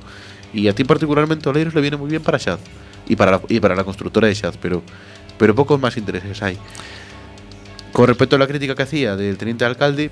Y 0.53 0.67
a 0.67 0.73
ti 0.73 0.83
particularmente, 0.83 1.47
Oleiros, 1.49 1.75
le 1.75 1.81
viene 1.81 1.97
muy 1.97 2.09
bien 2.09 2.23
para 2.23 2.37
Shad. 2.37 2.59
Y 3.07 3.15
para 3.15 3.31
la, 3.31 3.41
y 3.47 3.59
para 3.59 3.75
la 3.75 3.83
constructora 3.83 4.27
de 4.27 4.33
Shad. 4.33 4.55
Pero, 4.61 4.81
pero 5.37 5.53
pocos 5.53 5.79
más 5.79 5.97
intereses 5.97 6.41
hay. 6.41 6.57
Con 7.91 8.07
respecto 8.07 8.35
a 8.35 8.39
la 8.39 8.47
crítica 8.47 8.75
que 8.75 8.83
hacía 8.83 9.15
del 9.15 9.37
teniente 9.37 9.63
alcalde, 9.65 10.11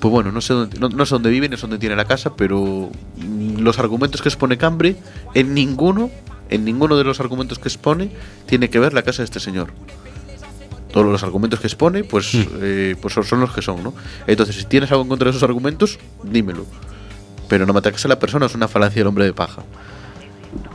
pues 0.00 0.12
bueno, 0.12 0.32
no 0.32 0.40
sé 0.40 0.52
dónde, 0.52 0.78
no, 0.78 0.88
no 0.90 1.06
sé 1.06 1.14
dónde 1.14 1.30
vive, 1.30 1.48
no 1.48 1.56
sé 1.56 1.62
dónde 1.62 1.78
tiene 1.78 1.96
la 1.96 2.04
casa, 2.04 2.36
pero 2.36 2.90
los 3.58 3.78
argumentos 3.78 4.20
que 4.20 4.28
expone 4.28 4.58
Cambre, 4.58 4.96
en 5.32 5.54
ninguno, 5.54 6.10
en 6.50 6.64
ninguno 6.64 6.98
de 6.98 7.04
los 7.04 7.20
argumentos 7.20 7.58
que 7.58 7.68
expone, 7.68 8.10
tiene 8.46 8.68
que 8.68 8.78
ver 8.78 8.92
la 8.92 9.02
casa 9.02 9.22
de 9.22 9.24
este 9.24 9.40
señor. 9.40 9.72
Todos 10.94 11.06
los 11.08 11.24
argumentos 11.24 11.58
que 11.58 11.66
expone, 11.66 12.04
pues, 12.04 12.30
eh, 12.62 12.94
pues 13.02 13.12
son, 13.12 13.24
son 13.24 13.40
los 13.40 13.52
que 13.52 13.62
son, 13.62 13.82
¿no? 13.82 13.92
Entonces, 14.28 14.54
si 14.54 14.64
tienes 14.64 14.92
algo 14.92 15.02
en 15.02 15.08
contra 15.08 15.24
de 15.24 15.30
esos 15.30 15.42
argumentos, 15.42 15.98
dímelo. 16.22 16.66
Pero 17.48 17.66
no 17.66 17.72
me 17.72 17.80
ataques 17.80 18.04
a 18.04 18.08
la 18.08 18.20
persona, 18.20 18.46
es 18.46 18.54
una 18.54 18.68
falacia 18.68 19.00
del 19.00 19.08
hombre 19.08 19.24
de 19.24 19.32
paja. 19.32 19.64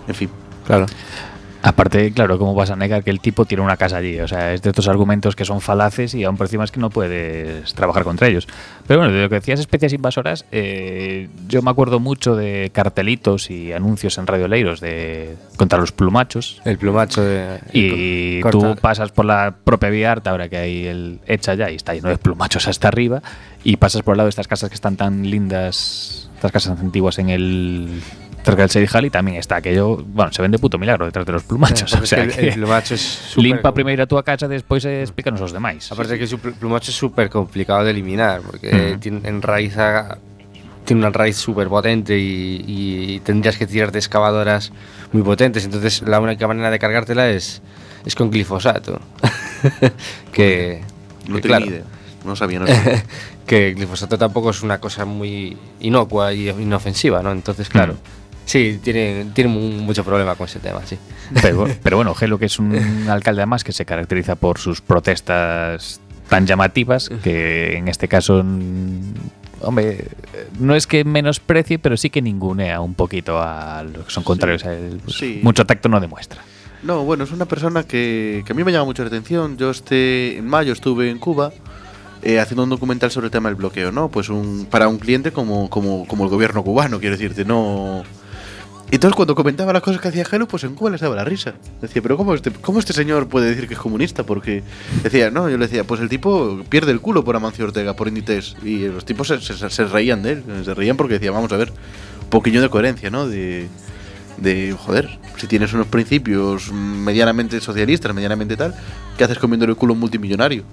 En 0.09 0.13
fin. 0.13 0.30
Claro. 0.67 0.88
Aparte, 1.62 2.14
claro, 2.14 2.39
¿cómo 2.39 2.53
vas 2.55 2.72
a 2.72 2.78
negar 2.78 3.03
que 3.03 3.10
el 3.10 3.20
tipo 3.20 3.43
tiene 3.43 3.62
una 3.64 3.76
casa 3.76 3.97
allí? 3.97 4.18
O 4.22 4.28
sea, 4.30 4.53
es 4.53 4.62
de 4.62 4.70
estos 4.70 4.88
argumentos 4.88 5.36
que 5.36 5.43
son 5.43 5.60
falaces 5.60 6.14
y 6.14 6.24
aún 6.24 6.38
por 6.38 6.45
encima 6.47 6.64
es 6.64 6.72
que 6.72 6.80
no 6.80 6.89
puedes 6.89 7.74
trabajar 7.74 8.05
contra 8.05 8.28
ellos. 8.30 8.47
Pero 8.88 9.01
bueno, 9.01 9.14
de 9.14 9.22
lo 9.24 9.28
que 9.30 9.36
decías 9.36 9.60
especies 9.60 9.91
invasoras, 9.91 10.45
eh, 10.53 11.28
yo 11.49 11.62
me 11.62 11.70
acuerdo 11.70 11.99
mucho 11.99 12.38
de 12.38 12.72
cartelitos 12.74 13.51
y 13.51 13.74
anuncios 13.74 14.18
en 14.18 14.28
Radio 14.28 14.47
Leiros 14.47 14.80
de 14.80 15.36
contra 15.57 15.78
los 15.80 15.91
plumachos. 15.91 16.62
El 16.64 16.78
plumacho 16.78 17.22
de. 17.22 17.60
Y 17.74 18.39
corta- 18.41 18.57
tú 18.76 18.76
pasas 18.80 19.12
por 19.12 19.26
la 19.26 19.53
propia 19.64 19.89
vía 19.89 20.14
Arta, 20.14 20.32
ahora 20.32 20.47
que 20.47 20.57
hay 20.57 20.88
el 20.88 21.20
hecha 21.28 21.55
ya 21.55 21.70
y 21.70 21.76
está 21.76 21.93
lleno 21.93 22.07
de 22.07 22.18
plumachos 22.18 22.70
hasta 22.70 22.88
arriba, 22.88 23.22
y 23.66 23.76
pasas 23.76 24.01
por 24.03 24.14
el 24.14 24.18
lado 24.20 24.28
de 24.28 24.32
estas 24.32 24.47
casas 24.47 24.70
que 24.70 24.76
están 24.76 24.95
tan 24.95 25.30
lindas, 25.30 26.30
estas 26.36 26.53
casas 26.53 26.80
antiguas 26.80 27.20
en 27.20 27.30
el 27.30 28.01
cerca 28.43 28.61
del 28.63 28.69
Serijal 28.69 29.05
y 29.05 29.09
también 29.09 29.37
está 29.37 29.57
aquello, 29.57 29.97
bueno, 29.97 30.31
se 30.31 30.41
vende 30.41 30.57
puto 30.59 30.77
milagro 30.77 31.05
detrás 31.05 31.25
de 31.25 31.31
los 31.33 31.43
plumachos. 31.43 31.93
O 32.01 32.05
sea 32.05 32.23
es 32.23 32.35
que 32.35 32.47
el, 32.49 32.53
plumacho 32.53 32.95
es 32.95 33.01
súper 33.01 33.43
limpa 33.43 33.73
primeiro 33.73 34.03
a 34.03 34.07
túa 34.07 34.23
casa, 34.23 34.47
despois 34.47 34.85
explícanos 34.85 35.41
os 35.41 35.51
demais. 35.51 35.91
Aparte 35.91 36.17
que 36.17 36.25
su 36.27 36.39
pl- 36.39 36.55
plumacho 36.55 36.91
es 36.91 36.97
súper 36.97 37.29
complicado 37.29 37.83
de 37.83 37.91
eliminar, 37.91 38.41
porque 38.41 38.91
Ujú. 38.91 38.99
tiene, 38.99 39.27
enraiza, 39.27 40.17
tiene 40.85 41.01
una 41.01 41.11
raíz 41.11 41.37
súper 41.37 41.67
potente 41.67 42.17
y, 42.17 42.63
y 42.65 43.19
tendrías 43.19 43.57
que 43.57 43.67
tirar 43.67 43.91
de 43.91 43.99
excavadoras 43.99 44.71
muy 45.11 45.21
potentes. 45.21 45.65
Entonces 45.65 46.01
la 46.03 46.19
única 46.19 46.47
manera 46.47 46.71
de 46.71 46.79
cargártela 46.79 47.29
es, 47.29 47.61
es 48.05 48.15
con 48.15 48.31
glifosato. 48.31 48.99
que, 50.33 50.81
No 51.27 51.35
que 51.35 51.41
claro, 51.41 51.65
idea. 51.65 51.83
No 52.25 52.35
sabía, 52.35 52.59
no 52.59 52.67
sabía. 52.67 53.03
que 53.45 53.73
glifosato 53.73 54.17
tampoco 54.17 54.49
es 54.51 54.61
una 54.63 54.79
cosa 54.79 55.05
muy 55.05 55.57
inocua 55.79 56.33
y 56.33 56.49
inofensiva, 56.49 57.21
¿no? 57.21 57.31
Entonces, 57.31 57.69
claro. 57.69 57.95
Sí, 58.50 58.80
tiene, 58.84 59.28
tiene 59.36 59.47
mu- 59.52 59.60
mucho 59.84 60.04
problema 60.04 60.34
con 60.34 60.45
ese 60.47 60.58
tema, 60.60 60.82
sí. 60.84 60.97
Pero, 61.39 61.68
pero 61.84 61.97
bueno, 61.97 62.16
Gelo, 62.16 62.39
que 62.39 62.45
es 62.47 62.58
un 62.58 62.76
alcalde 63.10 63.41
además 63.41 63.64
que 63.64 63.72
se 63.72 63.86
caracteriza 63.86 64.34
por 64.36 64.58
sus 64.58 64.82
protestas 64.82 66.02
tan 66.30 66.47
llamativas, 66.47 67.10
que 67.24 67.78
en 67.78 67.88
este 67.88 68.08
caso, 68.08 68.43
hombre, 69.62 70.06
no 70.60 70.74
es 70.76 70.88
que 70.88 71.04
menosprecie, 71.04 71.78
pero 71.80 71.95
sí 71.97 72.10
que 72.10 72.22
ningunea 72.24 72.82
un 72.82 72.95
poquito 72.95 73.39
a 73.39 73.84
los 73.84 74.06
que 74.06 74.12
son 74.12 74.24
contrarios 74.24 74.66
a 74.66 74.74
él. 74.74 75.00
Pues, 75.04 75.18
Sí. 75.18 75.39
Mucho 75.43 75.66
tacto 75.66 75.88
no 75.89 76.00
demuestra. 76.00 76.41
No, 76.82 77.04
bueno, 77.04 77.26
es 77.26 77.32
una 77.32 77.45
persona 77.45 77.84
que, 77.84 78.43
que 78.45 78.54
a 78.54 78.56
mí 78.56 78.64
me 78.64 78.72
llama 78.72 78.86
mucho 78.86 79.04
la 79.04 79.08
atención. 79.10 79.58
Yo 79.58 79.70
este 79.70 80.38
en 80.38 80.47
mayo 80.47 80.72
estuve 80.74 81.10
en 81.12 81.20
Cuba 81.20 81.52
eh, 82.24 82.39
haciendo 82.39 82.64
un 82.64 82.70
documental 82.70 83.12
sobre 83.12 83.26
el 83.28 83.32
tema 83.32 83.50
del 83.50 83.56
bloqueo, 83.58 83.91
¿no? 83.91 84.10
Pues 84.10 84.30
un, 84.30 84.66
para 84.70 84.88
un 84.88 84.97
cliente 84.97 85.32
como, 85.32 85.70
como, 85.70 86.08
como 86.08 86.24
el 86.24 86.30
gobierno 86.30 86.64
cubano, 86.64 87.00
quiero 87.00 87.16
decirte, 87.16 87.43
no... 87.45 88.04
Entonces 88.91 89.15
cuando 89.15 89.35
comentaba 89.35 89.71
las 89.71 89.83
cosas 89.83 90.01
que 90.01 90.07
hacía 90.07 90.25
Gelo, 90.25 90.47
pues 90.47 90.63
en 90.63 90.73
Cuba 90.73 90.89
les 90.89 91.01
daba 91.01 91.15
la 91.15 91.23
risa. 91.23 91.53
Decía, 91.81 92.01
pero 92.01 92.17
¿cómo 92.17 92.33
este, 92.33 92.51
¿cómo 92.51 92.79
este 92.79 92.91
señor 92.93 93.27
puede 93.27 93.49
decir 93.49 93.67
que 93.67 93.75
es 93.75 93.79
comunista? 93.79 94.23
Porque 94.23 94.63
decía, 95.03 95.29
no, 95.29 95.47
yo 95.49 95.57
le 95.57 95.67
decía, 95.67 95.83
pues 95.83 96.01
el 96.01 96.09
tipo 96.09 96.61
pierde 96.69 96.91
el 96.91 96.99
culo 96.99 97.23
por 97.23 97.35
Amancio 97.35 97.65
Ortega, 97.65 97.95
por 97.95 98.07
Inditex. 98.07 98.55
Y 98.63 98.87
los 98.87 99.05
tipos 99.05 99.27
se, 99.27 99.39
se- 99.39 99.69
se 99.69 99.85
reían 99.85 100.23
de 100.23 100.31
él, 100.33 100.43
se 100.65 100.73
reían 100.73 100.97
porque 100.97 101.13
decía, 101.15 101.31
vamos 101.31 101.51
a 101.51 101.57
ver, 101.57 101.71
un 102.23 102.29
poquillo 102.29 102.61
de 102.61 102.69
coherencia, 102.69 103.09
¿no? 103.11 103.27
De, 103.27 103.67
de 104.37 104.75
joder, 104.77 105.19
si 105.37 105.45
tienes 105.47 105.71
unos 105.73 105.85
principios 105.87 106.71
medianamente 106.71 107.59
socialistas, 107.61 108.13
medianamente 108.15 108.57
tal, 108.57 108.73
¿qué 109.17 109.23
haces 109.23 109.37
comiendo 109.37 109.65
el 109.65 109.75
culo 109.75 109.91
a 109.91 109.95
un 109.95 109.99
multimillonario? 109.99 110.63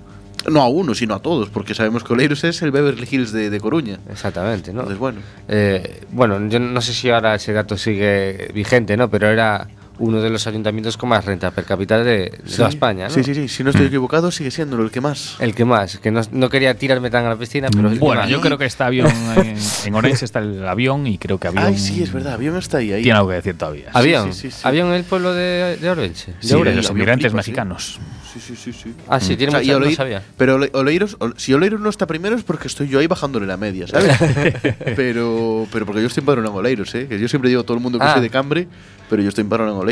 No 0.50 0.62
a 0.62 0.68
uno, 0.68 0.94
sino 0.94 1.14
a 1.14 1.18
todos, 1.20 1.48
porque 1.48 1.74
sabemos 1.74 2.04
que 2.04 2.12
Oleiros 2.12 2.44
es 2.44 2.62
el 2.62 2.70
Beverly 2.70 3.08
Hills 3.10 3.32
de, 3.32 3.50
de 3.50 3.60
Coruña. 3.60 3.98
Exactamente, 4.10 4.72
¿no? 4.72 4.80
Entonces, 4.80 4.98
bueno. 4.98 5.20
Eh, 5.48 6.02
bueno, 6.10 6.48
yo 6.48 6.60
no 6.60 6.80
sé 6.80 6.92
si 6.92 7.10
ahora 7.10 7.34
ese 7.34 7.52
dato 7.52 7.76
sigue 7.76 8.50
vigente, 8.54 8.96
¿no? 8.96 9.10
Pero 9.10 9.28
era 9.28 9.68
uno 9.98 10.20
de 10.20 10.30
los 10.30 10.46
ayuntamientos 10.46 10.96
con 10.96 11.08
más 11.08 11.24
renta 11.24 11.50
per 11.50 11.64
cápita 11.64 11.98
de, 12.02 12.04
de 12.04 12.30
toda 12.56 12.68
España, 12.68 13.08
¿no? 13.08 13.14
Sí, 13.14 13.22
sí, 13.24 13.34
sí, 13.34 13.48
si 13.48 13.64
no 13.64 13.70
estoy 13.70 13.86
equivocado, 13.86 14.30
sigue 14.30 14.50
siendo 14.50 14.80
el 14.82 14.90
que 14.90 15.00
más. 15.00 15.36
El 15.40 15.54
que 15.54 15.64
más, 15.64 15.98
que 15.98 16.10
no, 16.10 16.20
no 16.32 16.48
quería 16.50 16.74
tirarme 16.76 17.10
tan 17.10 17.24
a 17.24 17.30
la 17.30 17.36
piscina, 17.36 17.68
pero 17.74 17.90
que 17.90 17.98
Bueno, 17.98 18.22
más. 18.22 18.30
yo 18.30 18.40
creo 18.40 18.58
que 18.58 18.66
está 18.66 18.86
avión 18.86 19.08
en, 19.36 19.56
en 19.84 19.94
Orense 19.94 20.24
está 20.24 20.40
el 20.40 20.66
avión 20.66 21.06
y 21.06 21.18
creo 21.18 21.38
que 21.38 21.48
avión 21.48 21.64
Ay, 21.64 21.78
sí, 21.78 22.02
es 22.02 22.12
verdad, 22.12 22.34
avión 22.34 22.56
está 22.56 22.78
ahí. 22.78 22.92
ahí. 22.92 23.02
tiene 23.02 23.16
algo 23.18 23.30
que 23.30 23.36
decir 23.36 23.56
todavía. 23.56 23.86
Avión, 23.92 24.32
sí, 24.32 24.50
sí, 24.50 24.50
sí. 24.50 24.60
avión 24.64 24.88
en 24.88 24.94
el 24.94 25.04
pueblo 25.04 25.32
de, 25.32 25.76
de 25.80 25.90
Orense. 25.90 26.34
Sí, 26.40 26.48
de 26.62 26.74
los 26.74 26.86
sí. 26.86 26.92
mexicanos. 27.34 27.98
Sí, 28.32 28.40
sí, 28.40 28.54
sí, 28.56 28.72
sí. 28.72 28.94
Ah, 29.08 29.18
sí, 29.18 29.34
tiene 29.34 29.48
O 29.48 29.50
sea, 29.52 29.60
mucha, 29.74 29.86
y 29.86 29.90
no 29.90 29.96
sabía. 29.96 30.22
Pero 30.36 30.56
Ole- 30.56 30.70
Oleiros, 30.74 31.16
Ol- 31.20 31.32
si 31.38 31.54
Oleiros 31.54 31.80
no 31.80 31.88
está 31.88 32.06
primero 32.06 32.36
es 32.36 32.42
porque 32.42 32.68
estoy 32.68 32.86
yo 32.86 32.98
ahí 32.98 33.06
bajándole 33.06 33.46
la 33.46 33.56
media, 33.56 33.86
¿sabes? 33.86 34.14
pero, 34.96 35.66
pero 35.72 35.86
porque 35.86 36.00
yo 36.02 36.06
estoy 36.08 36.20
empadronado 36.20 36.52
en 36.54 36.58
Oleiros, 36.58 36.94
¿eh? 36.94 37.06
Que 37.08 37.18
yo 37.18 37.28
siempre 37.28 37.48
digo 37.48 37.62
a 37.62 37.64
todo 37.64 37.76
el 37.76 37.82
mundo 37.82 37.98
que 37.98 38.04
Ah. 38.04 38.12
soy 38.14 38.22
de 38.22 38.30
Cambre, 38.30 38.68
pero 39.08 39.22
yo 39.22 39.28
estoy 39.30 39.42
empadronado 39.42 39.76
en 39.78 39.82
Oleiros. 39.82 39.85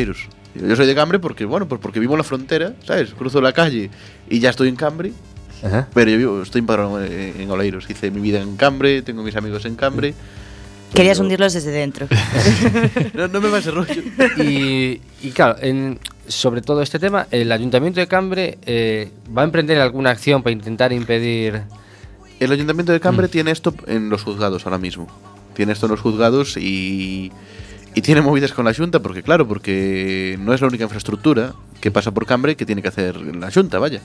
Yo 0.54 0.66
yo 0.68 0.76
soy 0.76 0.86
de 0.86 0.94
Cambre 0.94 1.18
porque, 1.18 1.44
bueno, 1.44 1.66
pues 1.68 1.80
porque 1.80 1.98
vivo 2.00 2.14
en 2.14 2.18
la 2.18 2.24
frontera, 2.24 2.74
¿sabes? 2.84 3.12
Cruzo 3.14 3.40
la 3.40 3.52
calle 3.52 3.90
y 4.30 4.38
ya 4.38 4.50
estoy 4.50 4.68
en 4.68 4.76
Cambre, 4.76 5.12
Ajá. 5.62 5.88
pero 5.92 6.10
yo 6.10 6.16
vivo, 6.18 6.42
estoy 6.42 6.60
empadronado 6.60 7.02
en, 7.04 7.40
en 7.40 7.50
Oleiros. 7.50 7.88
Hice 7.90 8.10
mi 8.10 8.20
vida 8.20 8.40
en 8.40 8.56
Cambre, 8.56 9.02
tengo 9.02 9.22
mis 9.22 9.34
amigos 9.36 9.64
en 9.64 9.74
Cambre. 9.76 10.14
Querías 10.94 11.16
pero- 11.18 11.24
hundirlos 11.24 11.52
desde 11.54 11.70
dentro. 11.72 12.06
No, 13.14 13.26
no 13.28 13.40
me 13.40 13.48
va 13.48 13.58
ese 13.58 13.70
rollo. 13.72 14.00
Y, 14.38 15.00
y 15.22 15.30
claro, 15.34 15.56
en- 15.60 15.98
sobre 16.28 16.62
todo 16.62 16.82
este 16.82 16.98
tema, 17.00 17.26
el 17.32 17.50
Ayuntamiento 17.52 17.98
de 18.00 18.06
Cambre 18.06 18.58
eh, 18.64 19.10
va 19.36 19.42
a 19.42 19.44
emprender 19.44 19.78
alguna 19.80 20.10
acción 20.10 20.42
para 20.42 20.52
intentar 20.52 20.92
impedir. 20.92 21.62
El 22.40 22.52
Ayuntamiento 22.52 22.92
de 22.92 23.00
Cambre 23.00 23.26
tiene 23.28 23.50
esto 23.50 23.74
en 23.86 24.08
los 24.08 24.22
juzgados 24.22 24.66
ahora 24.66 24.78
mismo. 24.78 25.06
Tiene 25.54 25.72
esto 25.72 25.86
en 25.86 25.92
los 25.92 26.00
juzgados 26.00 26.56
y, 26.56 27.30
y 27.94 28.02
tiene 28.02 28.20
movidas 28.20 28.52
con 28.52 28.64
la 28.64 28.74
Junta, 28.74 29.00
porque 29.00 29.22
claro, 29.22 29.46
porque 29.46 30.36
no 30.40 30.52
es 30.52 30.60
la 30.60 30.66
única 30.66 30.84
infraestructura 30.84 31.54
que 31.80 31.90
pasa 31.90 32.10
por 32.12 32.26
Cambre 32.26 32.56
que 32.56 32.66
tiene 32.66 32.82
que 32.82 32.88
hacer 32.88 33.16
la 33.36 33.50
Junta, 33.52 33.78
vaya. 33.78 34.00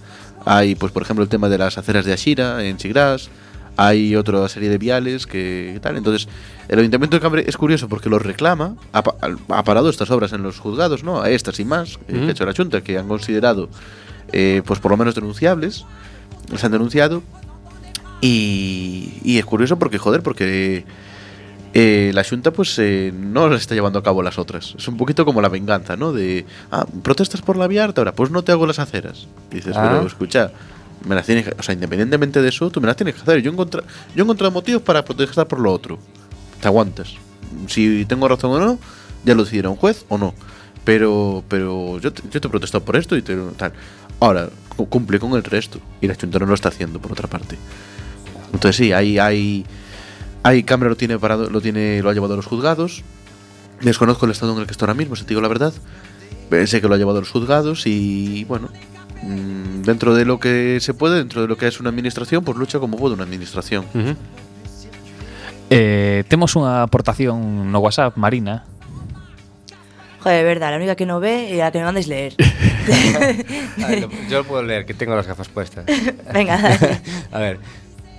Hay, 0.46 0.76
pues 0.76 0.92
por 0.92 1.02
ejemplo, 1.04 1.24
el 1.24 1.30
tema 1.30 1.50
de 1.50 1.58
las 1.58 1.78
aceras 1.78 2.06
de 2.06 2.14
Ashira 2.14 2.64
en 2.66 2.80
Sigrás, 2.80 3.30
hay 3.78 4.16
otra 4.18 4.48
serie 4.50 4.70
de 4.70 4.78
viales 4.78 5.26
que 5.26 5.72
que 5.74 5.80
tal. 5.80 5.96
Entonces, 5.98 6.28
el 6.68 6.80
Ayuntamiento 6.80 7.16
de 7.18 7.22
Cambre 7.22 7.44
es 7.48 7.56
curioso 7.58 7.88
porque 7.88 8.10
los 8.10 8.22
reclama, 8.22 8.76
ha, 8.92 9.02
pa- 9.04 9.16
ha 9.50 9.64
parado 9.64 9.90
estas 9.90 10.12
obras 10.12 10.34
en 10.34 10.44
los 10.44 10.60
juzgados, 10.60 11.04
¿no? 11.04 11.22
A 11.22 11.30
estas 11.30 11.60
y 11.60 11.66
más 11.66 11.96
eh, 11.96 11.98
que 12.10 12.18
Ujú. 12.18 12.28
ha 12.28 12.32
hecho 12.32 12.46
la 12.46 12.54
Junta, 12.54 12.82
que 12.82 12.98
han 12.98 13.08
considerado, 13.08 13.70
eh, 14.34 14.62
pues 14.66 14.80
por 14.80 14.92
lo 14.92 14.98
menos 14.98 15.16
denunciables, 15.16 15.86
les 16.52 16.64
han 16.64 16.72
denunciado. 16.74 17.24
Y, 18.22 19.14
y 19.24 19.38
es 19.38 19.46
curioso 19.46 19.80
porque, 19.80 19.98
joder, 19.98 20.22
porque 20.22 20.84
eh, 21.74 22.12
la 22.14 22.24
Junta 22.24 22.52
pues 22.52 22.78
eh, 22.80 23.14
no 23.16 23.48
le 23.50 23.56
está 23.58 23.76
llevando 23.76 24.00
a 24.00 24.04
cabo 24.04 24.24
las 24.24 24.38
otras. 24.40 24.76
Es 24.78 24.88
un 24.88 24.98
poquito 24.98 25.26
como 25.26 25.42
la 25.42 25.50
venganza, 25.50 25.96
¿no? 25.98 26.12
De, 26.12 26.46
ah, 26.72 26.86
protestas 27.04 27.42
por 27.42 27.58
la 27.58 27.68
vía 27.68 27.84
harta, 27.84 28.02
ahora 28.02 28.14
pues 28.14 28.32
no 28.32 28.44
te 28.44 28.52
hago 28.52 28.66
las 28.68 28.80
aceras. 28.80 29.28
Dices, 29.52 29.76
Ah. 29.78 29.90
pero 29.94 30.08
escucha, 30.08 30.52
me 31.08 31.16
las 31.16 31.26
tienes 31.26 31.48
o 31.58 31.64
sea, 31.64 31.74
independientemente 31.74 32.42
de 32.42 32.50
eso, 32.50 32.70
tú 32.70 32.82
me 32.82 32.88
las 32.88 32.96
tienes 32.96 33.16
que 33.16 33.22
hacer. 33.22 33.42
Yo 33.42 33.52
he 33.52 33.54
encontra- 33.54 33.84
yo 34.16 34.22
he 34.22 34.24
encontrado 34.24 34.52
motivos 34.52 34.82
para 34.82 35.06
protestar 35.06 35.48
por 35.48 35.60
lo 35.60 35.72
otro. 35.72 36.00
Te 36.62 36.68
aguantas. 36.68 37.14
Si 37.68 38.06
tengo 38.06 38.28
razón 38.28 38.52
o 38.52 38.60
no, 38.60 38.80
ya 39.26 39.34
lo 39.36 39.44
decidirá 39.44 39.70
un 39.70 39.76
juez 39.78 40.06
o 40.10 40.18
no. 40.18 40.34
Pero, 40.86 41.44
pero 41.48 42.00
yo, 42.00 42.12
te, 42.12 42.24
yo 42.32 42.42
te 42.42 42.48
he 42.48 42.50
protestado 42.52 42.84
por 42.84 42.96
esto 42.96 43.16
y 43.16 43.22
te, 43.22 43.36
tal. 43.58 43.74
Ahora, 44.20 44.50
cu- 44.76 44.88
cumple 44.90 45.20
con 45.20 45.34
el 45.34 45.44
resto. 45.44 45.80
Y 46.02 46.08
la 46.08 46.16
Junta 46.16 46.40
no 46.40 46.46
lo 46.48 46.54
está 46.54 46.70
haciendo, 46.70 47.00
por 47.00 47.12
otra 47.12 47.28
parte. 47.28 47.58
Entonces 48.54 48.76
sí, 48.76 48.92
hay, 48.92 49.20
hay, 49.20 49.66
Hay 50.44 50.64
cámara 50.64 50.90
lo 50.90 50.96
tiene 50.98 51.20
parado, 51.20 51.50
lo 51.50 51.62
tiene, 51.62 52.02
lo 52.02 52.10
ha 52.10 52.14
llevado 52.14 52.34
a 52.34 52.38
los 52.38 52.46
juzgados. 52.46 53.04
Desconozco 53.82 54.26
el 54.26 54.32
estado 54.32 54.54
en 54.54 54.60
el 54.60 54.66
que 54.66 54.72
está 54.72 54.86
ahora 54.86 54.94
mismo, 54.94 55.16
si 55.16 55.24
te 55.24 55.30
digo 55.30 55.42
la 55.42 55.48
verdad. 55.48 55.74
Sé 56.66 56.82
que 56.82 56.88
lo 56.88 56.96
ha 56.96 56.98
llevado 56.98 57.18
a 57.20 57.22
los 57.22 57.30
juzgados 57.32 57.86
y 57.86 58.44
bueno, 58.46 58.70
mm, 59.22 59.82
dentro 59.84 60.16
de 60.16 60.26
lo 60.26 60.40
que 60.40 60.80
se 60.82 60.94
puede, 60.94 61.18
dentro 61.18 61.42
de 61.42 61.48
lo 61.48 61.58
que 61.58 61.68
es 61.68 61.80
una 61.80 61.90
administración, 61.90 62.44
pues 62.44 62.58
lucha 62.58 62.80
como 62.80 62.98
puede 62.98 63.14
una 63.14 63.24
administración. 63.24 63.86
Ujú. 63.94 64.16
Eh, 65.70 66.24
temos 66.28 66.58
unha 66.58 66.82
aportación 66.82 67.70
no 67.70 67.78
WhatsApp, 67.78 68.18
Marina. 68.18 68.66
Joder, 70.26 70.42
de 70.42 70.44
verdad, 70.44 70.72
la 70.74 70.78
única 70.82 70.98
que 70.98 71.06
no 71.06 71.22
ve 71.22 71.54
y 71.54 71.62
la 71.62 71.70
que 71.72 71.78
me 71.78 71.86
mandáis 71.86 72.10
leer. 72.10 72.34
A 72.34 73.20
ver, 73.88 74.02
lo- 74.02 74.10
yo 74.28 74.42
lo 74.42 74.46
puedo 74.50 74.64
leer, 74.66 74.90
que 74.90 74.98
tengo 74.98 75.14
las 75.16 75.28
gafas 75.30 75.48
puestas. 75.48 75.86
Venga, 76.34 76.58
dale. 76.58 77.00
A 77.32 77.40
ver. 77.40 77.60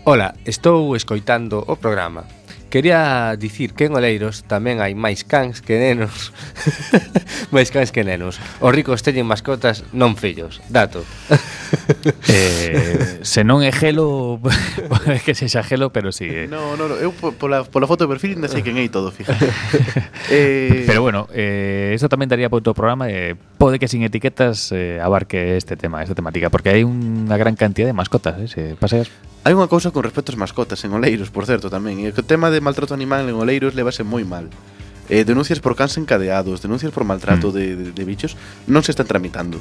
Ola, 0.04 0.34
estou 0.46 0.96
escoitando 0.96 1.62
o 1.68 1.76
programa. 1.76 2.24
Quería 2.70 3.36
dicir 3.36 3.74
que 3.74 3.84
en 3.84 3.92
Oleiros 3.92 4.48
tamén 4.48 4.80
hai 4.80 4.96
máis 4.96 5.28
cans 5.28 5.60
que 5.60 5.76
nenos. 5.76 6.32
máis 7.54 7.68
cans 7.68 7.92
que 7.92 8.00
nenos. 8.00 8.40
Os 8.64 8.72
ricos 8.72 9.04
teñen 9.04 9.28
mascotas, 9.28 9.84
non 9.92 10.16
fillos. 10.16 10.64
Dato. 10.72 11.04
eh, 12.32 13.20
se 13.20 13.44
non 13.44 13.60
é 13.60 13.68
gelo, 13.76 14.40
pode 14.88 15.20
que 15.20 15.36
sexa 15.36 15.60
gelo, 15.60 15.92
pero 15.92 16.16
si. 16.16 16.30
Sí, 16.30 16.32
eh. 16.32 16.48
No, 16.48 16.80
no, 16.80 16.88
no, 16.88 16.96
eu 16.96 17.12
pola, 17.12 17.68
pola 17.68 17.84
foto 17.84 18.08
de 18.08 18.10
perfil 18.16 18.40
ainda 18.40 18.48
sei 18.48 18.64
quen 18.64 18.80
é 18.80 18.88
todo, 18.88 19.12
fíjate. 19.12 19.52
eh... 20.32 20.88
Pero 20.88 21.04
bueno, 21.04 21.28
eh, 21.36 21.92
eso 21.92 22.08
tamén 22.08 22.30
daría 22.30 22.48
para 22.48 22.62
outro 22.62 22.72
programa, 22.72 23.10
eh, 23.12 23.36
pode 23.60 23.76
que 23.76 23.90
sin 23.90 24.00
etiquetas 24.00 24.72
eh, 24.72 24.96
abarque 24.96 25.60
este 25.60 25.76
tema, 25.76 26.00
esta 26.00 26.16
temática, 26.16 26.48
porque 26.48 26.72
hai 26.72 26.88
unha 26.88 27.36
gran 27.36 27.52
cantidad 27.52 27.90
de 27.90 27.98
mascotas, 27.98 28.40
eh, 28.40 28.48
se 28.48 28.62
paseas 28.78 29.12
Hai 29.40 29.56
unha 29.56 29.72
cousa 29.72 29.88
con 29.88 30.04
respecto 30.04 30.36
ás 30.36 30.40
mascotas 30.40 30.84
en 30.84 30.92
Oleiros, 30.92 31.32
por 31.32 31.48
certo, 31.48 31.72
tamén. 31.72 32.04
E 32.04 32.12
o 32.12 32.24
tema 32.24 32.52
de 32.52 32.60
maltrato 32.60 32.92
animal 32.92 33.24
en 33.24 33.40
Oleiros 33.40 33.72
levase 33.72 34.04
moi 34.04 34.20
mal. 34.20 34.52
Eh, 35.08 35.24
denuncias 35.24 35.64
por 35.64 35.72
cans 35.80 35.96
encadeados, 35.96 36.60
denuncias 36.60 36.92
por 36.92 37.08
maltrato 37.08 37.48
mm. 37.48 37.54
de, 37.56 37.64
de, 37.72 37.86
de 37.96 38.04
bichos, 38.04 38.36
non 38.68 38.84
se 38.84 38.92
están 38.92 39.08
tramitando. 39.08 39.56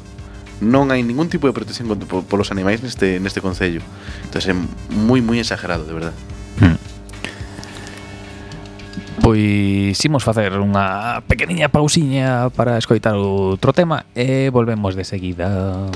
Non 0.60 0.92
hai 0.92 1.00
ningún 1.00 1.32
tipo 1.32 1.48
de 1.48 1.56
protección 1.56 1.88
contra, 1.88 2.04
po, 2.04 2.28
polos 2.28 2.52
animais 2.52 2.84
neste, 2.84 3.24
neste 3.24 3.40
concello. 3.40 3.80
Entón, 4.28 4.44
é 4.44 4.54
moi, 4.92 5.24
moi 5.24 5.40
exagerado, 5.40 5.88
de 5.88 5.96
verdade. 5.96 6.18
Mm. 6.60 6.78
Pois 9.24 9.96
imos 10.04 10.28
facer 10.28 10.52
unha 10.60 11.24
pequeniña 11.24 11.72
pausiña 11.72 12.52
para 12.52 12.76
escoitar 12.76 13.16
outro 13.16 13.72
tema 13.72 14.04
e 14.12 14.52
volvemos 14.52 15.00
de 15.00 15.08
seguida. 15.08 15.88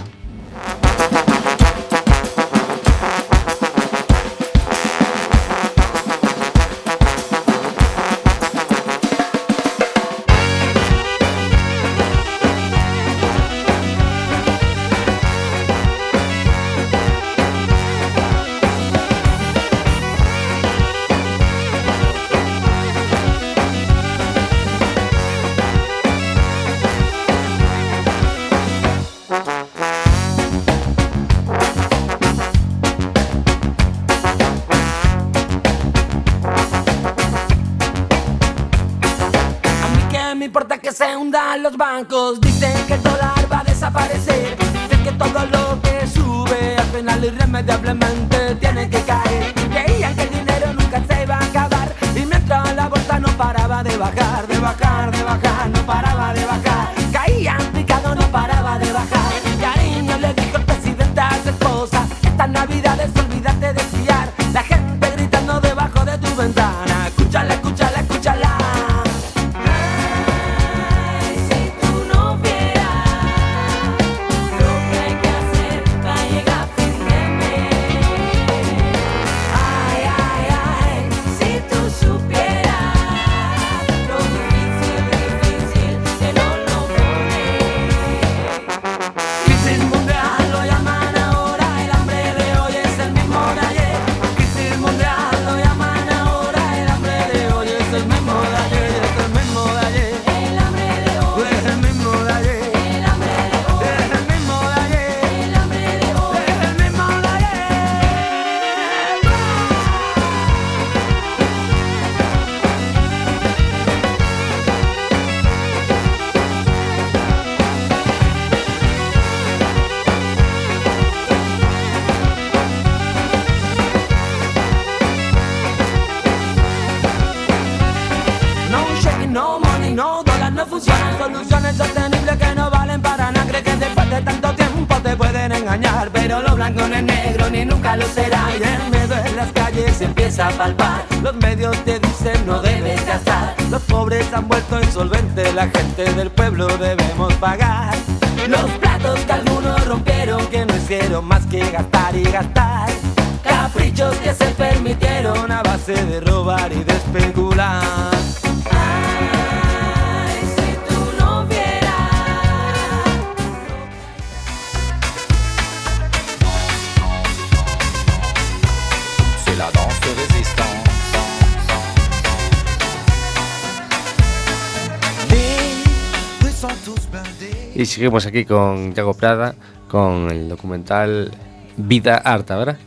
Seguimos 178.03 178.25
aquí 178.25 178.43
con 178.43 178.93
Yago 178.93 179.13
Prada, 179.13 179.55
con 179.87 180.29
el 180.29 180.49
documental 180.49 181.31
Vida 181.77 182.17
Harta, 182.17 182.57
¿verdad? 182.57 182.77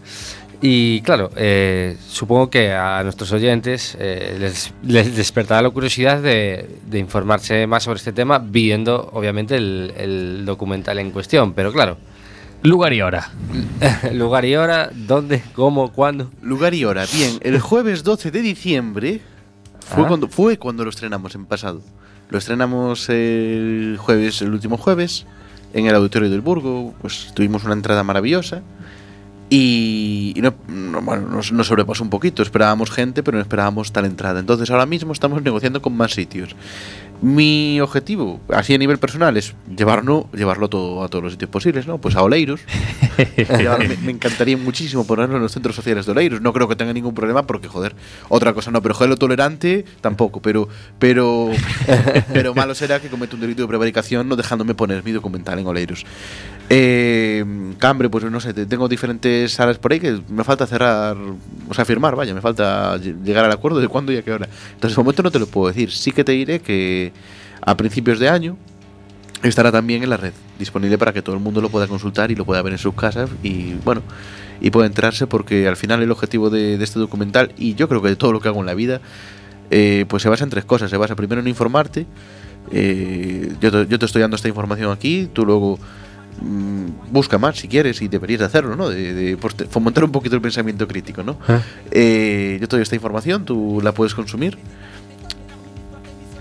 Y 0.61 1.01
claro, 1.01 1.31
eh, 1.37 1.97
supongo 2.07 2.51
que 2.51 2.75
a 2.75 3.03
nuestros 3.03 3.33
oyentes 3.33 3.97
eh, 3.99 4.37
les, 4.39 4.75
les 4.83 5.17
despertará 5.17 5.63
la 5.63 5.71
curiosidad 5.71 6.21
de, 6.21 6.69
de 6.85 6.99
informarse 6.99 7.67
más 7.67 7.85
sobre 7.85 7.97
este 7.97 8.13
tema 8.13 8.39
viendo, 8.41 9.09
obviamente, 9.15 9.57
el, 9.57 9.95
el 9.97 10.45
documental 10.45 10.99
en 10.99 11.11
cuestión. 11.13 11.55
Pero 11.55 11.73
claro, 11.73 11.97
Lugar 12.63 12.93
y 12.93 13.01
hora. 13.01 13.31
lugar 14.13 14.45
y 14.45 14.55
hora, 14.57 14.91
dónde, 14.95 15.43
cómo, 15.55 15.93
cuándo. 15.93 16.31
Lugar 16.43 16.75
y 16.75 16.85
hora. 16.85 17.07
Bien, 17.11 17.39
el 17.41 17.59
jueves 17.59 18.05
12 18.05 18.31
de 18.31 18.43
diciembre 18.43 19.23
fue, 19.81 20.05
Ah. 20.05 20.09
cuando, 20.09 20.29
fue 20.29 20.59
cuando 20.59 20.85
lo 20.85 20.91
estrenamos 20.91 21.35
en 21.37 21.47
pasado. 21.47 21.81
Lo 22.29 22.39
estrenamos 22.39 23.09
el 23.09 23.97
jueves, 24.01 24.43
el 24.43 24.53
último 24.53 24.77
jueves, 24.77 25.27
en 25.73 25.87
el 25.87 25.95
Auditorio 25.95 26.29
del 26.31 26.41
Burgo. 26.41 26.95
Pues 27.01 27.33
tuvimos 27.35 27.65
una 27.65 27.75
entrada 27.75 28.03
maravillosa. 28.03 28.63
Y, 29.49 30.33
y 30.35 30.41
no, 30.41 30.55
no- 30.67 31.03
bueno, 31.03 31.29
nos, 31.29 31.53
nos 31.53 31.69
sobrepasó 31.69 32.03
un 32.03 32.11
poquito. 32.11 32.43
Esperábamos 32.43 32.91
gente, 32.91 33.23
pero 33.23 33.37
no 33.39 33.43
esperábamos 33.43 33.93
tal 33.93 34.05
entrada. 34.05 34.41
Entonces 34.41 34.71
ahora 34.71 34.87
mismo 34.87 35.13
estamos 35.13 35.41
negociando 35.43 35.81
con 35.81 35.97
más 35.97 36.13
sitios. 36.13 36.57
Mi 37.23 37.81
objetivo, 37.81 38.41
así 38.49 38.75
a 38.75 38.79
nivel 38.79 38.99
personal, 38.99 39.37
es 39.37 39.55
llevarlo, 39.75 40.29
llevarlo 40.35 40.69
todo 40.69 41.03
a 41.03 41.09
todos 41.09 41.25
los 41.25 41.33
sitios 41.33 41.51
posibles, 41.51 41.87
¿no? 41.87 41.99
Pues 41.99 42.15
a 42.17 42.23
Oleiros. 42.23 42.61
Me 44.05 44.13
encantaría 44.13 44.57
muchísimo 44.57 45.07
ponerlo 45.07 45.37
en 45.37 45.43
los 45.43 45.53
centros 45.53 45.75
sociales 45.75 46.07
de 46.07 46.13
Oleiros. 46.13 46.41
No 46.41 46.53
creo 46.53 46.69
que 46.69 46.77
tenga 46.77 46.93
ningún 46.93 47.15
problema 47.15 47.47
porque, 47.47 47.69
joder, 47.69 47.95
otra 48.29 48.53
cosa 48.53 48.71
no, 48.71 48.83
pero 48.83 48.95
joder, 48.95 49.11
lo 49.11 49.17
tolerante 49.17 49.85
tampoco. 50.01 50.41
Pero, 50.43 50.69
pero, 50.99 51.51
pero 52.33 52.55
malo 52.55 52.75
será 52.75 53.01
que 53.01 53.09
cometa 53.09 53.35
un 53.35 53.41
delito 53.41 53.63
de 53.63 53.69
prevaricación 53.69 54.29
no 54.29 54.37
dejándome 54.37 54.75
poner 54.75 55.03
mi 55.03 55.13
documental 55.13 55.59
en 55.59 55.67
Oleiros. 55.67 56.05
Eh, 56.69 57.45
Cambre, 57.79 58.09
pues 58.09 58.25
no 58.25 58.41
sé, 58.41 58.53
te- 58.55 58.67
tengo 58.67 58.89
diferentes 58.89 59.53
salas 59.53 59.79
por 59.79 59.93
ahí 59.93 60.01
que 60.01 60.21
me 60.29 60.43
falta 60.43 60.67
cerrar, 60.67 61.17
o 61.69 61.75
sea, 61.75 61.85
firmar, 61.85 62.17
vaya, 62.17 62.35
me 62.35 62.41
falta 62.41 62.97
ll- 62.97 63.23
llegar 63.23 63.45
al 63.45 63.53
acuerdo 63.53 63.79
de 63.81 63.87
cuándo 63.89 64.13
y 64.13 64.17
a 64.17 64.23
qué 64.23 64.33
hora. 64.33 64.49
Entonces, 64.75 64.97
de 64.97 65.03
momento 65.03 65.23
no 65.23 65.31
te 65.31 65.39
lo 65.39 65.47
puedo 65.47 65.69
decir. 65.69 65.93
Sí 65.93 66.11
que 66.11 66.25
te 66.25 66.33
diré 66.33 66.61
que 66.61 67.13
a 67.61 67.77
principios 67.77 68.19
de 68.19 68.29
año 68.29 68.57
estará 69.43 69.71
también 69.71 70.03
en 70.03 70.11
la 70.11 70.17
red, 70.17 70.33
disponible 70.59 70.97
para 70.99 71.13
que 71.13 71.23
todo 71.23 71.37
el 71.37 71.43
mundo 71.43 71.61
lo 71.61 71.69
pueda 71.69 71.87
consultar 71.87 72.31
y 72.31 72.35
lo 72.35 72.45
pueda 72.45 72.63
ver 72.63 72.73
en 72.73 72.79
sus 72.79 72.95
casas 72.95 73.31
y, 73.43 73.75
bueno, 73.85 74.03
y 74.61 74.71
pueda 74.71 74.87
enterarse 74.87 75.27
porque 75.27 75.69
al 75.69 75.77
final 75.77 76.03
el 76.03 76.11
objetivo 76.11 76.49
de, 76.51 76.79
de 76.79 76.85
este 76.85 76.99
documental, 76.99 77.53
y 77.59 77.75
yo 77.75 77.89
creo 77.89 78.01
que 78.03 78.09
de 78.09 78.17
todo 78.17 78.33
lo 78.33 78.41
que 78.41 78.49
hago 78.49 78.61
en 78.61 78.67
la 78.67 78.75
vida, 78.75 79.01
eh, 79.71 80.05
pues 80.09 80.23
se 80.23 80.29
basa 80.31 80.43
en 80.45 80.51
tres 80.51 80.65
cosas. 80.65 80.91
Se 80.91 80.97
basa 80.97 81.15
primero 81.15 81.41
en 81.43 81.47
informarte. 81.49 82.07
eh, 82.73 83.53
yo, 83.61 83.71
te, 83.71 83.87
yo 83.87 83.99
te 83.99 84.07
estoy 84.07 84.23
dando 84.23 84.37
esta 84.37 84.49
información 84.49 84.91
aquí, 84.91 85.29
tú 85.33 85.45
luego 85.45 85.79
mm, 86.41 87.13
busca 87.13 87.39
más 87.39 87.57
si 87.57 87.69
quieres 87.69 88.01
y 88.03 88.09
deberías 88.09 88.41
de 88.41 88.47
hacerlo, 88.47 88.77
¿no? 88.77 88.89
De, 88.89 89.13
de, 89.15 89.37
pues, 89.37 89.55
fomentar 89.71 90.05
un 90.05 90.13
poquito 90.13 90.35
el 90.37 90.43
pensamiento 90.43 90.87
crítico, 90.89 91.23
¿no? 91.23 91.37
Eh, 91.91 92.59
yo 92.61 92.69
te 92.69 92.77
doy 92.77 92.83
esta 92.83 92.95
información, 92.95 93.45
tú 93.45 93.81
la 93.83 93.93
puedes 93.93 94.15
consumir. 94.15 94.59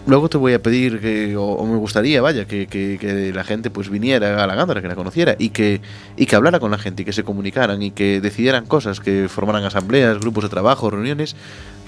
Luego 0.08 0.30
te 0.30 0.38
voy 0.38 0.54
a 0.54 0.62
pedir 0.62 1.00
que, 1.00 1.36
o, 1.36 1.44
o 1.44 1.66
me 1.66 1.78
gustaría, 1.78 2.22
vaya, 2.22 2.46
que, 2.46 2.68
que- 2.68 2.98
que 3.02 3.34
la 3.34 3.44
gente 3.44 3.72
pues 3.72 3.90
viniera 3.90 4.44
a 4.44 4.46
la 4.46 4.54
Gándara, 4.54 4.80
que 4.84 4.88
la 4.88 4.94
conociera 4.96 5.36
y 5.40 5.50
que, 5.50 5.82
y 6.16 6.28
que 6.28 6.36
hablara 6.36 6.60
con 6.60 6.70
la 6.70 6.78
gente 6.78 7.02
y 7.02 7.06
que 7.06 7.14
se 7.14 7.24
comunicaran 7.24 7.82
y 7.82 7.90
que 7.90 8.22
decidieran 8.22 8.68
cosas, 8.68 9.00
que 9.00 9.28
formaran 9.30 9.64
asambleas, 9.64 10.20
grupos 10.20 10.44
de 10.44 10.50
trabajo, 10.52 10.92
reuniones 10.92 11.36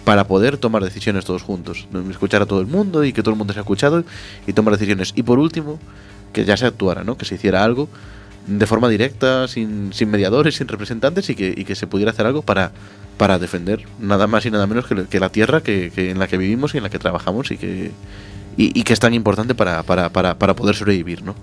para 0.04 0.26
poder 0.26 0.58
tomar 0.58 0.84
decisiones 0.84 1.26
todos 1.26 1.44
juntos, 1.44 1.88
escuchar 2.10 2.42
a 2.42 2.48
todo 2.48 2.60
el 2.60 2.66
mundo 2.66 3.04
y 3.04 3.14
que 3.14 3.22
todo 3.22 3.34
el 3.34 3.38
mundo 3.38 3.54
se 3.54 3.60
ha 3.60 3.62
escuchado 3.62 4.04
y 4.48 4.54
tomar 4.54 4.74
decisiones. 4.74 5.12
Y 5.16 5.22
por 5.22 5.38
último, 5.38 5.78
que 6.38 6.46
ya 6.46 6.56
se 6.56 6.68
actuara, 6.68 7.04
¿no? 7.04 7.18
que 7.18 7.26
se 7.26 7.34
hiciera 7.34 7.64
algo 7.64 7.90
de 8.46 8.68
forma 8.68 8.90
directa, 8.90 9.48
sin, 9.48 9.92
sin 9.92 10.12
mediadores, 10.12 10.54
sin 10.56 10.68
representantes 10.68 11.32
y 11.32 11.36
que, 11.36 11.52
y 11.58 11.66
que 11.66 11.74
se 11.74 11.88
pudiera 11.88 12.12
hacer 12.12 12.28
algo 12.28 12.44
para, 12.44 12.72
para 13.18 13.40
defender 13.40 13.88
nada 14.00 14.28
más 14.28 14.46
y 14.46 14.52
nada 14.52 14.68
menos 14.68 14.86
que, 14.86 15.06
que 15.06 15.20
la 15.20 15.30
tierra 15.30 15.62
que, 15.62 15.92
que 15.94 16.12
en 16.12 16.20
la 16.20 16.28
que 16.28 16.38
vivimos 16.38 16.76
y 16.76 16.78
en 16.78 16.84
la 16.84 16.92
que 16.92 17.00
trabajamos 17.00 17.50
y 17.50 17.58
que, 17.58 17.92
y, 18.56 18.80
y 18.80 18.84
que 18.84 18.94
es 18.94 19.00
tan 19.00 19.16
importante 19.16 19.56
para, 19.56 19.82
para, 19.82 20.10
para, 20.10 20.38
para 20.38 20.56
poder 20.56 20.76
sobrevivir, 20.76 21.24
¿no? 21.24 21.34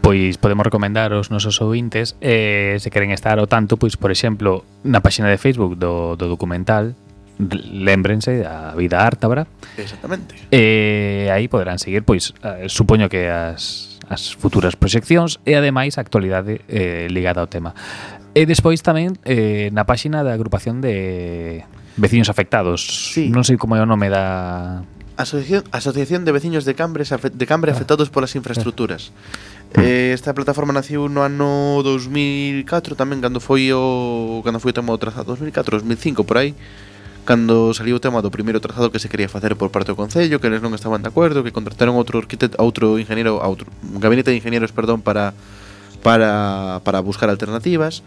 Pois 0.00 0.38
podemos 0.38 0.64
recomendar 0.64 1.12
aos 1.12 1.30
nosos 1.30 1.60
ouvintes 1.60 2.16
eh, 2.24 2.80
se 2.80 2.90
queren 2.90 3.12
estar 3.12 3.36
ao 3.36 3.46
tanto, 3.46 3.76
pois 3.76 4.00
por 4.00 4.10
exemplo, 4.10 4.64
na 4.80 5.04
páxina 5.04 5.28
de 5.28 5.36
Facebook 5.36 5.76
do, 5.76 6.16
do 6.16 6.26
documental 6.26 6.96
lémbrense 7.38 8.44
a 8.48 8.74
vida 8.74 9.04
ártabra 9.04 9.46
Exactamente. 9.76 10.34
E 10.50 11.28
aí 11.32 11.48
poderán 11.48 11.78
seguir, 11.78 12.02
pois, 12.02 12.34
eh, 12.42 12.68
supoño 12.68 13.08
que 13.08 13.28
as, 13.28 13.91
as 14.12 14.36
futuras 14.36 14.76
proxeccións 14.76 15.40
e 15.48 15.56
ademais 15.56 15.96
a 15.96 16.04
actualidade 16.04 16.60
eh, 16.68 17.08
ligada 17.10 17.40
ao 17.40 17.48
tema. 17.48 17.74
E 18.32 18.44
despois 18.44 18.80
tamén 18.84 19.16
eh, 19.24 19.72
na 19.72 19.88
páxina 19.88 20.24
da 20.24 20.32
agrupación 20.36 20.80
de 20.84 21.64
veciños 21.96 22.28
afectados. 22.32 23.12
Sí. 23.12 23.28
Non 23.28 23.44
sei 23.44 23.60
como 23.60 23.76
é 23.76 23.80
o 23.80 23.88
nome 23.88 24.08
da 24.08 24.84
Asociación, 25.16 25.64
Asociación 25.72 26.24
de 26.24 26.32
Veciños 26.32 26.64
de 26.64 26.74
Cambre, 26.74 27.04
de 27.04 27.46
Cambre 27.46 27.70
ah. 27.70 27.74
afectados 27.74 28.08
polas 28.08 28.32
infraestructuras. 28.34 29.12
Eh. 29.76 29.80
eh, 29.80 30.10
esta 30.12 30.32
plataforma 30.32 30.72
naciu 30.72 31.08
no 31.08 31.24
ano 31.24 31.80
2004 31.84 32.96
tamén 32.96 33.20
cando 33.20 33.40
foi 33.40 33.72
o 33.72 34.40
cando 34.44 34.60
foi 34.60 34.72
o 34.72 34.76
tema 34.76 34.92
do 34.92 35.00
trazado 35.00 35.36
2004, 35.36 35.80
2005 35.84 36.24
por 36.24 36.40
aí 36.40 36.56
cando 37.24 37.70
saliu 37.74 37.96
o 37.96 38.02
tema 38.02 38.18
do 38.18 38.34
primeiro 38.34 38.58
trazado 38.58 38.90
que 38.90 38.98
se 38.98 39.06
quería 39.06 39.30
facer 39.30 39.54
por 39.54 39.70
parte 39.70 39.94
do 39.94 39.98
Concello, 39.98 40.42
que 40.42 40.50
eles 40.50 40.62
non 40.62 40.74
estaban 40.74 41.02
de 41.02 41.08
acordo, 41.10 41.46
que 41.46 41.54
contrataron 41.54 41.94
outro 41.94 42.18
arquitecto, 42.18 42.58
outro 42.58 42.98
ingeniero, 42.98 43.38
outro, 43.38 43.70
un 43.82 44.02
gabinete 44.02 44.34
de 44.34 44.38
ingenieros, 44.42 44.74
perdón, 44.74 45.06
para, 45.06 45.34
para, 46.02 46.82
para 46.82 46.98
buscar 46.98 47.30
alternativas. 47.30 48.02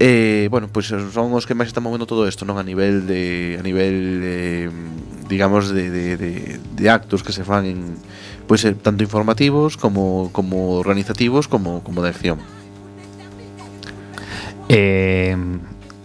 Eh, 0.00 0.48
bueno, 0.50 0.70
pois 0.72 0.88
pues 0.88 1.12
son 1.12 1.34
os 1.34 1.44
que 1.44 1.58
máis 1.58 1.68
están 1.68 1.84
movendo 1.84 2.06
todo 2.08 2.24
isto, 2.24 2.46
non 2.48 2.56
a 2.56 2.64
nivel 2.64 3.04
de 3.04 3.58
a 3.58 3.62
nivel 3.66 4.22
eh, 4.22 4.70
digamos 5.26 5.74
de, 5.74 5.90
de, 5.90 6.16
de, 6.16 6.32
de 6.56 6.86
actos 6.88 7.26
que 7.26 7.34
se 7.34 7.42
fan 7.42 7.66
en 7.66 7.98
pois 8.46 8.62
pues, 8.62 8.72
eh, 8.72 8.78
tanto 8.78 9.02
informativos 9.02 9.76
como 9.76 10.30
como 10.30 10.78
organizativos 10.78 11.50
como 11.50 11.82
como 11.82 12.00
de 12.00 12.08
acción. 12.14 12.38
Eh 14.70 15.34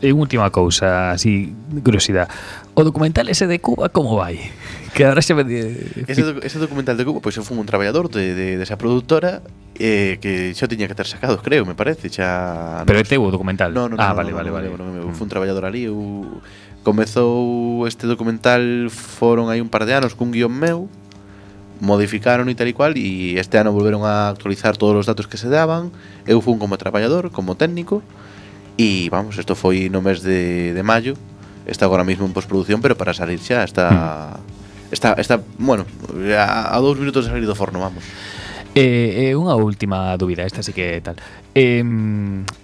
Eh, 0.04 0.10
e 0.10 0.14
última 0.14 0.52
cousa, 0.52 1.12
así, 1.16 1.56
curiosidade. 1.84 2.28
O 2.76 2.84
documental 2.84 3.30
ese 3.32 3.48
de 3.48 3.60
Cuba 3.64 3.88
como 3.88 4.20
vai? 4.20 4.52
Que 4.92 5.08
agora 5.08 5.24
xa 5.24 5.32
me... 5.34 5.48
Eh, 5.48 6.12
ese, 6.12 6.28
doc 6.28 6.44
ese 6.44 6.60
documental 6.60 7.00
de 7.00 7.08
Cuba, 7.08 7.24
pois 7.24 7.40
eu 7.40 7.44
fui 7.48 7.56
un 7.56 7.66
traballador 7.66 8.12
de, 8.12 8.36
de, 8.36 8.48
de 8.60 8.64
esa 8.64 8.76
produtora 8.76 9.40
eh, 9.80 10.20
que 10.20 10.52
xa 10.52 10.68
tiña 10.68 10.92
que 10.92 10.96
ter 11.00 11.08
sacado, 11.08 11.40
creo, 11.40 11.64
me 11.64 11.74
parece, 11.74 12.12
xa... 12.12 12.84
Pero 12.84 13.00
é 13.00 13.08
teu 13.08 13.24
o 13.24 13.32
documental? 13.32 13.72
No, 13.72 13.88
no, 13.88 13.96
ah, 13.96 14.12
no, 14.12 14.20
vale, 14.20 14.36
no, 14.36 14.38
vale, 14.38 14.50
no, 14.52 14.56
vale, 14.60 14.68
vale. 14.68 14.84
No, 14.84 15.08
eu 15.08 15.10
mm. 15.10 15.16
fui 15.16 15.24
un 15.24 15.32
traballador 15.32 15.64
ali, 15.64 15.88
eu... 15.88 15.96
Comezou 16.84 17.88
este 17.88 18.04
documental 18.12 18.92
foron 18.92 19.48
aí 19.48 19.64
un 19.64 19.72
par 19.72 19.88
de 19.88 19.96
anos 19.96 20.20
cun 20.20 20.36
guión 20.36 20.52
meu 20.52 20.92
modificaron 21.80 22.52
e 22.52 22.56
tal 22.60 22.68
e 22.68 22.76
cual 22.76 22.92
e 23.00 23.40
este 23.40 23.56
ano 23.56 23.72
volveron 23.72 24.04
a 24.04 24.28
actualizar 24.28 24.76
todos 24.76 25.00
os 25.00 25.08
datos 25.08 25.32
que 25.32 25.40
se 25.40 25.48
daban 25.48 25.96
eu 26.28 26.44
fui 26.44 26.60
como 26.60 26.76
traballador, 26.76 27.32
como 27.32 27.56
técnico 27.56 28.04
E 28.78 29.10
vamos, 29.10 29.38
isto 29.38 29.54
foi 29.54 29.90
no 29.90 30.02
mes 30.02 30.22
de, 30.22 30.74
de 30.74 30.84
maio 30.84 31.14
Está 31.64 31.86
agora 31.86 32.04
mesmo 32.04 32.26
en 32.26 32.34
postproducción 32.34 32.82
Pero 32.82 32.98
para 32.98 33.14
salir 33.14 33.40
xa 33.40 33.64
está. 33.64 34.40
Mm. 34.40 34.94
Está, 34.94 35.14
está 35.18 35.42
bueno 35.58 35.86
A, 36.38 36.76
a 36.76 36.78
dous 36.82 36.98
minutos 36.98 37.26
de 37.26 37.32
salir 37.32 37.46
do 37.46 37.58
forno, 37.58 37.82
vamos 37.82 38.04
eh, 38.76 39.30
eh, 39.30 39.34
unha 39.38 39.54
última 39.54 40.18
dúbida, 40.18 40.46
esta 40.50 40.66
sí 40.66 40.74
que 40.74 40.98
tal. 41.06 41.18
Eh, 41.54 41.86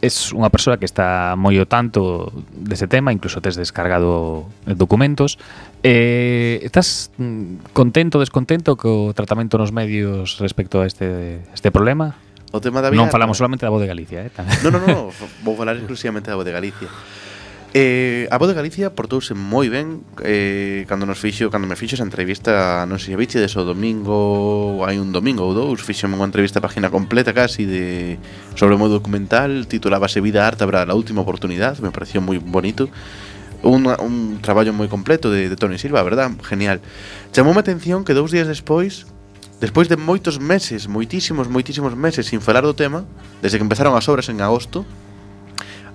es 0.02 0.34
unha 0.34 0.50
persoa 0.50 0.82
que 0.82 0.90
está 0.90 1.38
moi 1.38 1.54
o 1.62 1.70
tanto 1.70 2.34
dese 2.50 2.90
tema, 2.90 3.14
incluso 3.14 3.42
tes 3.46 3.54
descargado 3.54 4.50
documentos. 4.66 5.38
Eh, 5.86 6.66
estás 6.66 7.14
mm, 7.22 7.74
contento, 7.78 8.18
descontento 8.18 8.74
co 8.74 9.14
tratamento 9.14 9.62
nos 9.62 9.70
medios 9.70 10.42
respecto 10.42 10.82
a 10.82 10.90
este, 10.90 11.46
este 11.54 11.70
problema? 11.70 12.18
O 12.52 12.60
tema 12.60 12.82
da 12.82 12.90
Non 12.90 13.14
falamos 13.14 13.38
solamente 13.38 13.62
da 13.62 13.72
Voz 13.74 13.82
de 13.82 13.90
Galicia, 13.90 14.26
eh? 14.26 14.34
Tamén. 14.34 14.58
Non, 14.66 14.74
non, 14.74 14.82
no, 14.90 15.00
vou 15.46 15.54
falar 15.54 15.78
exclusivamente 15.78 16.34
da 16.34 16.38
Voz 16.38 16.46
de 16.46 16.54
Galicia. 16.54 16.90
Eh, 17.74 18.28
a 18.32 18.38
Voz 18.42 18.50
de 18.50 18.58
Galicia 18.58 18.90
portouse 18.90 19.38
moi 19.38 19.70
ben 19.70 20.02
eh, 20.26 20.90
cando 20.90 21.06
nos 21.06 21.22
fixo, 21.22 21.54
cando 21.54 21.70
me 21.70 21.78
fixo 21.78 21.94
esa 21.94 22.08
entrevista, 22.08 22.82
non 22.90 22.98
sei 22.98 23.14
se 23.14 23.20
viste 23.22 23.38
o 23.38 23.62
domingo, 23.62 24.82
hai 24.82 24.98
un 24.98 25.14
domingo 25.14 25.46
ou 25.46 25.54
dous, 25.54 25.86
fixo 25.86 26.10
unha 26.10 26.26
entrevista 26.26 26.58
a 26.58 26.66
página 26.66 26.90
completa 26.90 27.30
casi 27.30 27.70
de 27.70 28.18
sobre 28.58 28.74
o 28.74 28.82
meu 28.82 28.90
documental, 28.90 29.70
titulábase 29.70 30.18
Vida 30.18 30.50
Arte 30.50 30.66
para 30.66 30.82
a 30.82 30.98
última 30.98 31.22
oportunidade, 31.22 31.78
me 31.86 31.94
pareció 31.94 32.18
moi 32.26 32.42
bonito. 32.42 32.90
Un, 33.62 33.86
un 33.86 34.40
traballo 34.42 34.74
moi 34.74 34.90
completo 34.90 35.30
de, 35.30 35.46
de 35.46 35.58
Tony 35.60 35.78
Silva, 35.78 36.02
verdad? 36.02 36.34
Genial. 36.42 36.82
Chamoume 37.30 37.62
a 37.62 37.66
atención 37.68 38.02
que 38.02 38.18
dous 38.18 38.34
días 38.34 38.50
despois 38.50 39.06
Despois 39.60 39.92
de 39.92 40.00
moitos 40.00 40.40
meses, 40.40 40.88
moitísimos, 40.88 41.52
moitísimos 41.52 41.92
meses 41.92 42.32
sin 42.32 42.40
falar 42.40 42.64
do 42.64 42.72
tema, 42.72 43.04
desde 43.44 43.60
que 43.60 43.66
empezaron 43.68 43.92
as 43.92 44.08
obras 44.08 44.32
en 44.32 44.40
agosto, 44.40 44.88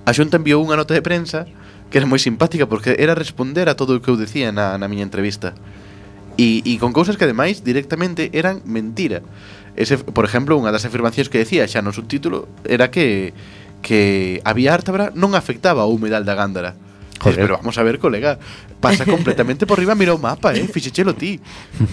a 0.05 0.13
Xunta 0.13 0.37
enviou 0.37 0.61
unha 0.61 0.77
nota 0.77 0.93
de 0.93 1.01
prensa 1.01 1.49
que 1.89 1.97
era 1.97 2.05
moi 2.05 2.21
simpática 2.21 2.69
porque 2.69 2.93
era 3.01 3.17
responder 3.17 3.65
a 3.65 3.73
todo 3.73 3.97
o 3.97 4.01
que 4.05 4.13
eu 4.13 4.21
decía 4.21 4.53
na, 4.53 4.77
na 4.77 4.85
miña 4.85 5.05
entrevista. 5.05 5.57
E, 6.37 6.61
e 6.61 6.77
con 6.77 6.93
cousas 6.93 7.17
que 7.17 7.25
ademais 7.25 7.65
directamente 7.65 8.29
eran 8.37 8.61
mentira. 8.69 9.25
Ese, 9.73 9.97
por 9.97 10.29
exemplo, 10.29 10.53
unha 10.61 10.69
das 10.69 10.85
afirmacións 10.85 11.33
que 11.33 11.41
decía 11.41 11.65
xa 11.65 11.81
no 11.81 11.89
subtítulo 11.89 12.45
era 12.69 12.93
que 12.93 13.33
que 13.85 14.41
a 14.41 14.53
vía 14.57 14.73
Ártabra 14.73 15.13
non 15.13 15.37
afectaba 15.37 15.85
a 15.85 15.89
humedal 15.89 16.25
da 16.25 16.33
Gándara. 16.33 16.73
Joder. 17.21 17.37
Pero 17.37 17.57
vamos 17.61 17.77
a 17.77 17.83
ver, 17.85 18.01
colega, 18.01 18.37
pasa 18.79 19.05
completamente 19.05 19.65
por 19.65 19.79
riba 19.79 19.95
mira 19.95 20.13
o 20.13 20.19
mapa, 20.19 20.53
eh? 20.53 20.67
Fixechelo 20.67 21.15
ti. 21.15 21.39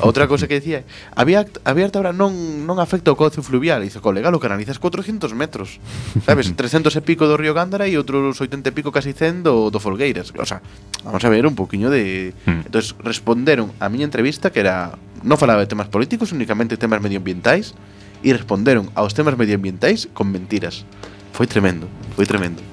Outra 0.03 0.28
cousa 0.28 0.47
que 0.47 0.61
decía, 0.61 0.85
a 1.14 1.22
vía, 1.24 1.47
a 1.47 1.72
vía 1.72 1.87
Artabra 1.89 2.12
non, 2.12 2.33
non 2.66 2.78
afecta 2.83 3.12
o 3.12 3.16
cauce 3.16 3.41
fluvial. 3.41 3.80
E 3.83 3.89
dice, 3.89 4.03
colega, 4.05 4.28
lo 4.28 4.43
canalizas 4.43 4.78
400 4.78 5.33
metros. 5.33 5.80
Sabes, 6.26 6.51
300 6.57 6.93
e 6.93 7.03
pico 7.03 7.24
do 7.24 7.39
río 7.39 7.55
Gándara 7.55 7.89
e 7.89 7.97
outros 7.97 8.39
80 8.41 8.68
e 8.68 8.72
pico 8.74 8.91
casi 8.93 9.14
100 9.14 9.47
do, 9.47 9.70
do 9.70 9.78
Folgueiras. 9.80 10.35
O 10.37 10.47
sea, 10.47 10.61
vamos 11.05 11.22
a 11.24 11.28
ver 11.30 11.47
un 11.47 11.55
poquinho 11.55 11.89
de... 11.89 12.35
Hmm. 12.45 12.66
Entonces 12.66 12.95
responderon 13.01 13.72
a 13.80 13.89
miña 13.89 14.05
entrevista 14.05 14.53
que 14.53 14.61
era... 14.61 14.99
Non 15.22 15.39
falaba 15.39 15.62
de 15.62 15.70
temas 15.70 15.87
políticos, 15.87 16.35
únicamente 16.35 16.74
temas 16.74 16.99
medioambientais. 16.99 17.78
E 18.22 18.30
responderon 18.30 18.91
aos 18.95 19.14
temas 19.14 19.35
medioambientais 19.35 20.11
con 20.14 20.30
mentiras. 20.30 20.87
Foi 21.35 21.47
tremendo, 21.47 21.91
foi 22.14 22.26
tremendo. 22.26 22.72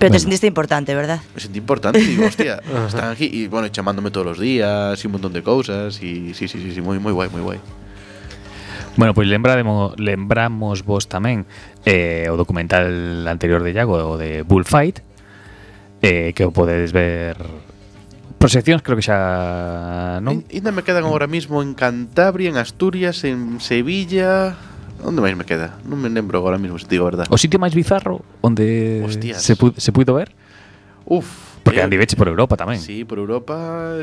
Pero 0.00 0.08
bueno. 0.08 0.16
te 0.16 0.20
sentiste 0.20 0.46
importante, 0.46 0.94
¿verdad? 0.94 1.20
Me 1.34 1.40
sentí 1.42 1.58
importante, 1.58 1.98
digo, 1.98 2.24
hostia, 2.24 2.62
están 2.88 3.12
aquí 3.12 3.28
y 3.30 3.48
bueno, 3.48 3.68
chamándome 3.68 4.10
todos 4.10 4.26
los 4.26 4.38
días 4.38 5.04
y 5.04 5.06
un 5.06 5.12
montón 5.12 5.34
de 5.34 5.42
cosas 5.42 6.02
y 6.02 6.32
sí, 6.32 6.48
sí, 6.48 6.58
sí, 6.58 6.72
sí 6.72 6.80
muy, 6.80 6.98
muy 6.98 7.12
guai, 7.12 7.28
muy 7.28 7.42
guai. 7.42 7.60
Bueno, 8.96 9.12
pois 9.12 9.28
lembraremos, 9.28 10.00
lembramos 10.00 10.88
vos 10.88 11.04
tamén 11.04 11.44
eh, 11.84 12.32
o 12.32 12.40
documental 12.40 13.28
anterior 13.28 13.60
de 13.60 13.76
Iago, 13.76 14.00
o 14.00 14.16
de 14.16 14.40
Bullfight, 14.40 15.04
eh, 16.00 16.32
que 16.32 16.48
o 16.48 16.50
podedes 16.50 16.96
ver 16.96 17.36
Proxeccións 18.40 18.80
creo 18.80 18.96
que 18.96 19.04
xa 19.04 20.16
non. 20.24 20.40
Ainda 20.48 20.72
me 20.72 20.80
quedan 20.80 21.04
agora 21.04 21.28
mismo 21.28 21.60
en 21.60 21.76
Cantabria, 21.76 22.48
en 22.48 22.56
Asturias, 22.56 23.20
en 23.28 23.60
Sevilla, 23.60 24.56
onde 25.10 25.20
máis 25.20 25.34
me 25.34 25.44
queda? 25.44 25.76
Non 25.84 25.98
me 25.98 26.08
lembro 26.08 26.38
agora 26.38 26.56
mesmo, 26.56 26.78
se 26.78 26.86
digo 26.86 27.04
a 27.04 27.10
verdade. 27.10 27.28
O 27.28 27.36
sitio 27.36 27.58
máis 27.58 27.74
bizarro 27.74 28.22
onde 28.40 29.02
Hostias. 29.02 29.42
se, 29.42 29.58
pu 29.58 29.74
se 29.74 29.90
puido 29.90 30.14
ver? 30.14 30.30
Uf, 31.04 31.50
Porque 31.62 31.82
eh, 31.82 31.86
andiveche 31.86 32.16
por 32.16 32.30
Europa 32.30 32.56
tamén. 32.56 32.80
Sí, 32.80 33.04
por 33.04 33.18
Europa, 33.18 33.98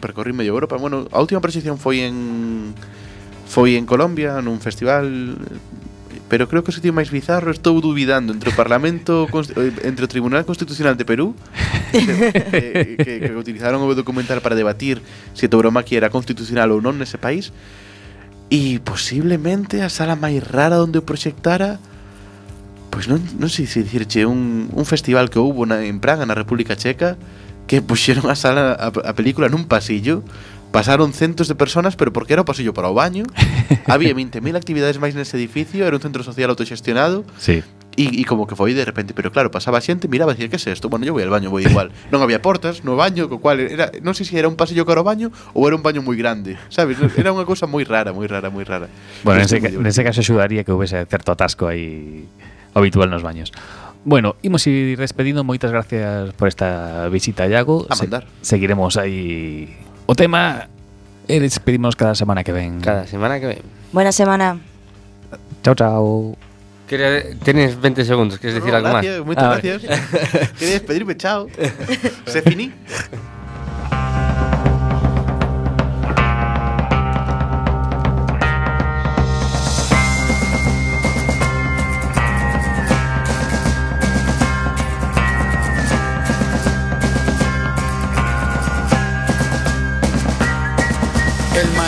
percorrí 0.00 0.32
medio 0.32 0.54
Europa. 0.56 0.78
Bueno, 0.80 1.04
a 1.12 1.18
última 1.20 1.42
proxección 1.42 1.76
foi 1.76 2.06
en 2.06 2.72
foi 3.46 3.76
en 3.76 3.86
Colombia 3.86 4.40
nun 4.42 4.58
festival 4.58 5.38
pero 6.26 6.48
creo 6.50 6.66
que 6.66 6.74
o 6.74 6.74
sitio 6.74 6.90
máis 6.90 7.14
bizarro 7.14 7.54
estou 7.54 7.78
dubidando 7.78 8.34
entre 8.34 8.50
o 8.50 8.54
Parlamento 8.58 9.30
eh, 9.30 9.86
entre 9.86 10.02
o 10.02 10.10
Tribunal 10.10 10.42
Constitucional 10.42 10.98
de 10.98 11.06
Perú 11.06 11.38
que, 11.94 12.98
que, 12.98 13.12
que 13.22 13.30
utilizaron 13.38 13.78
o 13.78 13.94
documental 13.94 14.42
para 14.42 14.58
debatir 14.58 14.98
se 15.38 15.46
a 15.46 15.50
tauromaquia 15.52 16.02
era 16.02 16.10
constitucional 16.10 16.74
ou 16.74 16.82
non 16.82 16.98
nese 16.98 17.22
país 17.22 17.54
E 18.48 18.78
posiblemente 18.78 19.82
a 19.82 19.90
sala 19.90 20.14
máis 20.14 20.38
rara 20.38 20.78
onde 20.78 21.02
o 21.02 21.06
proxectara 21.06 21.82
Pois 22.94 23.10
non, 23.10 23.20
non 23.36 23.50
sei 23.50 23.66
se 23.66 23.82
dicirche 23.82 24.24
un, 24.24 24.70
un 24.72 24.86
festival 24.86 25.28
que 25.28 25.42
houbo 25.42 25.66
na, 25.66 25.82
en 25.82 25.98
Praga, 25.98 26.24
na 26.24 26.38
República 26.38 26.78
Checa 26.78 27.18
Que 27.66 27.82
puxeron 27.82 28.30
a 28.30 28.38
sala 28.38 28.78
a, 28.78 28.88
a 28.94 29.12
película 29.18 29.50
nun 29.50 29.66
pasillo. 29.66 30.22
Pasaron 30.70 31.10
centos 31.10 31.50
de 31.50 31.58
personas, 31.58 31.98
pero 31.98 32.14
porque 32.14 32.38
era 32.38 32.42
o 32.42 32.48
pasillo 32.48 32.70
para 32.70 32.86
o 32.86 32.94
baño. 32.94 33.26
Había 33.90 34.14
20.000 34.14 34.54
actividades 34.54 35.02
máis 35.02 35.18
nese 35.18 35.34
edificio 35.34 35.82
Era 35.82 35.98
un 35.98 36.02
centro 36.02 36.22
social 36.22 36.50
autoxestionado 36.50 37.26
Sí. 37.42 37.66
E, 37.96 38.20
e 38.20 38.28
como 38.28 38.44
que 38.44 38.52
foi 38.52 38.76
de 38.76 38.84
repente, 38.84 39.16
pero 39.16 39.32
claro, 39.32 39.48
pasaba 39.48 39.80
xente, 39.80 40.04
miraba 40.04 40.36
e 40.36 40.36
dicía, 40.36 40.52
que 40.52 40.60
é 40.60 40.68
isto? 40.68 40.92
Bueno, 40.92 41.08
yo 41.08 41.16
voy 41.16 41.24
al 41.24 41.32
baño, 41.32 41.48
voy 41.48 41.64
igual. 41.64 41.88
non 42.12 42.20
había 42.20 42.44
portas 42.44 42.84
no 42.84 42.92
baño, 42.92 43.24
co 43.32 43.40
cual 43.40 43.56
era, 43.64 43.88
non 44.04 44.12
sei 44.12 44.28
se 44.28 44.36
era 44.36 44.52
un 44.52 44.56
pasillo 44.60 44.84
cara 44.84 45.00
ao 45.00 45.06
baño 45.08 45.32
ou 45.56 45.64
era 45.64 45.72
un 45.72 45.80
baño 45.80 46.04
moi 46.04 46.12
grande, 46.20 46.60
sabes? 46.68 47.00
Era 47.16 47.32
unha 47.32 47.48
cousa 47.48 47.64
moi 47.64 47.88
rara, 47.88 48.12
moi 48.12 48.28
rara, 48.28 48.52
moi 48.52 48.68
rara. 48.68 48.92
Bueno, 49.24 49.40
nese, 49.40 49.64
ca- 49.64 49.72
nese 49.72 50.04
caso 50.04 50.20
axudaría 50.20 50.60
que 50.60 50.76
houvese 50.76 51.00
certo 51.08 51.32
atasco 51.32 51.64
aí 51.72 52.28
habitual 52.76 53.08
nos 53.08 53.24
baños. 53.24 53.48
Bueno, 54.04 54.36
imos 54.44 54.62
ir 54.68 55.00
despedindo, 55.00 55.40
moitas 55.42 55.72
gracias 55.72 56.30
por 56.36 56.46
esta 56.52 57.08
visita, 57.08 57.48
Iago. 57.48 57.88
A 57.88 57.96
mandar. 57.96 58.28
seguiremos 58.44 59.00
aí 59.00 59.72
o 60.04 60.12
tema 60.14 60.68
e 61.26 61.40
despedimos 61.40 61.96
cada 61.96 62.12
semana 62.14 62.44
que 62.44 62.52
ven. 62.52 62.78
Cada 62.84 63.08
semana 63.08 63.40
que 63.40 63.56
ven. 63.56 63.64
Buena 63.90 64.12
semana. 64.12 64.60
Chao, 65.64 65.74
chao. 65.74 66.45
Tienes 66.86 67.80
20 67.80 68.04
segundos, 68.04 68.38
queres 68.38 68.54
decir 68.56 68.70
No, 68.70 68.76
algo 68.76 68.88
gracias, 68.90 69.18
máis? 69.18 69.26
Moitas 69.26 69.44
Ah, 69.44 69.48
vale. 69.48 69.62
gracias. 69.68 70.50
Quería 70.58 70.74
despedirme, 70.74 71.16
chao. 71.16 71.48
Se 72.26 72.42
finí. 72.42 72.72